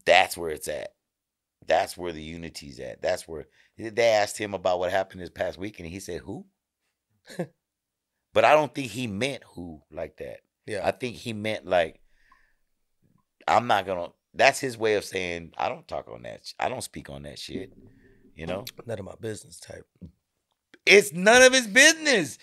[0.05, 0.93] that's where it's at.
[1.67, 3.03] That's where the unity's at.
[3.03, 3.47] That's where
[3.77, 6.47] they asked him about what happened this past week, and he said, "Who?"
[8.33, 10.41] but I don't think he meant who like that.
[10.67, 12.01] Yeah, I think he meant like,
[13.47, 14.09] I'm not gonna.
[14.35, 16.53] That's his way of saying I don't talk on that.
[16.59, 17.73] I don't speak on that shit.
[18.35, 19.87] You know, none of my business type.
[20.87, 22.39] it's none of his business.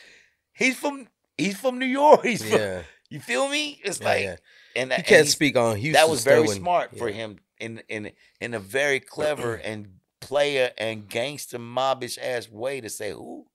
[0.53, 1.07] He's from
[1.37, 2.21] he's from New York.
[2.23, 3.79] He's from, Yeah, you feel me?
[3.83, 4.35] It's yeah, like yeah.
[4.75, 5.93] And You can't he's- speak on Houston.
[5.93, 7.15] that was very when- smart for yeah.
[7.15, 8.11] him in in
[8.41, 13.45] in a very clever and player and gangster mobbish ass way to say, "Ooh,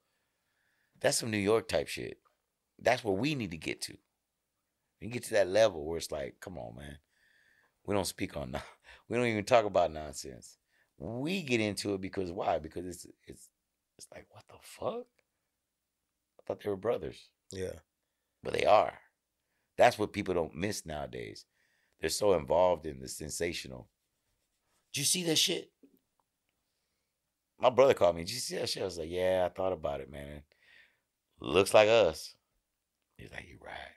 [1.01, 2.19] that's some New York type shit."
[2.79, 3.97] That's where we need to get to.
[5.03, 6.99] We get to that level where it's like, come on, man.
[7.87, 8.63] We don't speak on non-
[9.09, 10.57] we don't even talk about nonsense.
[10.99, 12.59] We get into it because why?
[12.59, 13.49] Because it's it's
[13.99, 15.07] it's like what the fuck?
[16.39, 17.73] I thought they were brothers Yeah,
[18.43, 18.95] but they are.
[19.81, 21.47] That's what people don't miss nowadays.
[22.01, 23.89] They're so involved in the sensational.
[24.93, 25.71] Did you see that shit?
[27.59, 28.25] My brother called me.
[28.25, 28.83] Did you see that shit?
[28.83, 30.43] I was like, yeah, I thought about it, man.
[31.41, 32.35] Looks like us.
[33.17, 33.95] He's like, you're right.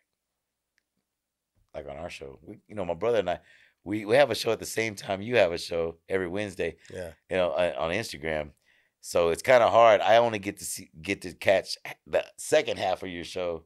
[1.76, 2.39] Like on our show.
[2.41, 3.39] We, you know, my brother and I,
[3.84, 6.77] we, we have a show at the same time you have a show every Wednesday
[6.93, 8.51] yeah, you know, on on Instagram.
[9.01, 9.99] So it's kind of hard.
[9.99, 11.77] I only get to see get to catch
[12.07, 13.65] the second half of your show,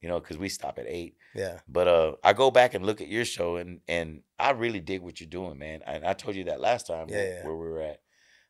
[0.00, 1.16] you know, because we stop at eight.
[1.34, 4.80] yeah, But uh, I go back and look at your show, and and I really
[4.80, 5.82] dig what you're doing, man.
[5.86, 7.44] And I told you that last time Yeah, where, yeah.
[7.44, 8.00] where we were at.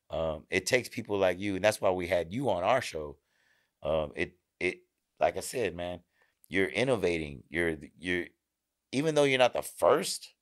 [0.08, 3.16] Um, it takes people like you, and that's why we had you on our show.
[3.82, 4.80] Um, it it
[5.20, 6.00] like I said, man,
[6.48, 7.42] you're innovating.
[7.48, 8.26] You're you're
[8.92, 10.32] even though you're not the first,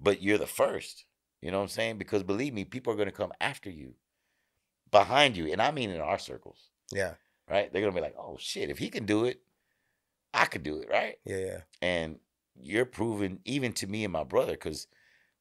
[0.00, 1.04] but you're the first.
[1.40, 1.98] You know what I'm saying?
[1.98, 3.94] Because believe me, people are gonna come after you,
[4.90, 7.14] behind you, and I mean in our circles, yeah,
[7.48, 7.72] right?
[7.72, 9.40] They're gonna be like, oh shit, if he can do it,
[10.34, 11.16] I could do it, right?
[11.24, 11.58] yeah, yeah.
[11.80, 12.18] and
[12.60, 14.86] you're proving even to me and my brother because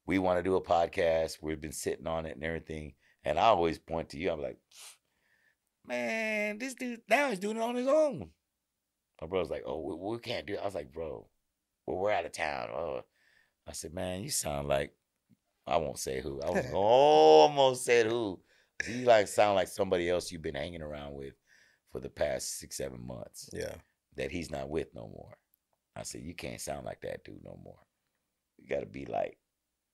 [0.06, 2.94] we want to do a podcast we've been sitting on it and everything
[3.24, 4.58] and i always point to you i'm like
[5.86, 8.32] man this dude now he's doing it on his own.
[9.22, 10.60] My brother's like oh we, we can't do it.
[10.60, 11.28] I was like bro
[11.86, 13.02] well we're out of town oh
[13.68, 14.94] i said man you sound like
[15.68, 18.40] i won't say who i was almost said who
[18.90, 21.34] you like sound like somebody else you've been hanging around with
[21.92, 23.50] for the past six seven months.
[23.54, 23.76] Yeah,
[24.16, 25.38] that he's not with no more.
[25.96, 27.80] I said, you can't sound like that dude no more.
[28.58, 29.38] You got to be like,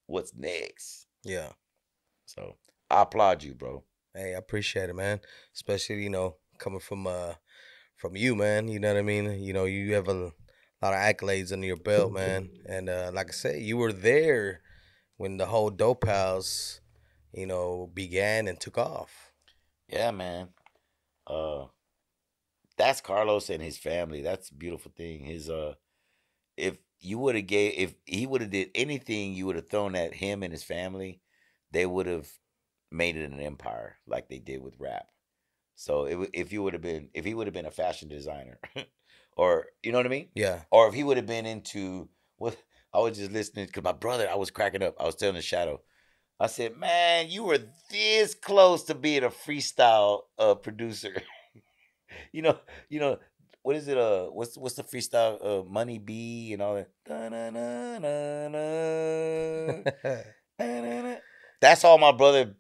[0.06, 1.08] what's next?
[1.24, 1.50] yeah.
[2.26, 2.58] So
[2.90, 3.84] I applaud you, bro.
[4.14, 5.20] Hey, I appreciate it, man.
[5.56, 7.34] Especially you know coming from uh
[7.96, 8.68] from you, man.
[8.68, 9.40] You know what I mean.
[9.41, 12.50] You know you have a lot of accolades under your belt, man.
[12.68, 14.62] And uh, like I said, you were there
[15.18, 16.82] when the whole dope house,
[17.34, 19.34] you know, began and took off.
[19.88, 20.50] Yeah, man.
[21.28, 21.66] Uh,
[22.80, 24.23] that's Carlos and his family.
[24.23, 25.26] That's a beautiful thing.
[25.26, 25.76] His uh,
[26.57, 29.95] if you would have gave, if he would have did anything, you would have thrown
[29.95, 31.22] at him and his family.
[31.72, 32.30] They would have
[32.91, 35.07] made it an empire like they did with rap.
[35.76, 38.10] So it, would- if you would have been, if he would have been a fashion
[38.10, 38.60] designer,
[39.38, 42.57] or you know what I mean, Yeah, or if he would have been into what
[42.93, 44.95] I was just listening because my brother, I was cracking up.
[44.99, 45.81] I was telling the shadow,
[46.39, 47.60] I said, "Man, you were
[47.91, 51.22] this close to being a freestyle uh, producer."
[52.31, 52.57] you know,
[52.90, 53.19] you know
[53.61, 53.98] what is it?
[53.98, 55.38] Uh, what's what's the freestyle?
[55.44, 56.90] Uh, Money B and all that.
[61.61, 62.56] That's all my brother.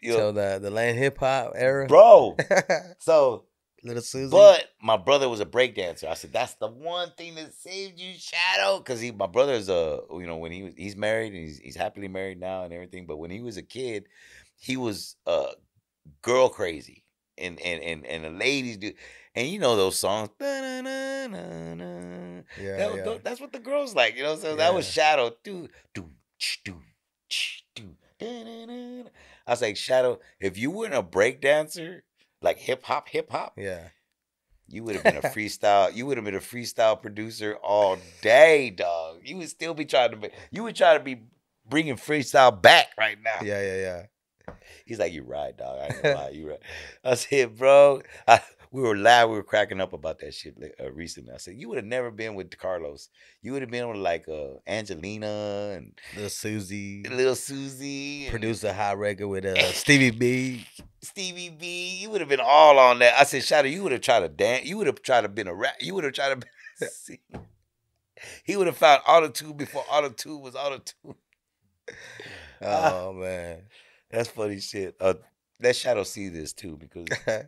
[0.00, 2.36] You so know, the the land hip hop era, bro.
[2.98, 3.44] So
[3.82, 4.30] Little Suzy.
[4.30, 6.04] but my brother was a breakdancer.
[6.04, 8.80] I said, that's the one thing that saved you, Shadow.
[8.80, 11.76] Cause he my brother's uh, you know, when he was he's married and he's he's
[11.76, 13.06] happily married now and everything.
[13.06, 14.06] But when he was a kid,
[14.56, 15.52] he was uh
[16.22, 17.03] girl crazy.
[17.38, 18.92] And and and and the ladies do
[19.34, 20.30] and you know those songs.
[20.40, 20.82] Yeah,
[22.76, 23.16] That- yeah.
[23.22, 24.36] That's what the girls like, you know.
[24.36, 25.32] So that was Shadow.
[25.42, 26.10] Do do
[26.64, 26.80] do
[27.74, 27.96] do.
[29.46, 32.04] I was like, Shadow, if you weren't a break dancer,
[32.40, 33.88] like hip hop, hip hop, yeah,
[34.68, 35.94] You would have been a freestyle.
[35.94, 39.20] You would have been a freestyle producer all day, dog.
[39.24, 40.16] You would still be trying to.
[40.16, 41.22] Be, you would try to be
[41.68, 43.40] bringing freestyle back right now.
[43.42, 44.02] Yeah, yeah, yeah.
[44.84, 45.78] He's like, you're right, dog.
[45.80, 46.60] I ain't gonna lie, you right."
[47.02, 48.40] I said, "Bro, I,
[48.70, 49.30] we were loud.
[49.30, 52.10] We were cracking up about that shit uh, recently." I said, "You would have never
[52.10, 53.08] been with Carlos.
[53.42, 58.94] You would have been with like uh, Angelina and Little Suzy, little Suzy, producer high
[58.94, 60.66] record with uh, Stevie B.
[61.00, 61.98] Stevie B.
[62.00, 64.28] You would have been all on that." I said, "Shadow, you would have tried to
[64.28, 64.66] dance.
[64.66, 65.76] You would have tried to been a rap.
[65.80, 66.46] You would have tried to."
[67.06, 67.20] Be,
[68.44, 71.14] he would have found auto tune before auto tune was auto tune.
[72.60, 73.62] Oh man.
[74.14, 74.94] That's funny shit.
[75.00, 75.14] Uh,
[75.60, 77.06] let Shadow see this too because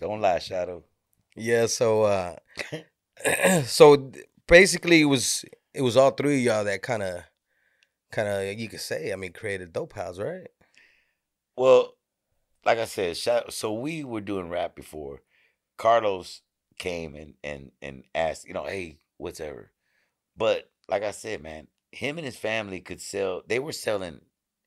[0.00, 0.84] don't lie, Shadow.
[1.36, 2.36] Yeah, so uh
[3.64, 4.10] so
[4.46, 5.44] basically it was
[5.74, 7.24] it was all three of y'all that kind of
[8.10, 10.48] kind of you could say I mean created Dope House, right?
[11.56, 11.92] Well,
[12.64, 15.20] like I said, Shadow, so we were doing rap before.
[15.76, 16.40] Carlos
[16.78, 19.72] came and and and asked, you know, hey, whatever.
[20.38, 23.42] But like I said, man, him and his family could sell.
[23.46, 24.22] They were selling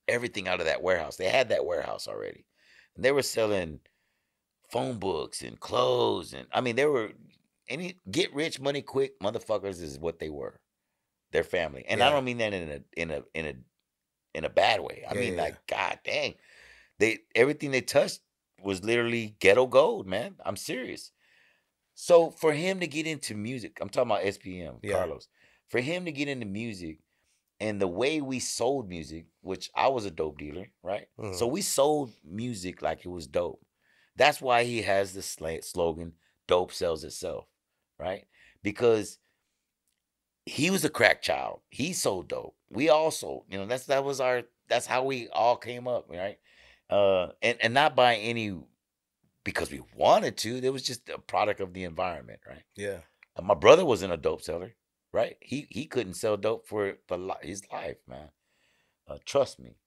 [0.07, 1.17] everything out of that warehouse.
[1.17, 2.45] They had that warehouse already,
[2.95, 3.81] and they were selling
[4.71, 7.11] phone books and clothes and I mean they were
[7.69, 10.59] any get rich money quick motherfuckers is what they were.
[11.31, 13.55] Their family, and I don't mean that in a in a in a
[14.37, 15.05] in a bad way.
[15.09, 16.35] I Yeah, mean yeah, like God dang,
[16.99, 18.21] they everything they touched
[18.63, 20.37] was literally ghetto gold, man.
[20.45, 21.11] I'm serious.
[21.93, 24.93] So for him to get into music, I'm talking about SPM, Yeah.
[24.93, 25.27] Carlos.
[25.69, 26.99] For him to get into music
[27.59, 31.07] and the way we sold music, which I was a dope dealer, right?
[31.31, 31.51] So Mhm.
[31.51, 33.65] we sold music like it was dope.
[34.15, 36.13] That's why he has the slogan
[36.47, 37.47] "Dope sells itself,"
[37.97, 38.27] right?
[38.63, 39.19] Because
[40.45, 41.61] he was a crack child.
[41.69, 42.55] He sold dope.
[42.69, 46.39] We also, you know, that's that was our that's how we all came up, right?
[46.89, 48.55] Uh, and and not by any
[49.43, 50.57] because we wanted to.
[50.57, 52.63] It was just a product of the environment, right?
[52.75, 53.01] Yeah.
[53.37, 54.75] Uh, My brother wasn't a dope seller,
[55.15, 55.37] right?
[55.39, 58.29] He he couldn't sell dope for the his life, man.
[59.07, 59.77] Uh, trust me,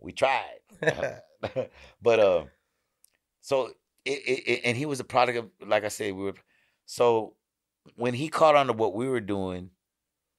[0.00, 0.60] we tried,
[2.02, 2.44] but uh,
[3.42, 3.66] so
[4.06, 6.34] it, it, it and he was a product of like I said, we were
[6.86, 7.34] so
[7.96, 9.70] when he caught on to what we were doing,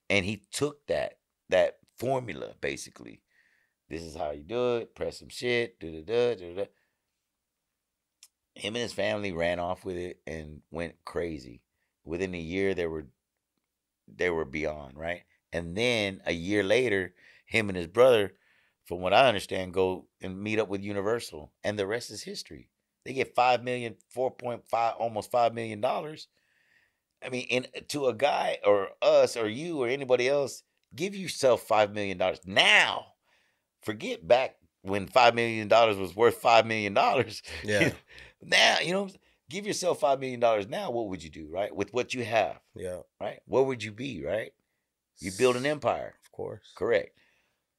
[0.10, 1.20] and he took that
[1.50, 3.22] that formula basically.
[3.90, 4.96] This is how you do it.
[4.96, 5.80] Press some shit.
[5.80, 6.66] Da da da da da.
[8.56, 11.62] Him and his family ran off with it and went crazy.
[12.04, 13.06] Within a year, they were
[14.08, 15.24] they were beyond right.
[15.54, 17.14] And then a year later,
[17.46, 18.34] him and his brother,
[18.86, 22.70] from what I understand, go and meet up with Universal, and the rest is history.
[23.06, 26.28] They get five million, four point five, almost five million dollars.
[27.26, 30.64] I mean, in uh, to a guy or us or you or anybody else,
[30.96, 33.06] give yourself five million dollars now.
[33.82, 37.42] Forget back when five million dollars was worth five million dollars.
[37.64, 37.92] Yeah.
[38.42, 39.10] now, you know,
[39.50, 40.92] give yourself five million dollars now.
[40.92, 41.74] What would you do, right?
[41.76, 43.02] With what you have, Yeah.
[43.20, 43.40] right?
[43.46, 44.54] Where would you be, right?
[45.20, 46.16] You build an empire.
[46.24, 46.72] Of course.
[46.76, 47.18] Correct.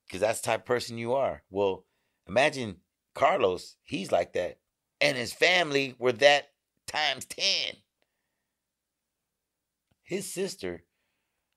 [0.06, 1.42] Because that's the type of person you are.
[1.50, 1.84] Well,
[2.26, 2.76] imagine
[3.14, 4.58] Carlos, he's like that.
[5.00, 6.50] And his family were that
[6.86, 7.76] times 10.
[10.02, 10.84] His sister,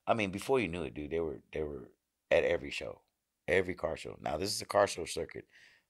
[0.06, 1.90] I mean, before you knew it, dude, they were they were
[2.30, 3.02] at every show.
[3.48, 4.18] Every car show.
[4.22, 5.46] Now this is a car show circuit.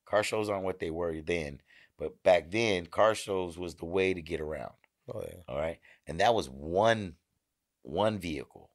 [0.06, 1.62] Car shows aren't what they were then,
[2.02, 4.74] but back then, car shows was the way to get around.
[5.14, 5.44] Oh yeah.
[5.48, 5.78] All right.
[6.08, 7.14] And that was one
[7.84, 8.72] one vehicle.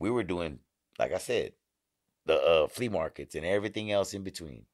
[0.00, 0.58] We were doing,
[0.98, 1.52] like I said,
[2.24, 4.64] the uh, flea markets and everything else in between.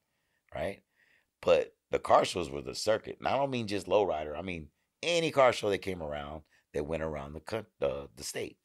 [0.55, 0.81] Right.
[1.39, 3.17] But the car shows were the circuit.
[3.19, 4.35] And I don't mean just lowrider.
[4.35, 4.69] I mean
[5.03, 6.41] any car show that came around
[6.73, 8.57] that went around the the, the state.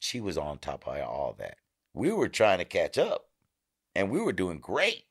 [0.00, 1.56] She was on top of all that.
[1.94, 3.28] We were trying to catch up
[3.94, 5.04] and we were doing great.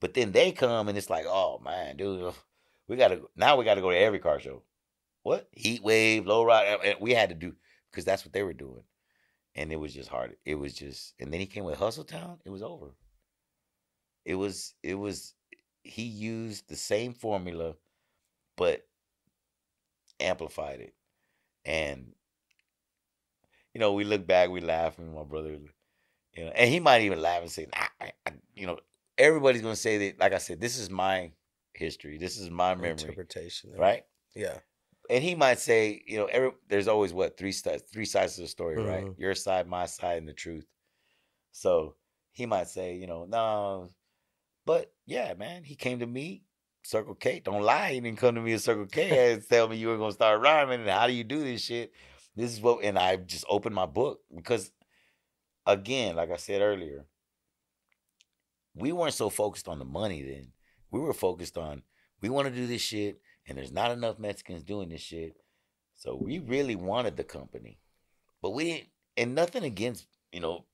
[0.00, 2.32] But then they come and it's like, oh man, dude,
[2.88, 4.62] we gotta now we gotta go to every car show.
[5.22, 5.48] What?
[5.52, 6.78] Heat wave, low ride.
[6.84, 7.54] And we had to do
[7.90, 8.82] because that's what they were doing.
[9.54, 10.36] And it was just hard.
[10.44, 12.90] It was just and then he came with Hustle Town, it was over.
[14.24, 15.34] It was it was
[15.82, 17.74] he used the same formula,
[18.56, 18.86] but
[20.20, 20.94] amplified it.
[21.64, 22.12] And
[23.74, 25.58] you know, we look back, we laugh, and my brother,
[26.32, 28.78] you know, and he might even laugh and say, nah, I, I, you know,
[29.18, 31.32] everybody's gonna say that, like I said, this is my
[31.74, 33.74] history, this is my memory, Interpretation.
[33.76, 34.04] right?
[34.34, 34.58] Yeah.
[35.10, 38.42] And he might say, you know, every, there's always what three sides, three sides to
[38.42, 39.04] the story, right?
[39.04, 39.18] Mhm.
[39.18, 40.66] Your side, my side, and the truth.
[41.52, 41.96] So
[42.32, 43.90] he might say, you know, no,
[44.64, 46.44] but yeah, man, he came to me,
[46.82, 47.40] Circle K.
[47.40, 49.98] Don't lie, he didn't come to me at Circle K and tell me you were
[49.98, 51.92] gonna start rhyming and how do you do this shit?
[52.34, 54.70] This is what, and I just opened my book because,
[55.66, 57.06] again, like I said earlier,
[58.74, 60.48] we weren't so focused on the money then.
[60.90, 61.82] We were focused on
[62.20, 65.36] we want to do this shit and there's not enough Mexicans doing this shit.
[65.96, 67.78] So we really wanted the company,
[68.42, 68.88] but we didn't.
[69.16, 70.64] And nothing against you know,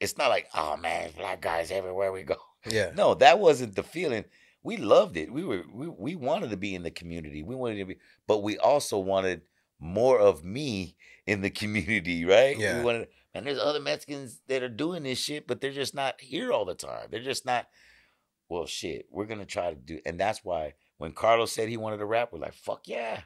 [0.00, 2.36] it's not like oh man, black guys everywhere we go.
[2.68, 2.90] Yeah.
[2.96, 4.24] No, that wasn't the feeling.
[4.62, 5.32] We loved it.
[5.32, 7.44] We were we, we wanted to be in the community.
[7.44, 9.42] We wanted to be, but we also wanted
[9.78, 10.96] more of me
[11.26, 12.58] in the community, right?
[12.58, 12.78] Yeah.
[12.78, 16.20] We wanted, and there's other Mexicans that are doing this shit, but they're just not
[16.20, 17.08] here all the time.
[17.10, 17.66] They're just not.
[18.48, 21.98] Well, shit, we're gonna try to do, and that's why when Carlos said he wanted
[21.98, 23.22] to rap, we're like, fuck yeah.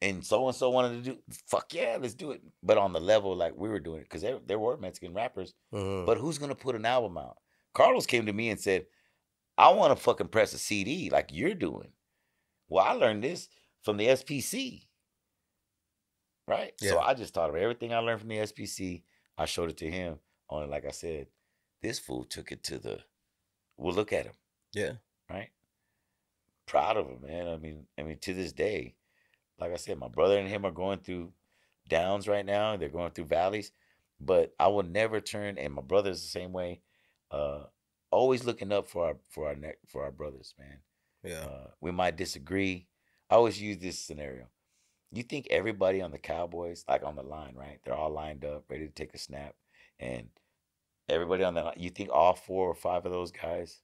[0.00, 1.18] And so and so wanted to do,
[1.48, 2.40] fuck yeah, let's do it.
[2.62, 5.54] But on the level like we were doing it, because there, there were Mexican rappers,
[5.74, 6.06] Mhm.
[6.06, 7.38] but who's gonna put an album out?
[7.74, 8.86] Carlos came to me and said,
[9.56, 11.90] I want to fucking press a CD like you're doing.
[12.68, 13.48] Well, I learned this
[13.82, 14.86] from the SPC.
[16.46, 16.72] Right?
[16.80, 16.90] Yeah.
[16.90, 19.02] So I just thought of everything I learned from the SPC.
[19.38, 20.18] I showed it to him.
[20.50, 21.28] Only like I said,
[21.80, 22.98] this fool took it to the
[23.76, 24.32] well, look at him,
[24.74, 24.92] yeah.
[25.30, 25.50] right?
[26.66, 27.46] Proud of him, man.
[27.46, 28.96] I mean, I mean, to this day,
[29.60, 31.32] like I said, my brother and him are going through
[31.88, 32.76] downs right now.
[32.76, 33.70] They're going through valleys,
[34.20, 35.58] but I will never turn.
[35.58, 36.80] And my brother's the same way.
[37.30, 37.64] Uh,
[38.10, 40.78] always looking up for our for our neck for our brothers, man.
[41.22, 41.44] Yeah.
[41.44, 42.88] Uh, we might disagree.
[43.30, 44.48] I always use this scenario.
[45.10, 47.80] You think everybody on the Cowboys, like on the line, right?
[47.84, 49.54] They're all lined up, ready to take a snap,
[49.98, 50.28] and
[51.08, 51.74] everybody on the line.
[51.78, 53.80] You think all four or five of those guys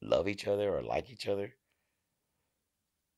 [0.00, 1.54] love each other or like each other?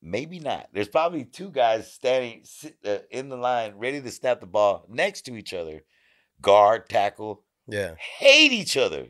[0.01, 0.69] Maybe not.
[0.73, 2.43] There's probably two guys standing
[2.83, 5.83] uh, in the line, ready to snap the ball next to each other,
[6.41, 7.93] guard, tackle, Yeah.
[8.17, 9.09] hate each other,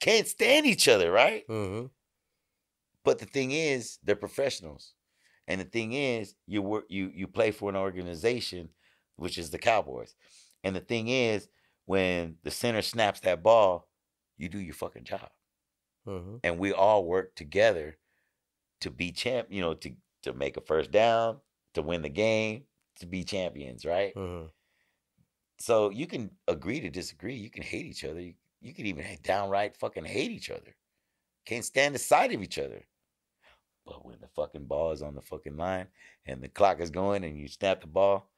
[0.00, 1.46] can't stand each other, right?
[1.46, 1.86] Mm-hmm.
[3.04, 4.94] But the thing is, they're professionals,
[5.48, 8.70] and the thing is, you work you you play for an organization,
[9.16, 10.14] which is the Cowboys,
[10.64, 11.48] and the thing is,
[11.86, 13.88] when the center snaps that ball,
[14.36, 15.30] you do your fucking job,
[16.06, 16.36] Mm-hmm.
[16.42, 17.96] and we all work together
[18.80, 19.48] to be champ.
[19.50, 19.92] You know, to
[20.22, 21.40] to make a first down,
[21.74, 22.64] to win the game,
[23.00, 24.14] to be champions, right?
[24.14, 24.46] Mm-hmm.
[25.58, 27.36] So you can agree to disagree.
[27.36, 28.20] You can hate each other.
[28.20, 30.74] You, you can even downright fucking hate each other.
[31.46, 32.82] Can't stand the sight of each other.
[33.84, 35.88] But when the fucking ball is on the fucking line
[36.26, 38.30] and the clock is going and you snap the ball,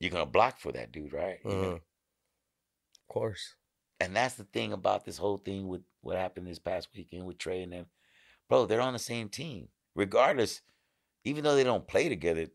[0.00, 1.42] you're gonna block for that dude, right?
[1.42, 1.74] Gonna- Mhm.
[1.76, 3.54] Of course.
[4.00, 7.36] and that's the thing about this whole thing with what happened this past weekend with
[7.38, 7.86] Trae and them.
[8.48, 9.70] Bro, they're on the same team.
[9.96, 10.62] Regardless,
[11.24, 12.46] even though they don't play together,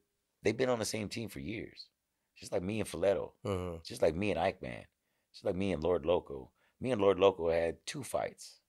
[0.41, 1.89] they've been on the same team for years.
[2.35, 3.33] Just like me and Filetto.
[3.43, 3.81] Mm-hmm.
[3.83, 4.85] just like me and Ike Man,
[5.33, 6.51] just like me and Lord Loco.
[6.79, 8.61] Me and Lord Loco had two fights.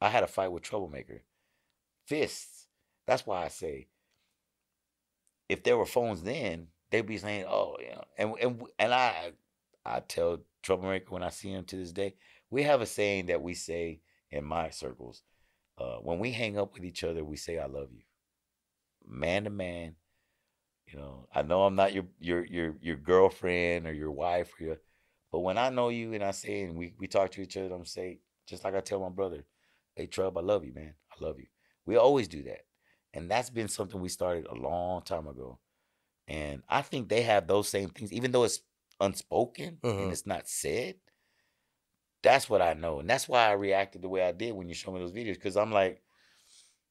[0.00, 1.22] I had a fight with Troublemaker.
[2.06, 2.51] Fists.
[3.06, 3.88] That's why I say,
[5.48, 9.32] if there were phones then, they'd be saying, "Oh, you know," and and and I,
[9.84, 12.14] I tell Troublemaker when I see him to this day,
[12.50, 14.00] we have a saying that we say
[14.30, 15.22] in my circles,
[15.78, 18.02] uh, when we hang up with each other, we say, "I love you,"
[19.06, 19.96] man to man.
[20.86, 24.64] You know, I know I'm not your your your your girlfriend or your wife or
[24.64, 24.76] your,
[25.30, 27.74] but when I know you and I say and we we talk to each other,
[27.74, 29.44] I'm say just like I tell my brother,
[29.94, 30.94] "Hey, Trub, I love you, man.
[31.10, 31.46] I love you."
[31.86, 32.66] We always do that,
[33.14, 35.58] and that's been something we started a long time ago,
[36.28, 38.60] and I think they have those same things, even though it's
[39.00, 40.96] unspoken and it's not said.
[42.22, 44.74] That's what I know, and that's why I reacted the way I did when you
[44.74, 46.02] showed me those videos, because I'm like,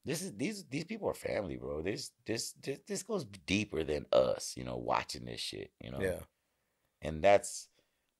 [0.04, 1.80] this is these these people are family, bro.
[1.80, 6.00] This this this this goes deeper than us, you know, watching this shit, you know.
[6.00, 6.20] Yeah.
[7.00, 7.68] And that's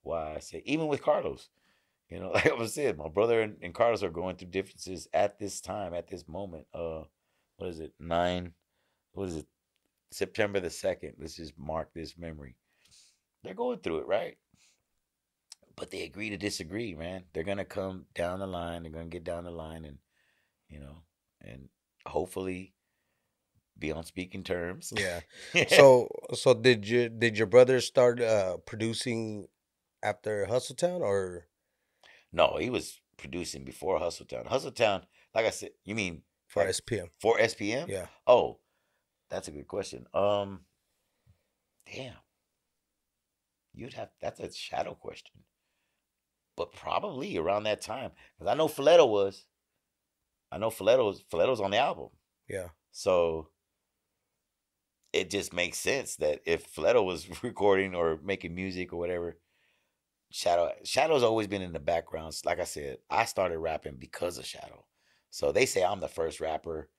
[0.02, 1.48] why I say, even with Carlos,
[2.08, 5.08] you know, like I was saying, my brother and, and Carlos are going through differences
[5.12, 6.66] at this time, at this moment.
[6.72, 7.02] Uh,
[7.62, 7.92] what is it?
[8.00, 8.54] Nine.
[9.12, 9.46] What is it?
[10.10, 11.12] September the second.
[11.16, 12.56] Let's just mark this memory.
[13.44, 14.36] They're going through it, right?
[15.76, 17.22] But they agree to disagree, man.
[17.32, 18.82] They're gonna come down the line.
[18.82, 19.98] They're gonna get down the line, and
[20.68, 21.04] you know,
[21.40, 21.68] and
[22.04, 22.74] hopefully
[23.78, 24.92] be on speaking terms.
[24.96, 25.20] Yeah.
[25.68, 29.46] So so did you did your brother start uh producing
[30.02, 31.46] after Hustle Town or
[32.32, 34.46] No, he was producing before Hustle Town.
[34.46, 36.22] Hustletown, like I said, you mean
[36.52, 37.08] for SPM?
[37.20, 37.88] for SPM?
[37.88, 38.06] Yeah.
[38.26, 38.58] Oh,
[39.30, 40.06] that's a good question.
[40.14, 40.60] Um,
[41.92, 42.14] damn,
[43.74, 45.40] you'd have that's a shadow question,
[46.56, 49.44] but probably around that time because I know Filetto was.
[50.50, 52.10] I know Filetto's Filetto's on the album,
[52.48, 52.68] Yeah.
[52.90, 53.48] so
[55.14, 59.38] it just makes sense that if Filetto was recording or making music or whatever,
[60.30, 62.34] Shadow Shadow's always been in the background.
[62.44, 64.84] Like I said, I started rapping because of Shadow.
[65.32, 66.90] So they say I'm the first rapper,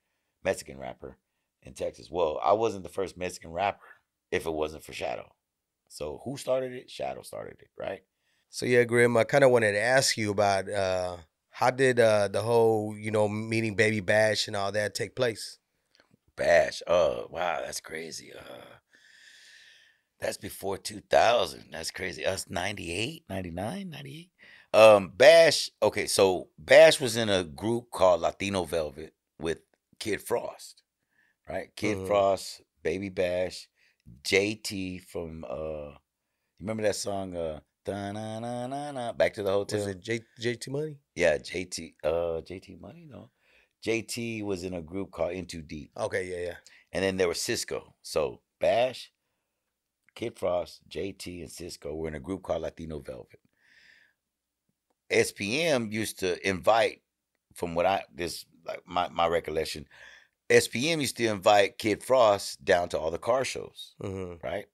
[0.43, 1.17] Mexican rapper
[1.61, 2.09] in Texas.
[2.09, 3.85] Well, I wasn't the first Mexican rapper
[4.31, 5.31] if it wasn't for Shadow.
[5.87, 6.89] So who started it?
[6.89, 8.01] Shadow started it, right?
[8.49, 11.17] So yeah, Grimm, I kind of wanted to ask you about uh
[11.51, 15.59] how did uh the whole, you know, meeting Baby Bash and all that take place?
[16.35, 16.81] Bash.
[16.87, 18.33] Oh, wow, that's crazy.
[18.33, 18.77] Uh,
[20.19, 21.65] that's before 2000.
[21.71, 22.25] That's crazy.
[22.25, 24.31] Us 98, 99, 98.
[24.73, 25.69] Um, Bash.
[25.81, 29.59] Okay, so Bash was in a group called Latino Velvet with
[29.99, 30.81] Kid Frost,
[31.47, 31.75] right?
[31.75, 32.07] Kid Mhm.
[32.07, 33.67] Frost, Baby Bash,
[34.23, 35.97] JT from uh, you
[36.59, 39.79] remember that song uh, Back to the Hotel?
[39.79, 40.97] Was it J, JT Money?
[41.15, 41.95] Yeah, JT.
[42.03, 43.05] Uh, JT Money.
[43.09, 43.29] No,
[43.85, 46.55] JT was in a group called N2Deep, Okay, yeah, yeah.
[46.93, 47.93] and then there was Cisco.
[48.01, 49.11] So Bash,
[50.15, 53.39] Kid Frost, JT, and Cisco were in a group called Latino Velvet.
[55.13, 57.01] SPM used to invite,
[57.53, 59.87] from what I this like my my recollection,
[60.49, 64.45] SPM used to invite Kid Frost down to all the car shows Mm-hmm.
[64.45, 64.65] right?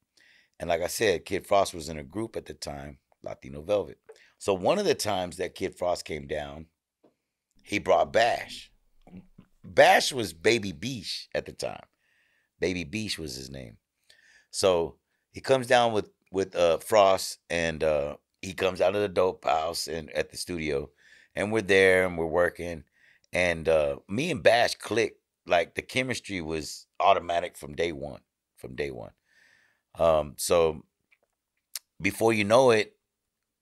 [0.60, 3.98] And like I said, Kid Frost was in a group at the time, Latino Velvet.
[4.40, 6.66] So one of the times that Kid Frost came down,
[7.64, 8.72] he brought Bash.
[9.64, 11.84] Bash was Baby Beesh at the time.
[12.60, 13.78] Baby Beesh was his name.
[14.52, 14.96] So
[15.32, 19.46] he comes down with with uh Frost and uh he comes out of the dope
[19.46, 20.90] house and at the studio
[21.36, 22.84] and we're there and we're working
[23.34, 28.22] and uh me and Bash clicked like the chemistry was automatic from day one
[28.58, 29.12] from day one
[30.00, 30.84] um, so
[32.02, 32.96] before you know it,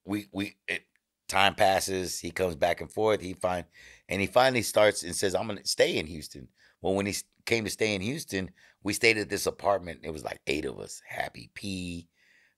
[0.06, 0.84] we we it,
[1.28, 2.20] time passes.
[2.20, 3.22] He comes back and forth.
[3.22, 3.66] He find
[4.10, 6.48] and he finally starts and says, "I'm gonna stay in Houston."
[6.82, 8.52] Well, when he came to stay in Houston,
[8.84, 10.02] we stayed at this apartment.
[10.04, 11.02] It was like eight of us.
[11.08, 12.08] Happy P.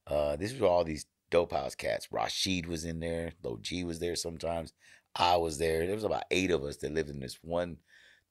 [0.07, 2.07] Uh, this was all these dope house cats.
[2.11, 3.33] Rashid was in there.
[3.43, 4.73] Lo G was there sometimes.
[5.15, 5.85] I was there.
[5.85, 7.77] There was about eight of us that lived in this one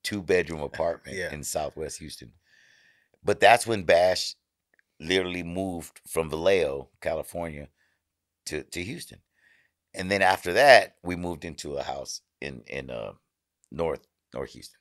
[0.03, 1.33] two bedroom apartment Yeah.
[1.33, 2.33] in Southwest Houston.
[3.25, 4.35] But that's when Bash
[5.01, 7.69] literally moved from Vallejo, California,
[8.47, 9.19] to to Houston,
[9.95, 13.13] and then after that, we moved into a house in in uh,
[13.71, 14.79] North North Houston.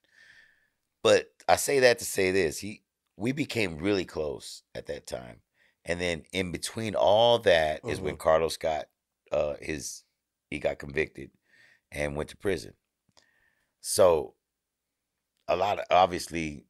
[1.03, 2.83] But I say that to say this: he
[3.17, 5.41] we became really close at that time,
[5.87, 8.85] and then in between all that is when Carlos got
[9.31, 10.03] uh, his
[10.49, 11.31] he got convicted
[11.91, 12.73] and went to prison.
[13.81, 14.35] So
[15.47, 16.65] a lot of obviously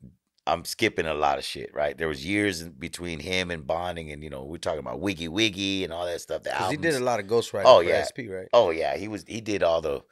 [0.45, 1.97] I'm skipping a lot of shit, right?
[1.97, 5.83] There was years between him and bonding, and you know we're talking about Wiggy Wiggy
[5.83, 6.43] and all that stuff.
[6.43, 8.03] The Because he did a lot of ghostwriting Oh, for yeah.
[8.05, 8.47] SP, right?
[8.53, 10.03] Oh yeah, he was he did all the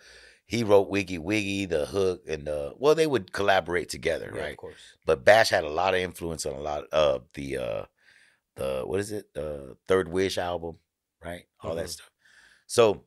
[0.47, 4.51] he wrote Wiggy Wiggy, the hook, and the well they would collaborate together, Yeah, right?
[4.51, 4.79] of course.
[5.05, 7.85] But Bash had a lot of influence on a lot of the uh
[8.55, 9.33] the what is it?
[9.33, 10.79] The Third Wish album,
[11.23, 11.45] right?
[11.61, 11.89] All that Mhm.
[11.89, 12.11] stuff.
[12.67, 13.05] So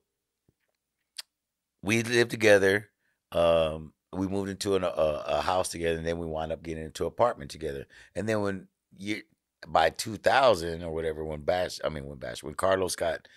[1.83, 2.91] we lived together.
[3.33, 6.85] Um we moved into an, a, a house together and then we wound up getting
[6.85, 7.87] into an apartment together.
[8.15, 9.23] And then when you
[9.67, 13.29] by 2000 or whatever when Bash I mean when Bash when Carlos got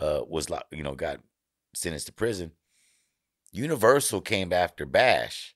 [0.00, 1.20] uh was like you know got
[1.74, 2.52] sentenced to prison,
[3.52, 5.54] Universal came after Bash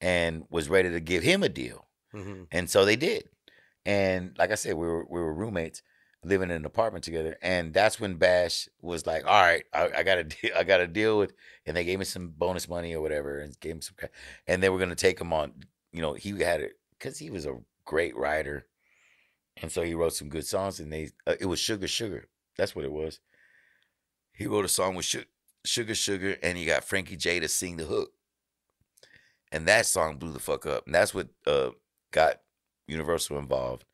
[0.00, 1.88] and was ready to give him a deal.
[2.12, 3.28] hmm And so they did.
[3.86, 5.82] And like I said, we were we were roommates
[6.24, 7.36] living in an apartment together.
[7.42, 10.50] And that's when Bash was like, "All right, I, I got to deal.
[10.56, 11.32] I got to deal with."
[11.66, 13.96] And they gave me some bonus money or whatever, and gave him some.
[14.46, 15.52] And they were gonna take him on.
[15.92, 18.66] You know, he had it because he was a great writer,
[19.62, 20.80] and so he wrote some good songs.
[20.80, 22.22] And they, uh, it was Suga Suga.
[22.56, 23.20] That's what it was.
[24.32, 25.24] He wrote a song with Su-
[25.66, 28.12] Suga Suga, and he got Frankie J to sing the hook.
[29.50, 30.86] And that song blew the fuck up.
[30.86, 31.70] And that's what uh,
[32.10, 32.40] got
[32.88, 33.84] Universal involved.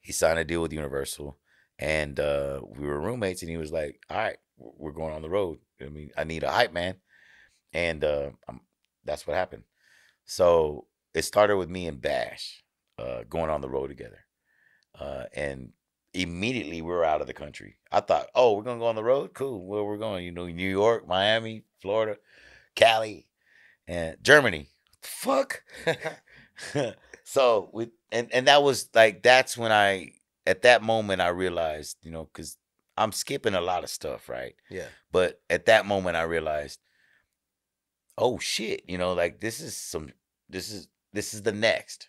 [0.00, 1.38] He signed a deal with Universal,
[1.78, 3.42] and uh, we were roommates.
[3.42, 5.58] And he was like, "All right, we're going on the road.
[5.80, 6.96] I mean, I need a hype man,"
[7.72, 8.30] and uh,
[9.04, 9.64] that's what happened.
[10.24, 12.62] So it started with me and Bash
[12.98, 14.26] uh, going on the road together,
[14.98, 15.72] uh, and
[16.14, 17.78] immediately we were out of the country.
[17.90, 19.34] I thought, "Oh, we're gonna go on the road.
[19.34, 19.66] Cool.
[19.66, 20.24] Where we're going?
[20.24, 22.18] You know, New York, Miami, Florida,
[22.74, 23.26] Cali,
[23.88, 24.68] and Germany.
[25.02, 25.62] Fuck."
[27.28, 30.12] so we and and that was like that's when I
[30.46, 32.56] at that moment I realized, you know, because
[32.96, 34.54] I'm skipping a lot of stuff, right?
[34.70, 34.86] yeah.
[35.10, 36.78] But at that moment I realized,
[38.16, 40.10] oh shit, you know, like this is some
[40.48, 42.08] this is this is the next.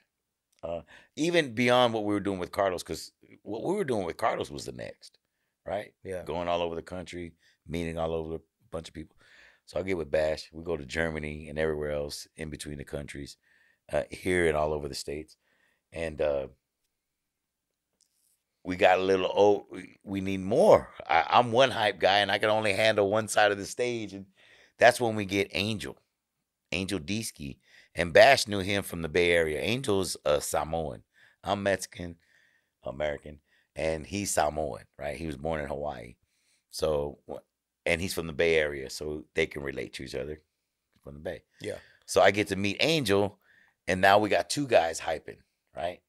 [0.64, 0.81] Uh
[1.15, 3.11] even beyond what we were doing with Carlos, because
[3.41, 5.18] what we were doing with Carlos was the next,
[5.65, 5.95] right?
[6.03, 6.22] Yeah.
[6.26, 7.34] Going all over the country,
[7.68, 8.39] meeting all over a
[8.69, 9.15] bunch of people.
[9.65, 10.48] So I get with Bash.
[10.53, 13.35] We go to Germany and everywhere else in between the countries,
[13.91, 15.35] uh, here and all over the states,
[15.91, 16.47] and uh,
[18.64, 19.31] we got a little.
[19.34, 20.89] Oh, we- we need more.
[21.07, 24.14] I, I'm one hype guy, and I can only handle one side of the stage,
[24.14, 24.26] and
[24.77, 25.97] that's when we get Angel,
[26.72, 27.57] Angel Deesky,
[27.95, 29.59] and Bash knew him from the Bay Area.
[29.61, 31.03] Angel's a Samoan.
[31.43, 32.15] I'm Mexican,
[32.84, 33.39] American,
[33.76, 35.18] and he's Samoan, right?
[35.18, 36.15] He was born in Hawaii,
[36.72, 37.19] so
[37.85, 40.41] and he's from the Bay Area, so they can relate to each other
[41.03, 41.43] from the Bay.
[41.61, 41.77] Yeah.
[42.05, 43.39] So I get to meet Angel,
[43.88, 45.38] and now we got two guys hyping,
[45.76, 46.01] right?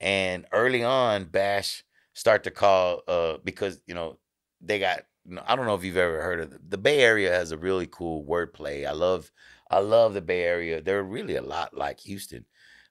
[0.00, 1.84] And early on, Bash
[2.14, 4.18] start to call uh because you know
[4.60, 7.00] they got you know, I don't know if you've ever heard of the, the Bay
[7.00, 8.86] Area has a really cool wordplay.
[8.86, 9.30] I love
[9.70, 10.80] I love the Bay Area.
[10.80, 12.46] They're really a lot like Houston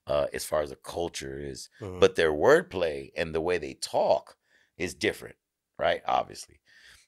[0.06, 2.00] uh, as far as the culture is, Mhm.
[2.00, 4.38] but their wordplay and the way they talk
[4.78, 5.36] is different,
[5.80, 6.02] right?
[6.08, 6.62] Obviously.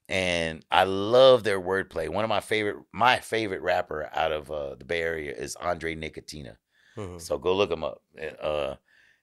[0.09, 2.09] And I love their wordplay.
[2.09, 5.95] One of my favorite, my favorite rapper out of uh, the Bay Area is Andre
[5.95, 6.57] Nickatina.
[6.95, 7.21] Mhm.
[7.21, 8.01] So go look him up.
[8.41, 8.75] Uh,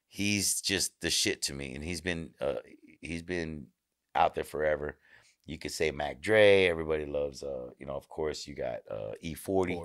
[0.09, 2.57] he's just the shit to me, and he's been uh,
[3.01, 3.69] he's been
[4.15, 4.99] out there forever.
[5.45, 6.67] You could say Mac Dre.
[6.67, 7.43] Everybody loves.
[7.43, 9.77] Uh, you know, of course, you got uh, E-40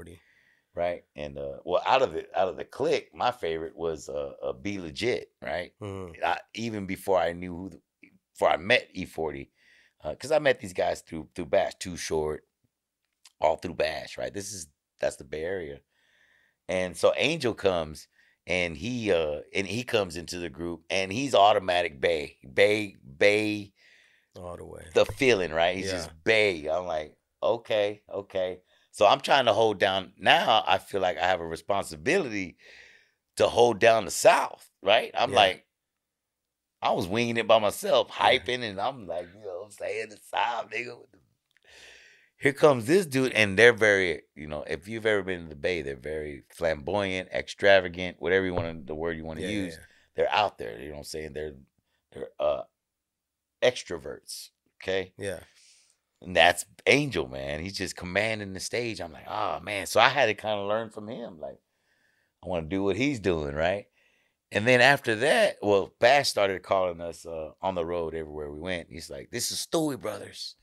[0.74, 1.04] right?
[1.16, 4.54] And uh, well, out of the out of the click, my favorite was uh, uh
[4.54, 5.74] B-Legit, right?
[5.82, 6.24] Mhm.
[6.24, 7.82] I, even before I knew who, the,
[8.34, 9.50] before I met E-40,
[10.12, 12.48] because I met these guys through through Bash, Too Short,
[13.40, 14.34] all through Bash, right?
[14.34, 14.68] This is
[15.00, 15.82] that's the Bay Area,
[16.68, 18.08] and so Angel comes
[18.48, 23.74] and he uh and he comes into the group and he's automatic Bay, Bay, Bay
[24.36, 24.84] All the way.
[24.94, 25.76] the feeling, right?
[25.76, 25.98] He's Yeah.
[25.98, 26.68] just Bay.
[26.68, 28.60] I'm like, okay, okay.
[28.92, 30.14] So I'm trying to hold down.
[30.18, 32.58] Now I feel like I have a responsibility
[33.38, 35.12] to hold down the South, right?
[35.14, 35.36] I'm Yeah.
[35.38, 35.66] like,
[36.82, 40.10] I was winging it by myself, hyping, and I'm like, you know, what I'm saying
[40.10, 41.00] the South, nigga.
[41.00, 41.20] with the-
[42.42, 45.56] Here comes this dude, and they're very, you know, if you've ever been to the
[45.56, 49.52] Bay, they're very flamboyant, extravagant, whatever you want to, the word you want to Yeah,
[49.52, 49.78] yeah, use.
[50.16, 50.80] They're out there.
[50.80, 51.34] You know what I'm saying?
[51.34, 51.54] They're
[52.12, 52.64] they're uh
[53.62, 54.50] extroverts.
[54.82, 55.14] Okay.
[55.20, 55.42] Yeah.
[56.24, 57.62] And that's Angel, man.
[57.62, 59.02] He's just commanding the stage.
[59.02, 59.86] I'm like, oh man.
[59.86, 61.40] So I had to kind of learn from him.
[61.40, 61.60] Like,
[62.44, 63.86] I want to do what he's doing, right?
[64.52, 68.60] And then after that, well, Bash started calling us uh, on the road everywhere we
[68.60, 68.88] went.
[68.90, 70.56] He's like, this is Stewie Brothers,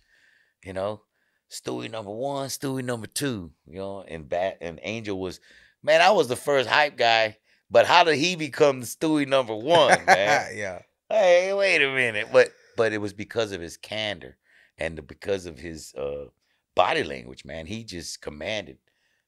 [0.64, 1.02] you know,
[1.50, 5.40] Stewie number one, Stewie number two, you know, and Bat and Angel was,
[5.82, 7.38] man, I was the first hype guy,
[7.70, 10.50] but how did he become Stewie number one, man?
[10.54, 10.82] yeah.
[11.08, 12.28] hey, wait a minute.
[12.32, 14.36] But but it was because of his candor
[14.78, 16.26] and because of his uh,
[16.74, 17.66] body language, man.
[17.66, 18.78] He just commanded,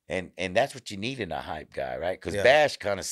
[0.09, 2.19] and and that's what you need in a hype guy, right?
[2.19, 2.43] Because Yeah.
[2.43, 3.11] Bash kind of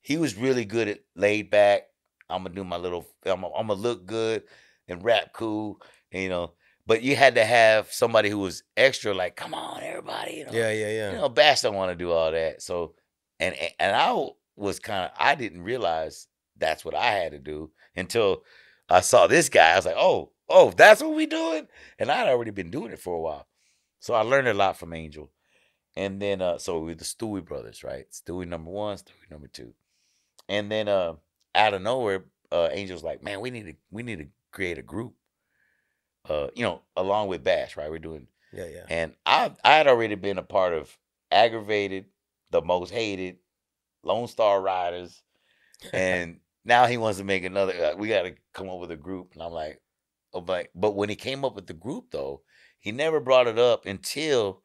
[0.00, 1.82] he was really good at laid back.
[2.28, 3.06] I'm gonna do my little.
[3.24, 4.42] I'm gonna, I'm gonna look good
[4.88, 5.80] and rap cool,
[6.12, 6.52] and, you know.
[6.86, 10.52] But you had to have somebody who was extra, like, come on, everybody, you know.
[10.52, 11.10] Yeah, yeah, yeah.
[11.12, 12.62] You know, Bash don't want to do all that.
[12.62, 12.94] So,
[13.40, 17.38] and and- and I was kind of I didn't realize that's what I had to
[17.38, 18.44] do until
[18.88, 19.72] I saw this guy.
[19.72, 21.66] I was like, oh, oh, that's what we doing,
[21.98, 23.46] and I'd already been doing it for a while.
[23.98, 25.30] So I learned a lot from Angel,
[25.96, 28.06] and then uh, so we're the Stewie brothers, right?
[28.12, 29.74] Stewie number one, Stewie number two,
[30.48, 31.14] and then uh,
[31.54, 34.82] out of nowhere, uh, Angel's like, man, we need to we need to create a
[34.82, 35.14] group.
[36.28, 37.90] Uh, you know, along with Bash, right?
[37.90, 38.84] We're doing yeah, yeah.
[38.88, 40.96] and I I had already been a part of
[41.30, 42.06] aggravated,
[42.50, 43.36] the most hated,
[44.02, 45.22] Lone Star Riders,
[45.92, 47.72] and now he wants to make another.
[47.72, 49.80] Uh, we got to come up with a group, and I'm like,
[50.32, 52.42] oh, but but when he came up with the group though,
[52.78, 54.62] he never brought it up until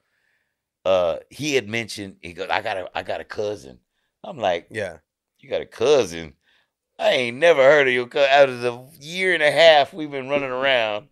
[0.85, 3.79] uh he had mentioned he goes, I got a I got a cousin.
[4.23, 4.97] I'm like, yeah.
[5.39, 6.33] you got a cousin.
[6.99, 8.29] I ain't never heard of your cousin.
[8.31, 11.07] Out of the year and a half we've been running around,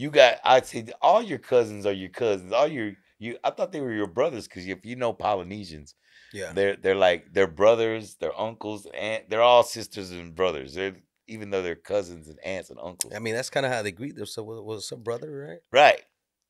[0.00, 0.38] you got.
[0.44, 2.52] I'd say all your cousins are your cousins.
[2.52, 3.36] All your you.
[3.44, 5.94] I thought they were your brothers because if you know Polynesians,
[6.32, 6.52] Yeah.
[6.52, 10.74] they're they're like they're brothers, they're uncles, and they're all sisters and brothers.
[10.74, 10.96] They're
[11.26, 13.12] even though they're cousins and aunts and uncles.
[13.14, 14.62] I mean, that's kind of how they greet themselves.
[14.62, 15.60] Was some brother, right?
[15.70, 16.02] Right.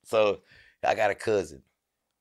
[0.05, 0.43] So
[0.85, 1.62] I got a cousin.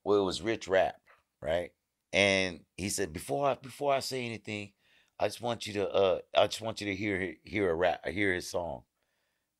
[0.03, 0.95] Well, it was Rich Rap,
[1.41, 1.71] right?
[2.11, 4.71] And he said, before I before I say anything,
[5.19, 8.07] I just want you to uh I just want you to hear hear a rap
[8.07, 8.81] hear his song.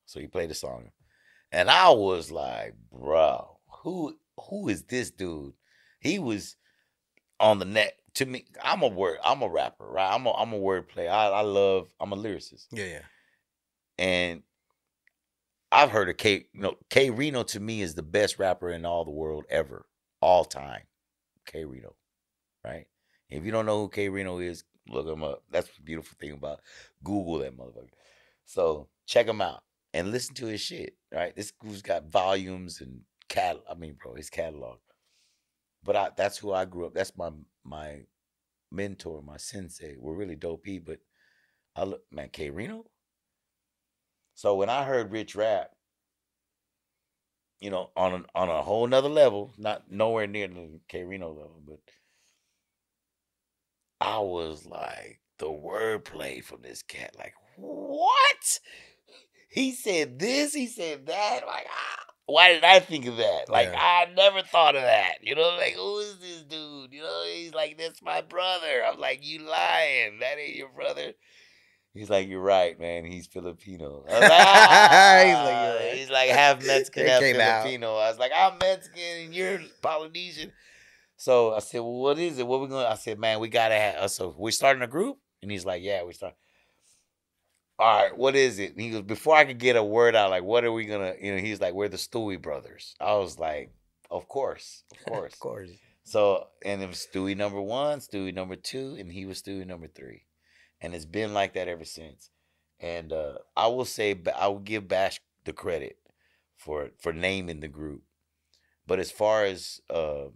[0.06, 0.90] So he played the song.
[1.52, 4.16] And I was like, bro, who
[4.48, 5.52] who is this dude?
[6.00, 6.56] He was
[7.38, 7.94] on the net.
[8.14, 10.12] To me, I'm a word, I'm a rapper, right?
[10.12, 11.10] I'm a I'm a word player.
[11.10, 13.02] I, I love, I'm a lyricist Yeah, yeah.
[13.98, 14.42] and
[15.72, 16.46] I've heard of K.
[16.52, 19.86] You know, K-Rino to me is the best rapper in all the world ever,
[20.20, 20.82] all time.
[21.46, 21.94] K-Rino,
[22.64, 22.86] right?
[23.28, 25.44] If you don't know who K-Rino is, look him up.
[25.50, 26.60] That's the beautiful thing about
[27.04, 27.90] Google that motherfucker.
[28.44, 30.96] So check him out and listen to his shit.
[31.12, 31.34] Right?
[31.34, 33.58] This dude's got volumes and cat.
[33.70, 34.78] I mean, bro, his catalog.
[35.82, 36.94] But I, that's who I grew up.
[36.94, 37.30] That's my
[37.64, 38.00] my
[38.70, 39.96] mentor, my sensei.
[39.98, 40.98] We're really dopey, but
[41.74, 42.84] I look, man, K-Rino.
[44.34, 45.70] So when I heard Rich rap,
[47.60, 51.62] you know, on a, on a whole nother level, not nowhere near the K-Rino level,
[51.66, 51.80] but
[54.00, 58.60] I was like the wordplay from this cat, like what?
[59.50, 63.48] He said this, he said that, like ah, why did I think of that?
[63.48, 63.78] Like Yeah.
[63.78, 65.14] I never thought of that.
[65.22, 66.92] You know, like who is this dude?
[66.92, 68.84] You know, he's like, that's my brother.
[68.86, 70.20] I'm like, you lying?
[70.20, 71.12] That ain't your brother.
[71.92, 73.04] He's like, you're right, man.
[73.04, 74.04] He's Filipino.
[74.08, 75.98] Like, "Ah." He's like.
[75.98, 77.62] He's like half Mexican, half came out.
[77.64, 77.96] Filipino.
[77.96, 80.52] I was like, I'm Mexican and you're Polynesian.
[81.16, 82.46] So I said, well, what is it?
[82.46, 82.84] What we going?
[82.84, 84.10] to I said, man, we gotta have.
[84.10, 86.34] So we starting a group, and he's like, yeah, we start.
[87.80, 88.72] All right, what is it?
[88.72, 91.14] And he goes, before I could get a word out, like, what are we gonna?
[91.18, 92.94] You know, he's like, we're the Stewie brothers.
[93.00, 93.72] I was like,
[94.10, 95.32] of course, of course.
[95.32, 95.70] of course.
[96.04, 99.86] So, and it was Stewie number one, Stewie number two, and he was Stewie number
[99.86, 100.26] three.
[100.82, 102.28] And it's been like that ever since.
[102.80, 105.96] And uh, I will say, I will give Bash the credit
[106.58, 108.02] for for naming the group.
[108.86, 110.26] But as far as uh,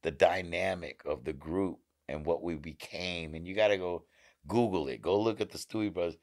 [0.00, 4.04] the dynamic of the group and what we became, and you got to go
[4.48, 6.16] Google it, go look at the Stewie brothers.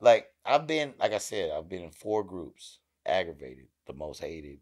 [0.00, 2.78] Like I've been, like I said, I've been in four groups.
[3.06, 4.58] Aggravated, the most hated,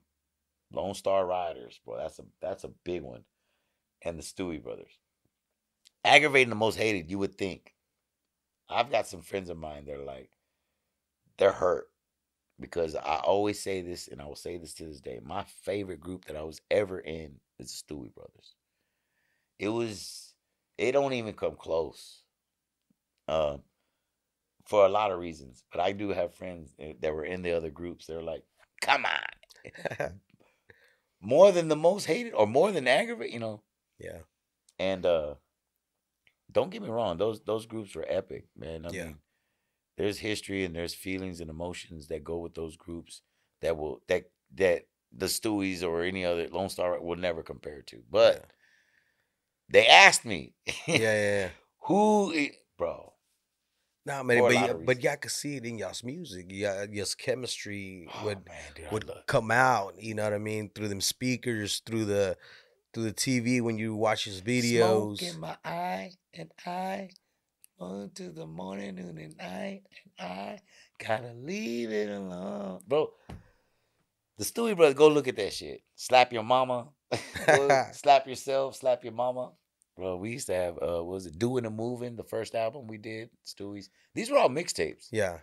[0.73, 1.97] Lone Star Riders, bro.
[1.99, 3.25] That's a that's a big one.
[4.03, 4.99] And the Stewie brothers.
[6.05, 7.75] Aggravating the most hated, you would think.
[8.69, 10.31] I've got some friends of mine that are like,
[11.39, 11.89] they're hurt.
[12.59, 15.21] Because I always say this, and I will say this to this day.
[15.23, 18.55] My favorite group that I was ever in is the Stewie brothers.
[19.59, 20.35] It was
[20.79, 22.23] it don't even come close.
[23.29, 23.63] Um
[24.66, 25.64] for a lot of reasons.
[25.70, 28.06] But I do have friends eh, that were in the other groups.
[28.06, 28.44] They're like,
[28.80, 30.20] come on
[31.20, 33.62] more than the most hated or more than aggravate, you know.
[33.98, 34.18] yeah.
[34.78, 35.34] And uh
[36.51, 38.86] don't get me wrong, those those groups were epic, man.
[38.86, 39.05] I Yeah.
[39.05, 39.18] mean,
[39.97, 43.22] there's history and there's feelings and emotions that go with those groups
[43.60, 48.02] that will that that the Stewies or any other Lone Star will never compare to.
[48.10, 48.44] But
[49.68, 50.55] they asked me,
[50.86, 51.48] yeah, yeah, yeah.
[51.86, 52.48] who,
[52.78, 53.12] bro?
[54.07, 56.47] Nah, man, but y- but y'all could see it in y'all's music.
[56.49, 60.01] Yeah, y'all's chemistry Oh, would man, dude, would come out.
[60.01, 60.70] You know what I mean?
[60.73, 62.37] Through them speakers, through the
[62.95, 65.19] through the TV when you watch his videos.
[65.19, 67.11] Smoke in my eye, and I
[67.81, 69.83] on to the morning, noon, and night,
[70.19, 70.61] and I
[71.05, 73.11] gotta leave it alone, bro.
[74.39, 75.83] The Stewie brothers, go look at that shit.
[75.97, 76.91] Slap your mama,
[77.93, 79.51] slap yourself, slap your mama.
[79.97, 82.16] Bro, we used to have uh, what was it doing and moving?
[82.16, 83.89] The first album we did, Stewie's.
[84.14, 85.09] These were all mixtapes.
[85.10, 85.39] Yeah.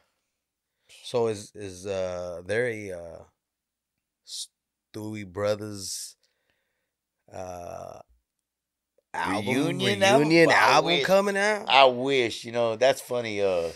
[1.03, 3.23] So is is uh there a uh
[4.95, 6.15] Stewie Brothers
[7.34, 7.99] uh
[9.13, 10.27] album Reunion album?
[10.30, 11.05] reunion album wish.
[11.05, 11.67] coming out?
[11.67, 13.41] I wish, you know, that's funny.
[13.41, 13.69] Uh,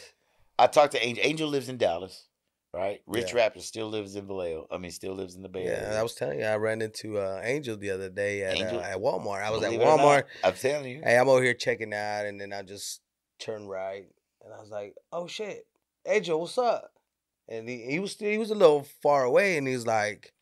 [0.59, 1.23] I talked to Angel.
[1.25, 2.26] Angel lives in Dallas,
[2.73, 3.01] right?
[3.07, 3.49] Rich Yeah.
[3.49, 4.67] Raptor still lives in Vallejo.
[4.71, 5.99] I mean, still lives in the Bay yeah, Area.
[5.99, 8.97] I was telling you, I ran into uh Angel the other day at uh, at
[8.97, 9.43] Walmart.
[9.43, 10.23] I was Believe at Walmart.
[10.43, 11.01] I'm telling you.
[11.03, 13.01] Hey, I'm over here checking out, and then I just
[13.39, 14.07] turned right,
[14.43, 15.67] and I was like, "Oh shit,
[16.05, 16.91] Angel, what's up?"
[17.49, 20.33] And he, he was still, he was a little far away, and he's like,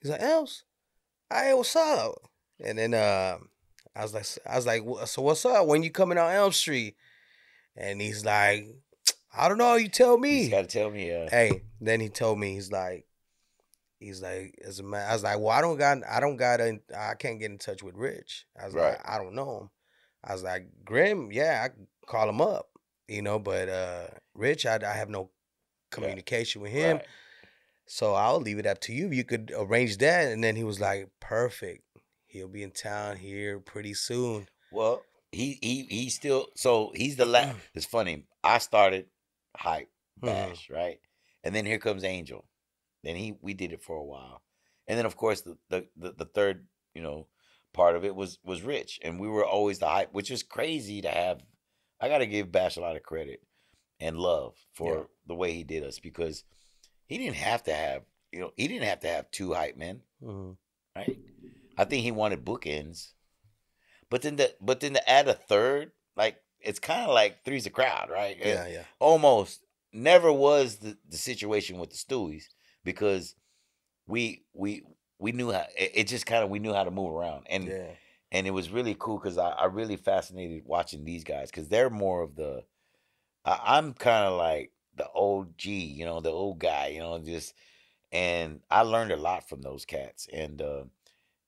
[0.00, 0.64] he's like, "Els,
[1.32, 2.14] hey, what's up?"
[2.64, 3.38] And then uh,
[3.94, 5.66] I was like, I was like, "So what's up?
[5.66, 6.96] When you coming out Elm Street?"
[7.76, 8.68] And he's like,
[9.36, 9.74] "I don't know.
[9.76, 11.08] You tell You me." just gotta tell me.
[11.08, 11.28] Yeah.
[11.30, 13.06] Hey, then he told me he's like,
[14.00, 16.60] he's like, as a man, I was like, well, I don't got, I don't got,
[16.60, 18.46] in, I can't get in touch with Rich.
[18.60, 18.90] I was Right.
[18.92, 19.70] like, I don't know him.
[20.22, 22.68] I was like, Grimm, yeah, I can call him up,
[23.08, 25.30] you know, but uh Rich, I, I have no
[25.90, 27.06] communication with him, right.
[27.86, 29.10] so I'll leave it up to you.
[29.10, 31.84] You could arrange that, and then he was like, perfect.
[32.26, 34.48] He'll be in town here pretty soon.
[34.72, 36.48] Well, he he he still.
[36.56, 37.30] So he's the Mm.
[37.32, 37.56] last.
[37.74, 38.24] It's funny.
[38.42, 39.06] I started
[39.56, 39.90] hype
[40.20, 40.26] Mhm.
[40.26, 41.00] bash right,
[41.42, 42.48] and then here comes Angel.
[43.02, 44.42] Then he we did it for a while,
[44.86, 47.28] and then of course the the the, the third you know
[47.72, 51.00] part of it was was Rich, and we were always the hype, which is crazy
[51.02, 51.42] to have.
[52.00, 53.40] I got to give Bash a lot of credit
[54.00, 55.04] and love for Yeah.
[55.26, 56.44] the way he did us because
[57.06, 60.02] he didn't have to have you know he didn't have to have two hype men
[60.22, 60.56] Mhm.
[60.96, 61.18] right?
[61.76, 63.12] I think he wanted bookends,
[64.10, 67.66] but then the but then to add a third, like it's kind of like three's
[67.66, 68.36] a crowd, right?
[68.40, 72.44] It Yeah, yeah, almost never was the, the situation with the Stewies
[72.82, 73.34] because
[74.06, 74.82] we we
[75.18, 77.64] we knew how it, it just kind of we knew how to move around and
[77.64, 77.90] yeah.
[78.32, 81.90] and it was really cool because I, I really fascinated watching these guys because they're
[81.90, 82.64] more of the
[83.44, 87.18] I, I'm kind of like the old G, you know, the old guy, you know,
[87.18, 87.54] just
[88.12, 90.84] and I learned a lot from those cats and uh,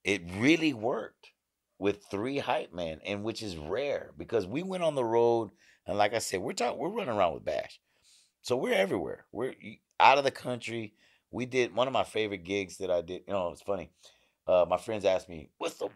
[0.05, 1.33] it really worked
[1.79, 5.51] with three hype men and which is rare because we went on the road
[5.87, 7.81] and like I said, we're talking we're running around with Bash,
[8.43, 9.27] so we're everywhere.
[9.33, 9.55] We're
[10.01, 10.95] out of the country.
[11.31, 13.23] We did one of my favorite gigs that I did.
[13.27, 13.91] You know, it's funny.
[14.47, 15.89] Uh, my friends asked me, "What's the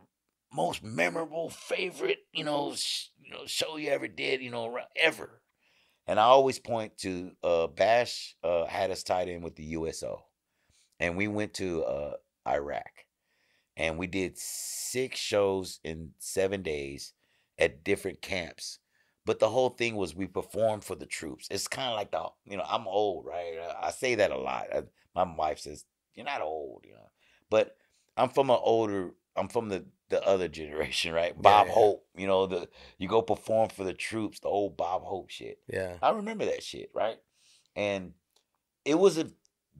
[0.52, 5.42] most memorable, favorite, you know, sh- you know, show you ever did, you know, ever?"
[6.06, 10.24] And I always point to uh, Bash uh, had us tied in with the USO,
[11.00, 12.12] and we went to uh,
[12.46, 12.90] Iraq,
[13.76, 17.12] and we did six shows in seven days
[17.58, 18.78] at different camps.
[19.26, 21.46] But the whole thing was we performed for the troops.
[21.50, 23.58] It's kind of like the you know I'm old, right?
[23.80, 24.66] I- say that a lot.
[24.74, 24.82] I-
[25.14, 25.84] my wife says
[26.14, 27.10] you're not old, you know,
[27.50, 27.76] but
[28.16, 29.10] I'm from an older.
[29.36, 31.40] I'm from the the other generation, right?
[31.40, 31.72] Bob yeah.
[31.72, 32.68] Hope, you know the
[32.98, 35.58] you go perform for the troops, the old Bob Hope shit.
[35.68, 35.96] Yeah.
[36.02, 37.18] I remember that shit, right?
[37.76, 38.14] And
[38.84, 39.30] it was a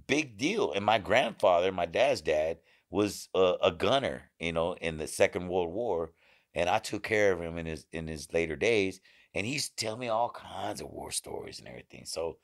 [0.07, 0.73] big deal.
[0.73, 2.59] And my grandfather, my dad's dad,
[2.91, 6.13] was a, a gunner, you know, in the Second World War,
[6.55, 9.01] and I took care of him in his in his later days.
[9.33, 12.05] And he's used to tell me all kinds of war stories and everything.
[12.05, 12.39] So,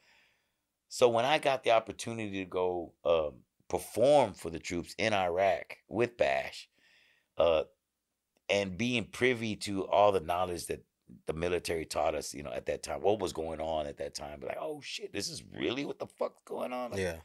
[0.89, 5.79] so when I got the opportunity to go um, perform for the troops in Iraq
[5.89, 6.69] with Bash,
[7.39, 7.65] uh,
[8.49, 10.85] and being privy to all the knowledge that
[11.27, 14.15] the military taught us, you know, at that time, what was going on at that
[14.15, 14.41] time.
[14.41, 16.93] Like, oh shit, this is really what the fuck's going on.
[16.93, 17.17] Like, Yeah.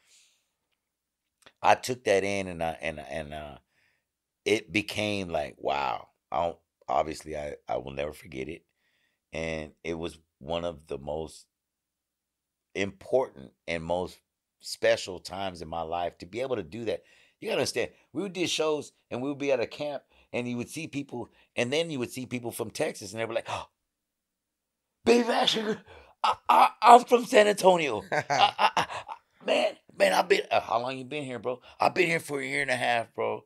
[1.61, 3.57] I took that in and I and and uh
[4.45, 6.09] it became like, wow.
[6.31, 6.57] I don't
[6.87, 8.63] obviously I, I will never forget it.
[9.33, 11.45] And it was one of the most
[12.75, 14.19] important and most
[14.59, 17.03] special times in my life to be able to do that.
[17.39, 20.03] You gotta understand, we would do shows and we would be at a camp
[20.33, 23.25] and you would see people, and then you would see people from Texas, and they
[23.25, 23.67] were like, "Oh,
[25.05, 28.09] Baby Bash, I, I, I'm from San Antonio.
[28.11, 28.87] I, I, I,
[29.45, 30.41] man, man, I've been.
[30.49, 31.61] Uh, how long you been here, bro?
[31.79, 33.43] I've been here for a year and a half, bro.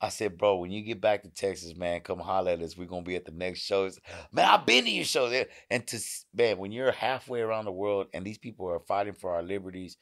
[0.00, 2.76] I said, bro, when you get back to Texas, man, come holler at us.
[2.76, 3.98] We're gonna be at the next shows.
[4.30, 5.46] Man, I've been to your show there.
[5.70, 5.98] And to
[6.34, 9.96] man, when you're halfway around the world and these people are fighting for our liberties,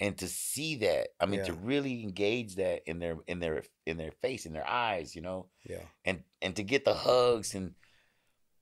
[0.00, 3.96] and to see that, I mean, to really engage that in their in their in
[3.96, 5.82] their face, in their eyes, you know, Yeah.
[6.04, 7.74] and and to get the hugs and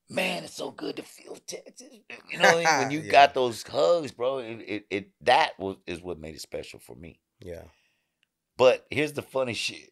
[0.09, 1.89] man, it's so good to feel Texas.
[2.31, 2.79] You know, what I mean?
[2.79, 3.13] when you Yeah.
[3.13, 6.95] got those hugs, bro, it, it it that was is what made it special for
[6.97, 7.21] me.
[7.41, 7.63] Yeah.
[8.57, 9.91] But here's the funny shit.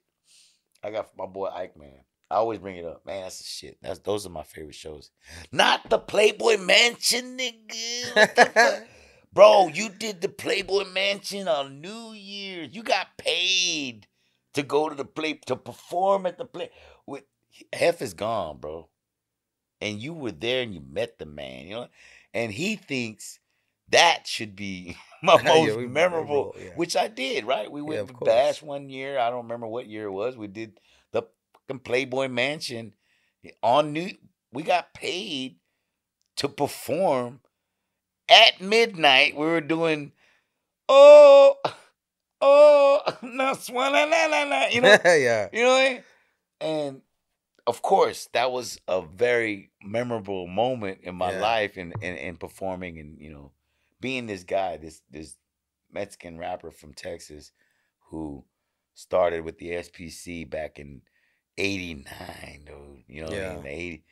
[0.83, 2.01] I got my boy Ike, man.
[2.31, 3.23] I always bring it up, man.
[3.23, 3.79] That's the shit.
[3.83, 5.11] That's those are my favorite shows.
[5.53, 8.15] Not the Playboy Mansion, nigga.
[8.17, 8.83] What the fuck?
[9.33, 12.75] Bro, you did the Playboy Mansion on New Year's.
[12.75, 14.07] You got paid
[14.55, 16.71] to go to the play to perform at the play.
[17.07, 17.25] With
[17.73, 18.89] Hef is gone, bro.
[19.85, 21.89] And you were there and you met the man, you know,
[22.33, 23.39] and he thinks
[23.91, 26.71] that should be my Yeah, most we- memorable, yeah.
[26.77, 27.71] which I did, right?
[27.71, 28.15] We went to.
[28.25, 29.19] Bash one year.
[29.19, 30.37] I don't remember what year it was.
[30.37, 30.81] We did
[31.13, 32.95] the fucking Playboy Mansion
[33.63, 34.11] on New.
[34.53, 35.57] We got paid
[36.37, 37.41] to perform
[38.29, 39.37] at midnight.
[39.37, 40.13] We were doing,
[40.89, 41.57] oh,
[42.41, 45.49] oh, no, swalla la la la, you know, yeah.
[45.53, 46.03] you know what I mean?
[46.61, 47.03] And
[47.67, 51.31] of course, that was a very memorable moment in my Yeah.
[51.31, 53.53] life and and and performing and you know,
[54.01, 55.39] being this guy, this this
[55.91, 57.53] Mexican rapper from Texas
[58.11, 58.45] who
[58.95, 61.03] started with the SPC back in
[61.59, 63.43] 89, dude, you know, what I Yeah.
[63.43, 63.67] mean?
[63.67, 64.05] 80,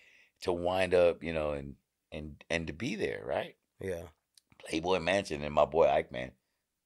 [0.43, 1.77] to wind up, you know, and
[2.11, 3.57] and and to be there, right?
[3.81, 4.09] Yeah.
[4.59, 6.33] Playboy Mansion and my boy Ike, man.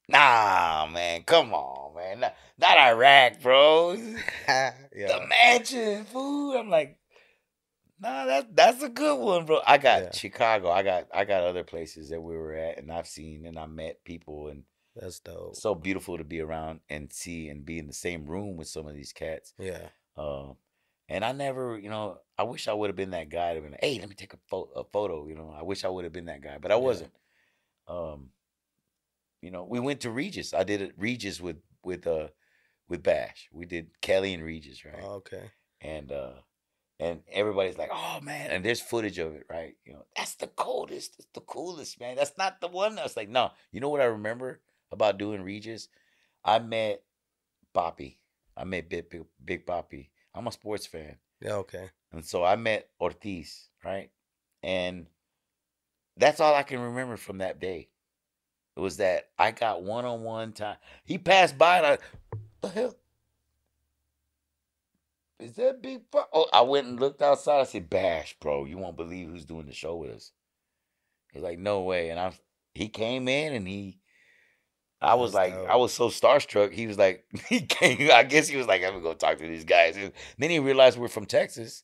[0.09, 2.21] Nah, man, come on, man.
[2.21, 3.93] Not, not Iraq, bro.
[4.49, 4.73] yeah.
[4.93, 6.57] The mansion, food.
[6.57, 6.99] I'm like,
[8.01, 9.61] nah, that's that's a good one, bro.
[9.67, 10.11] I got Yeah.
[10.13, 10.71] Chicago.
[10.71, 13.67] I got I got other places that we were at, and I've seen and I
[13.67, 14.63] met people, and
[14.95, 15.57] That's dope.
[15.57, 18.87] so beautiful to be around and see and be in the same room with some
[18.87, 19.55] of these cats.
[19.59, 19.89] Yeah.
[20.17, 20.57] Um,
[21.09, 23.73] and I never, you know, I wish I would have been that guy to been
[23.73, 25.27] like, hey, let me take a, pho- a photo.
[25.29, 26.81] You know, I wish I would have been that guy, but I Yeah.
[26.81, 27.13] wasn't.
[27.89, 28.31] Um,
[29.47, 30.53] you know, we went to Regis.
[30.53, 32.27] I did it Regis with with uh
[32.89, 33.49] with Bash.
[33.53, 35.01] We did Kelly and Regis, right?
[35.01, 35.53] Oh, okay.
[35.81, 36.33] and uh
[36.99, 39.77] and everybody's like, oh man, and there's footage of it, right?
[39.85, 42.17] You know, that's the coldest, it's the coolest, man.
[42.17, 42.99] That's not the one.
[42.99, 45.87] I was like, no, you know what I remember about doing Regis?
[46.45, 47.05] I met
[47.73, 48.17] Papi.
[48.57, 50.09] I met Big Big, Big Papi.
[50.35, 51.19] I'm a sports fan.
[51.41, 51.55] Yeah.
[51.63, 51.91] Okay.
[52.11, 54.11] And so I met Ortiz, right?
[54.65, 55.07] And
[56.17, 57.91] that's all I can remember from that day.
[58.77, 60.77] It was that I got one on one time.
[61.05, 61.99] He passed by and I,
[62.61, 62.95] the hell?
[65.39, 66.03] Is that big?
[66.13, 66.21] Fu-?
[66.33, 67.61] Oh, I went and looked outside.
[67.61, 70.33] I said, Bash, bro, you won't believe who's doing the show with us.
[71.33, 72.11] He's like, no way.
[72.11, 72.33] And I,
[72.75, 73.99] he came in and he,
[75.01, 75.69] I was like, dope.
[75.69, 76.73] I was so starstruck.
[76.73, 78.11] He was like, he came.
[78.13, 79.97] I guess he was like, I'm gonna go talk to these guys.
[79.97, 81.83] And then he realized we're from Texas,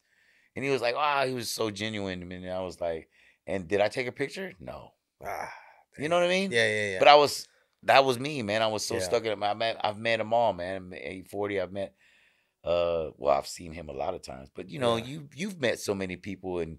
[0.56, 2.30] and he was like, wow, he was so genuine.
[2.32, 3.08] And I was like,
[3.46, 4.52] and did I take a picture?
[4.58, 4.92] No.
[5.24, 5.52] Ah.
[5.98, 6.50] You know what I mean?
[6.52, 6.66] Yeah.
[6.66, 6.90] Yeah.
[6.92, 6.98] Yeah.
[6.98, 7.46] But I was,
[7.84, 8.62] that was me, man.
[8.62, 9.00] I was so Yeah.
[9.00, 9.44] stuck in it.
[9.44, 10.92] I met, I've met them all, man.
[10.94, 11.94] E-40, I've met.
[12.64, 15.04] Uh, well, I've seen him a lot of times, but you know, Yeah.
[15.04, 16.78] you you've met so many people, and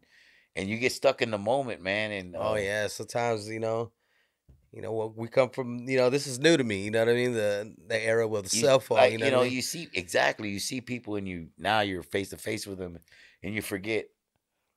[0.56, 2.11] and you get stuck in the moment, man.
[2.14, 2.88] And Oh uh, yeah.
[2.88, 3.91] Sometimes you know,
[4.72, 6.85] you know, well, we come from, you know, this is new to me.
[6.85, 7.34] You know what I mean?
[7.34, 8.98] The the era with the You- cell phone.
[8.99, 9.53] like, you know, what I mean?
[9.53, 10.48] you see exactly.
[10.49, 12.98] You see people, and you now you're face to face with them,
[13.44, 14.06] and you forget.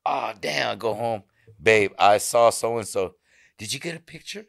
[0.05, 0.77] Oh damn!
[0.77, 1.23] Go home,
[1.61, 1.91] babe.
[1.97, 3.15] I saw so and so.
[3.57, 4.45] Did you get a picture?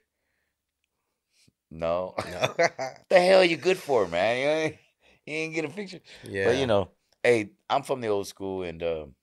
[1.71, 2.15] No.
[2.31, 2.55] No.
[3.09, 4.39] the hell are you good for, man?
[4.39, 4.77] You ain't,
[5.27, 6.01] you ain't get a picture.
[6.25, 6.47] yeah.
[6.47, 6.91] But you know,
[7.23, 9.15] hey, I'm from the old school, and um,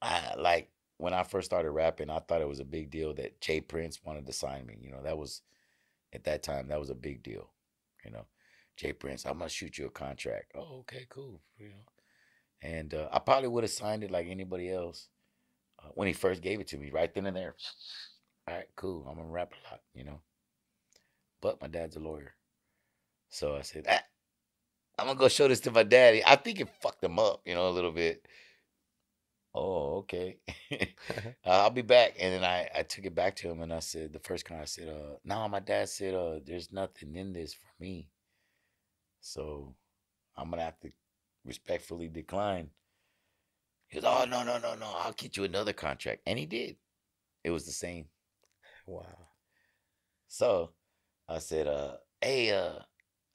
[0.00, 3.40] I like when I first started rapping, I thought it was a big deal that
[3.40, 3.60] J.
[3.60, 4.76] Prince wanted to sign me.
[4.80, 5.42] You know, that was
[6.12, 7.50] at that time that was a big deal.
[8.04, 8.26] You know,
[8.76, 8.92] J.
[8.92, 10.52] Prince, I'm gonna shoot you a contract.
[10.54, 11.40] Oh, okay, cool.
[11.56, 11.84] You know,
[12.62, 15.08] and uh, I probably would have signed it like anybody else
[15.82, 17.54] uh, when he first gave it to me, right then and there.
[18.48, 19.06] All right, cool.
[19.08, 19.80] I'm gonna rap a lot.
[19.94, 20.20] You know,
[21.42, 22.34] but my dad's a lawyer,
[23.28, 24.02] so I said, ah,
[24.98, 26.22] I'm gonna go show this to my daddy.
[26.26, 28.26] I think it fucked him up, you know, a little bit.
[29.54, 30.38] Oh, okay.
[30.70, 30.84] uh,
[31.44, 32.14] I'll be back.
[32.20, 34.58] And then I, I took it back to him and I said, the first con,
[34.60, 38.08] I said, uh, no, my dad said, uh, there's nothing in this for me.
[39.20, 39.74] So
[40.36, 40.90] I'm gonna have to
[41.44, 42.70] respectfully decline.
[43.88, 46.22] He goes, oh no, no, no, no, I'll get you another contract.
[46.26, 46.76] And he did.
[47.44, 48.06] It was the same.
[48.88, 49.28] Wow.
[50.28, 50.72] So
[51.28, 52.80] I said, uh, hey, uh,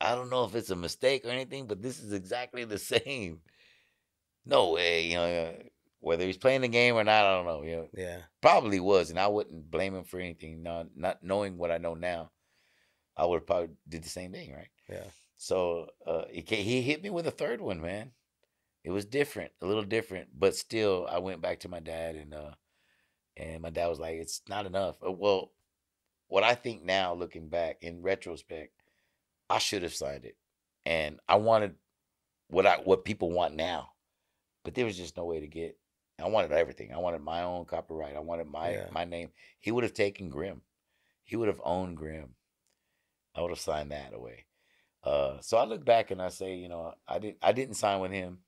[0.02, 3.42] I don't know if it's a mistake or anything, but this is exactly the same.
[4.46, 5.56] No way, you know,
[6.00, 7.64] whether he's playing the game or not, I don't know.
[7.64, 8.20] You know, Yeah.
[8.42, 10.62] probably was, and I wouldn't blame him for anything.
[10.64, 12.32] Not not knowing what I know now,
[13.16, 14.70] I would have probably did the same thing, right?
[14.90, 15.08] Yeah.
[15.38, 18.12] So uh, he he hit me with a third one, man.
[18.84, 22.34] It was different, a little different, but still, I went back to my dad, and
[22.34, 22.52] uh,
[23.38, 25.52] and my dad was like, "It's not enough." Uh, Well,
[26.28, 28.74] what I think now, looking back in retrospect,
[29.50, 30.38] I should have signed it,
[30.86, 31.76] and I wanted
[32.48, 33.94] what I what people want now,
[34.64, 35.78] but there was just no way to get.
[36.20, 36.94] I wanted everything.
[36.94, 38.16] I wanted my own copyright.
[38.16, 38.90] I wanted my Yeah.
[38.92, 39.32] my name.
[39.60, 40.62] He would have taken Grimm.
[41.24, 42.36] He would have owned Grimm.
[43.36, 44.46] I would have signed that away.
[45.04, 48.00] Uh, so I look back and I say, you know, I didn't I didn't sign
[48.00, 48.44] with him,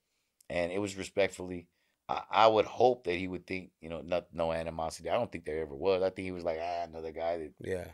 [0.49, 1.67] and it was respectfully.
[2.07, 5.09] I, I would hope that he would think, you know, not no animosity.
[5.09, 6.03] I don't think there ever was.
[6.03, 7.87] I think he was like, ah, another guy that Yeah.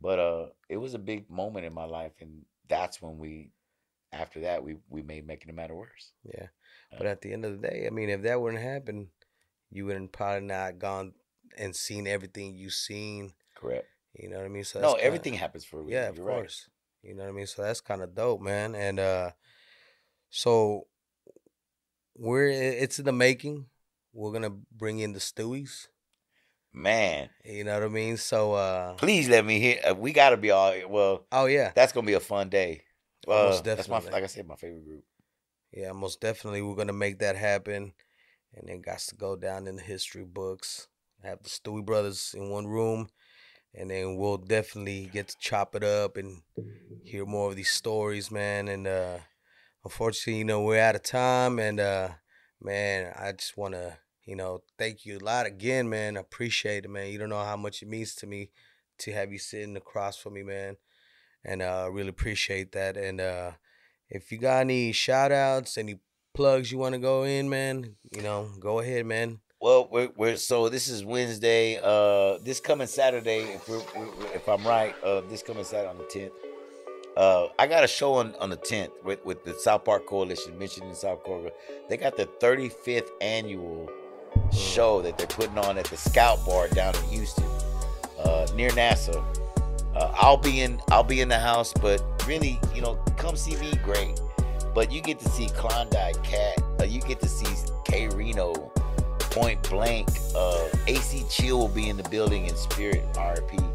[0.00, 3.50] but uh, it was a big moment in my life, and that's when we,
[4.12, 6.12] after that, we we made making it matter worse.
[6.24, 6.48] Yeah.
[6.92, 9.10] Uh, But at the end of the day, I mean, if that wouldn't happen,
[9.70, 11.14] you wouldn't probably not gone
[11.56, 13.32] and seen everything you seen.
[13.54, 13.86] Correct.
[14.14, 14.64] You know what I mean?
[14.64, 16.02] So no, kinda- everything happens for a reason.
[16.02, 16.36] Yeah, of You're right.
[16.36, 16.68] course.
[17.02, 17.46] You know what I mean?
[17.46, 18.74] So that's kind of dope, man.
[18.74, 19.30] And uh
[20.30, 20.86] so
[22.16, 23.66] we're it's in the making.
[24.12, 25.88] We're gonna bring in the Stewies.
[26.72, 28.16] Man, You know what I mean?
[28.16, 29.78] So uh please let me hear.
[29.88, 31.26] Uh, we got to be all well.
[31.30, 31.72] oh yeah.
[31.74, 32.82] That's gonna be a fun day.
[33.28, 34.12] Oh, most Uh, that's my definitely.
[34.12, 35.04] like I said, my favorite group.
[35.72, 37.92] Yeah, most definitely we're gonna make that happen.
[38.54, 40.88] And then got to go down in the history books.
[41.22, 43.08] Have the Stewie brothers in one room.
[43.74, 46.42] And then we'll definitely get to chop it up and
[47.02, 48.68] hear more of these stories, man.
[48.68, 49.18] And uh
[49.84, 52.08] unfortunately, you know, we're out of time and uh
[52.60, 56.16] man, I just wanna, you know, thank you a lot again, man.
[56.16, 57.10] I appreciate it, man.
[57.10, 58.50] You don't know how much it means to me
[58.98, 60.76] to have you sitting across from me, man.
[61.44, 62.96] And uh, I really appreciate that.
[62.96, 63.52] And uh,
[64.08, 65.98] if you got any shout outs, any
[66.32, 69.40] plugs you want to go in, man, you know, go ahead, man.
[69.60, 71.78] Well, we're, we're so this is Wednesday.
[71.82, 75.98] Uh, this coming Saturday, if we're, we if I'm right, uh, this coming Saturday on
[75.98, 76.32] the 10th.
[77.16, 80.58] Uh, I got a show on, on the 10th with, with the South Park Coalition,
[80.58, 81.52] Michigan South Park.
[81.88, 83.88] They got the 35th annual
[84.52, 87.44] show that they're putting on at the Scout Bar down in Houston,
[88.18, 89.22] uh, near NASA.
[89.94, 93.54] Uh, I'll be in I'll be in the house, but really, you know, come see
[93.56, 94.20] me, great.
[94.74, 96.60] But you get to see Klondike Kat.
[96.80, 97.46] Uh, you get to see
[97.84, 98.54] K-Rino,
[99.18, 100.08] Point Blank.
[100.34, 103.73] Uh, AC Chill will be in the building in spirit, RP.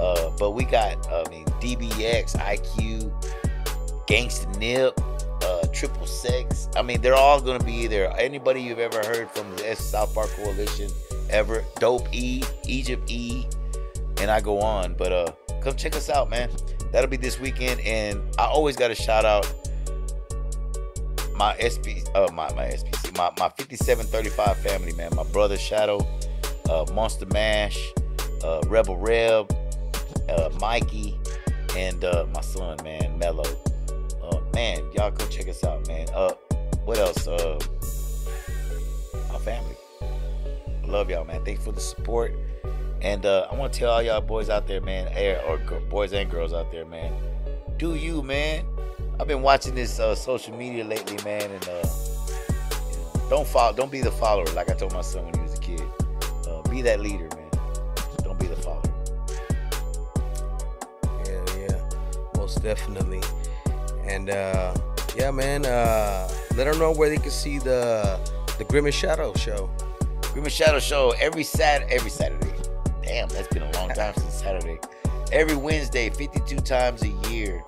[0.00, 3.10] Uh, but we got, I mean, DBX, IQ,
[4.06, 5.02] Ganksta N-I-P,
[5.44, 6.68] uh, Triple Sex.
[6.76, 8.12] I mean, they're all gonna be there.
[8.18, 10.90] Anybody you've ever heard from the S South Park Coalition,
[11.30, 13.46] ever, Dope E, Egypt E,
[14.20, 14.94] and I go on.
[14.94, 15.32] But uh,
[15.62, 16.50] come check us out, man.
[16.92, 19.52] That'll be this weekend, and I always got to shout out
[21.36, 25.10] my SP, uh, my my SPC, my my 5735 family, man.
[25.14, 26.06] My brother Shadow,
[26.70, 27.92] uh, Monster Mash,
[28.44, 29.52] uh, Rebel Reb,
[30.30, 31.18] uh, Mikey,
[31.76, 33.44] and uh, my son, man, Mello.
[34.22, 36.08] Uh, man, y'all go check us out, man.
[36.14, 36.32] Uh,
[36.84, 37.26] what else?
[37.26, 37.58] Uh,
[39.32, 39.76] my family.
[40.86, 41.44] Love y'all, man.
[41.44, 42.32] Thanks for the support.
[43.00, 45.58] And uh, I want to tell all y'all boys out there, man, eh, or
[45.90, 47.12] boys and girls out there, man,
[47.76, 48.64] do you, man.
[49.20, 51.86] I've been watching this uh, social media lately, man, and uh,
[53.28, 55.60] don't follow, don't be the follower, like I told my son when he was a
[55.60, 55.82] kid.
[56.48, 57.43] Uh, be that leader, man.
[62.64, 63.20] Definitely.
[64.04, 64.74] And uh,
[65.14, 68.18] yeah, man, uh, let them know where they can see the
[68.56, 69.70] the Grimm and Shadow show.
[70.32, 72.54] Grimm and Shadow show every Sat every Saturday.
[73.02, 74.78] Damn, that's been a long time since Saturday.
[75.30, 77.62] Every Wednesday, 52 times a year,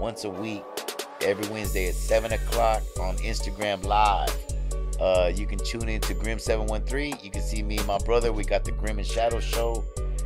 [0.00, 0.64] once a week.
[1.20, 4.36] Every Wednesday at 7 o'clock on Instagram Live.
[5.00, 7.22] Uh, you can tune in to Grim713.
[7.22, 8.32] You can see me and my brother.
[8.32, 9.84] We got the Grimm and Shadow show.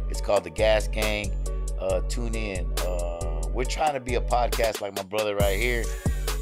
[0.09, 1.33] It's called The Gas Gang.
[1.79, 2.73] Uh, tune in.
[2.79, 3.06] Uh,
[3.57, 5.83] we're trying to be a podcast like my brother right here,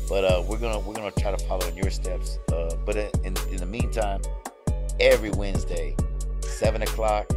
[0.09, 2.39] but uh, we're gonna we're gonna try to follow in your steps.
[2.53, 4.21] Uh, but in, in the meantime,
[4.99, 5.95] every Wednesday,
[6.41, 7.31] seven o'clock,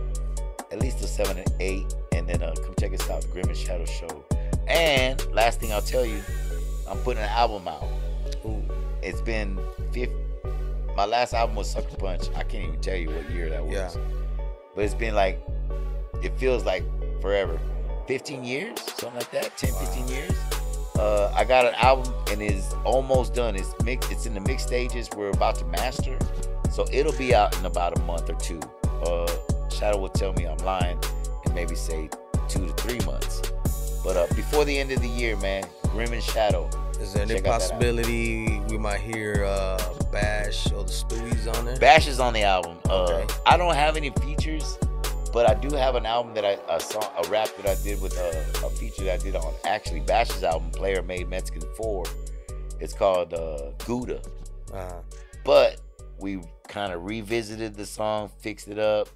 [0.71, 3.47] at least till seven and eight, and then uh, come check us out, the Grimm
[3.49, 4.25] and Shadow Show.
[4.67, 6.21] And last thing I'll tell you,
[6.89, 7.85] I'm putting an album out.
[8.45, 8.63] Ooh,
[9.03, 9.59] It's been
[9.93, 10.11] 50,
[10.95, 12.29] my last album was Sucker Punch.
[12.35, 13.73] I can't even tell you what year that was.
[13.73, 13.91] Yeah.
[14.75, 15.39] But it's been like,
[16.23, 16.83] it feels like
[17.21, 17.59] forever.
[18.07, 19.55] 15 years, something like that.
[19.57, 20.31] 10, 15 years.
[20.97, 23.55] Uh, I got an album and it's almost done.
[23.55, 24.11] It's mixed.
[24.11, 25.09] It's in the mix stages.
[25.15, 26.17] We're about to master,
[26.71, 28.59] so it'll be out in about a month or two.
[29.03, 29.27] Uh,
[29.69, 30.97] Shadow will tell me I'm lying
[31.45, 32.09] and maybe say
[32.49, 33.41] two to three months.
[34.03, 36.67] But uh, before the end of the year, man, Grimm and Shadow.
[36.99, 39.77] is there any Check out that possibility we might hear uh,
[40.11, 41.77] Bash or the Stewies on there?
[41.77, 42.77] Bash is on the album.
[42.89, 43.33] Uh, Okay.
[43.45, 44.77] I don't have any features,
[45.29, 48.01] but I do have an album that I a song a rap that I did
[48.01, 52.05] with a, a feature that I did on actually Bash's album, Player Made Mexican Four.
[52.79, 54.21] It's called uh, Gouda,
[54.73, 55.01] Uh,
[55.43, 55.81] but
[56.19, 59.09] we kind of revisited the song, fixed it up,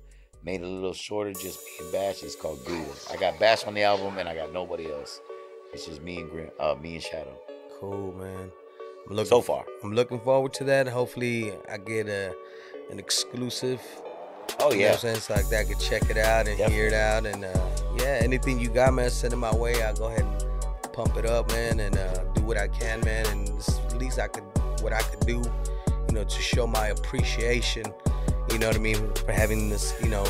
[0.43, 2.23] made it a little shorter, just me and Bash.
[2.23, 2.89] It's called Gouda.
[3.11, 5.19] I got Bash on the album, and I got nobody else.
[5.73, 7.37] It's just me and Grimm, uh, me and Shadow.
[7.79, 8.51] cool, man.
[9.07, 10.87] I'm looking So far, I'm looking forward to that.
[10.87, 12.33] Hopefully, I get a
[12.91, 13.81] an exclusive.
[14.59, 15.15] Oh You know yeah, what I'm saying?
[15.17, 17.25] So like that I could check it out and hear it out.
[17.25, 19.81] And uh, yeah, anything you got, man, send it my way.
[19.83, 23.25] I'll go ahead and pump it up, man, and uh, do what I can, man.
[23.27, 24.43] And at least I could,
[24.81, 25.41] what I could do,
[26.07, 27.85] you know, to show my appreciation,
[28.51, 30.25] you know what I mean, for having this, you know,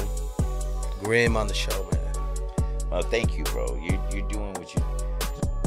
[1.04, 2.90] Grimm on the show, man.
[2.92, 3.76] Well, thank you, bro.
[3.82, 4.82] You you're doing what you.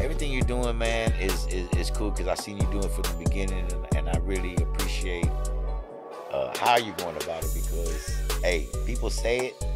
[0.00, 3.02] Everything you're doing, man, is is, is cool because I seen you doing it from
[3.02, 5.26] the beginning, and, and I really appreciate
[6.34, 7.50] uh, how you're going about it.
[7.54, 9.66] Because hey, people say it,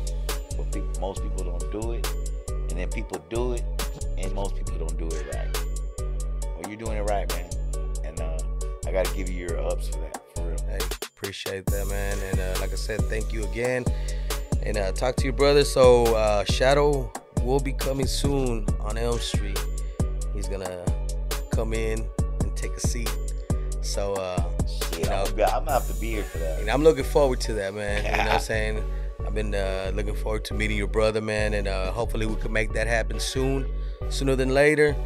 [0.56, 2.06] but people, most people don't do it,
[2.48, 3.62] and then people do it,
[4.18, 5.59] and most people don't do it right.
[6.43, 7.51] Well, you're doing it right, man,
[8.05, 8.39] and uh,
[8.86, 10.59] I got to give you your ups for that, for real.
[10.68, 12.18] Hey, appreciate that, man.
[12.30, 13.85] And uh, like I said, thank you again.
[14.62, 15.64] And uh, talk to your brother.
[15.64, 17.12] So uh, Shadow
[17.43, 19.59] will be coming soon on Elms Street.
[20.35, 20.85] He's gonna
[21.51, 22.06] come in
[22.40, 23.10] and take a seat.
[23.82, 24.43] So uh,
[24.98, 25.24] You know.
[25.24, 26.60] I'm, gonna- have to be here for that.
[26.60, 28.04] and I'm looking forward to that, man.
[28.04, 28.84] You know what I'm saying?
[29.26, 32.52] I've been uh, looking forward to meeting your brother, man, and uh, hopefully we can
[32.52, 33.66] make that happen soon,
[34.08, 34.96] sooner than later.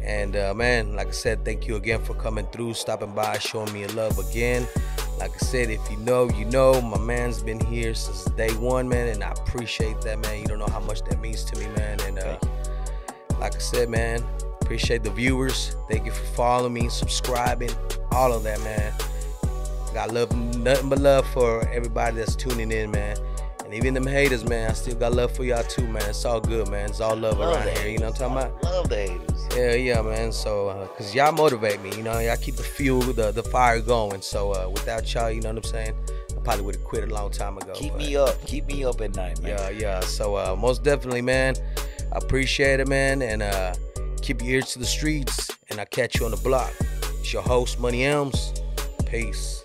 [0.00, 3.70] And uh, man, like I said, thank you again for coming through, stopping by, showing
[3.72, 4.66] me your love again.
[5.18, 8.88] Like I said, if you know, you know, my man's been here since day one,
[8.88, 10.40] man, and I appreciate that, man.
[10.40, 11.98] You don't know how much that means to me, man.
[12.02, 12.38] And uh,
[13.40, 14.24] like I said, man,
[14.62, 15.76] appreciate the viewers.
[15.90, 17.70] Thank you for following me, subscribing,
[18.12, 18.94] all of that, man.
[19.94, 23.16] Got love, nothing but love for everybody that's tuning in, man.
[23.64, 26.02] And even them haters, man, I still got love for y'all too, man.
[26.08, 26.88] It's all good, man.
[26.88, 27.88] It's all love Love around here.
[27.88, 28.64] You know what I'm talking about?
[28.64, 29.48] Love the haters.
[29.54, 30.32] Yeah, yeah, man.
[30.32, 33.80] So, uh, cause y'all motivate me, you know, y'all keep the fuel, the the fire
[33.80, 34.22] going.
[34.22, 35.94] So, uh, without y'all, you know what I'm saying?
[36.30, 37.72] I probably would have quit a long time ago.
[37.74, 38.46] Keep but- me up.
[38.46, 39.50] Keep me up at night, man.
[39.50, 40.00] yeah, yeah.
[40.00, 41.54] So uh, most definitely, man.
[42.12, 43.20] I appreciate it, man.
[43.20, 43.74] And uh,
[44.22, 45.50] keep your ears to the streets.
[45.70, 46.72] And I'll catch you on the block.
[47.20, 48.54] It's your host, Money Elms.
[49.04, 49.62] Peace.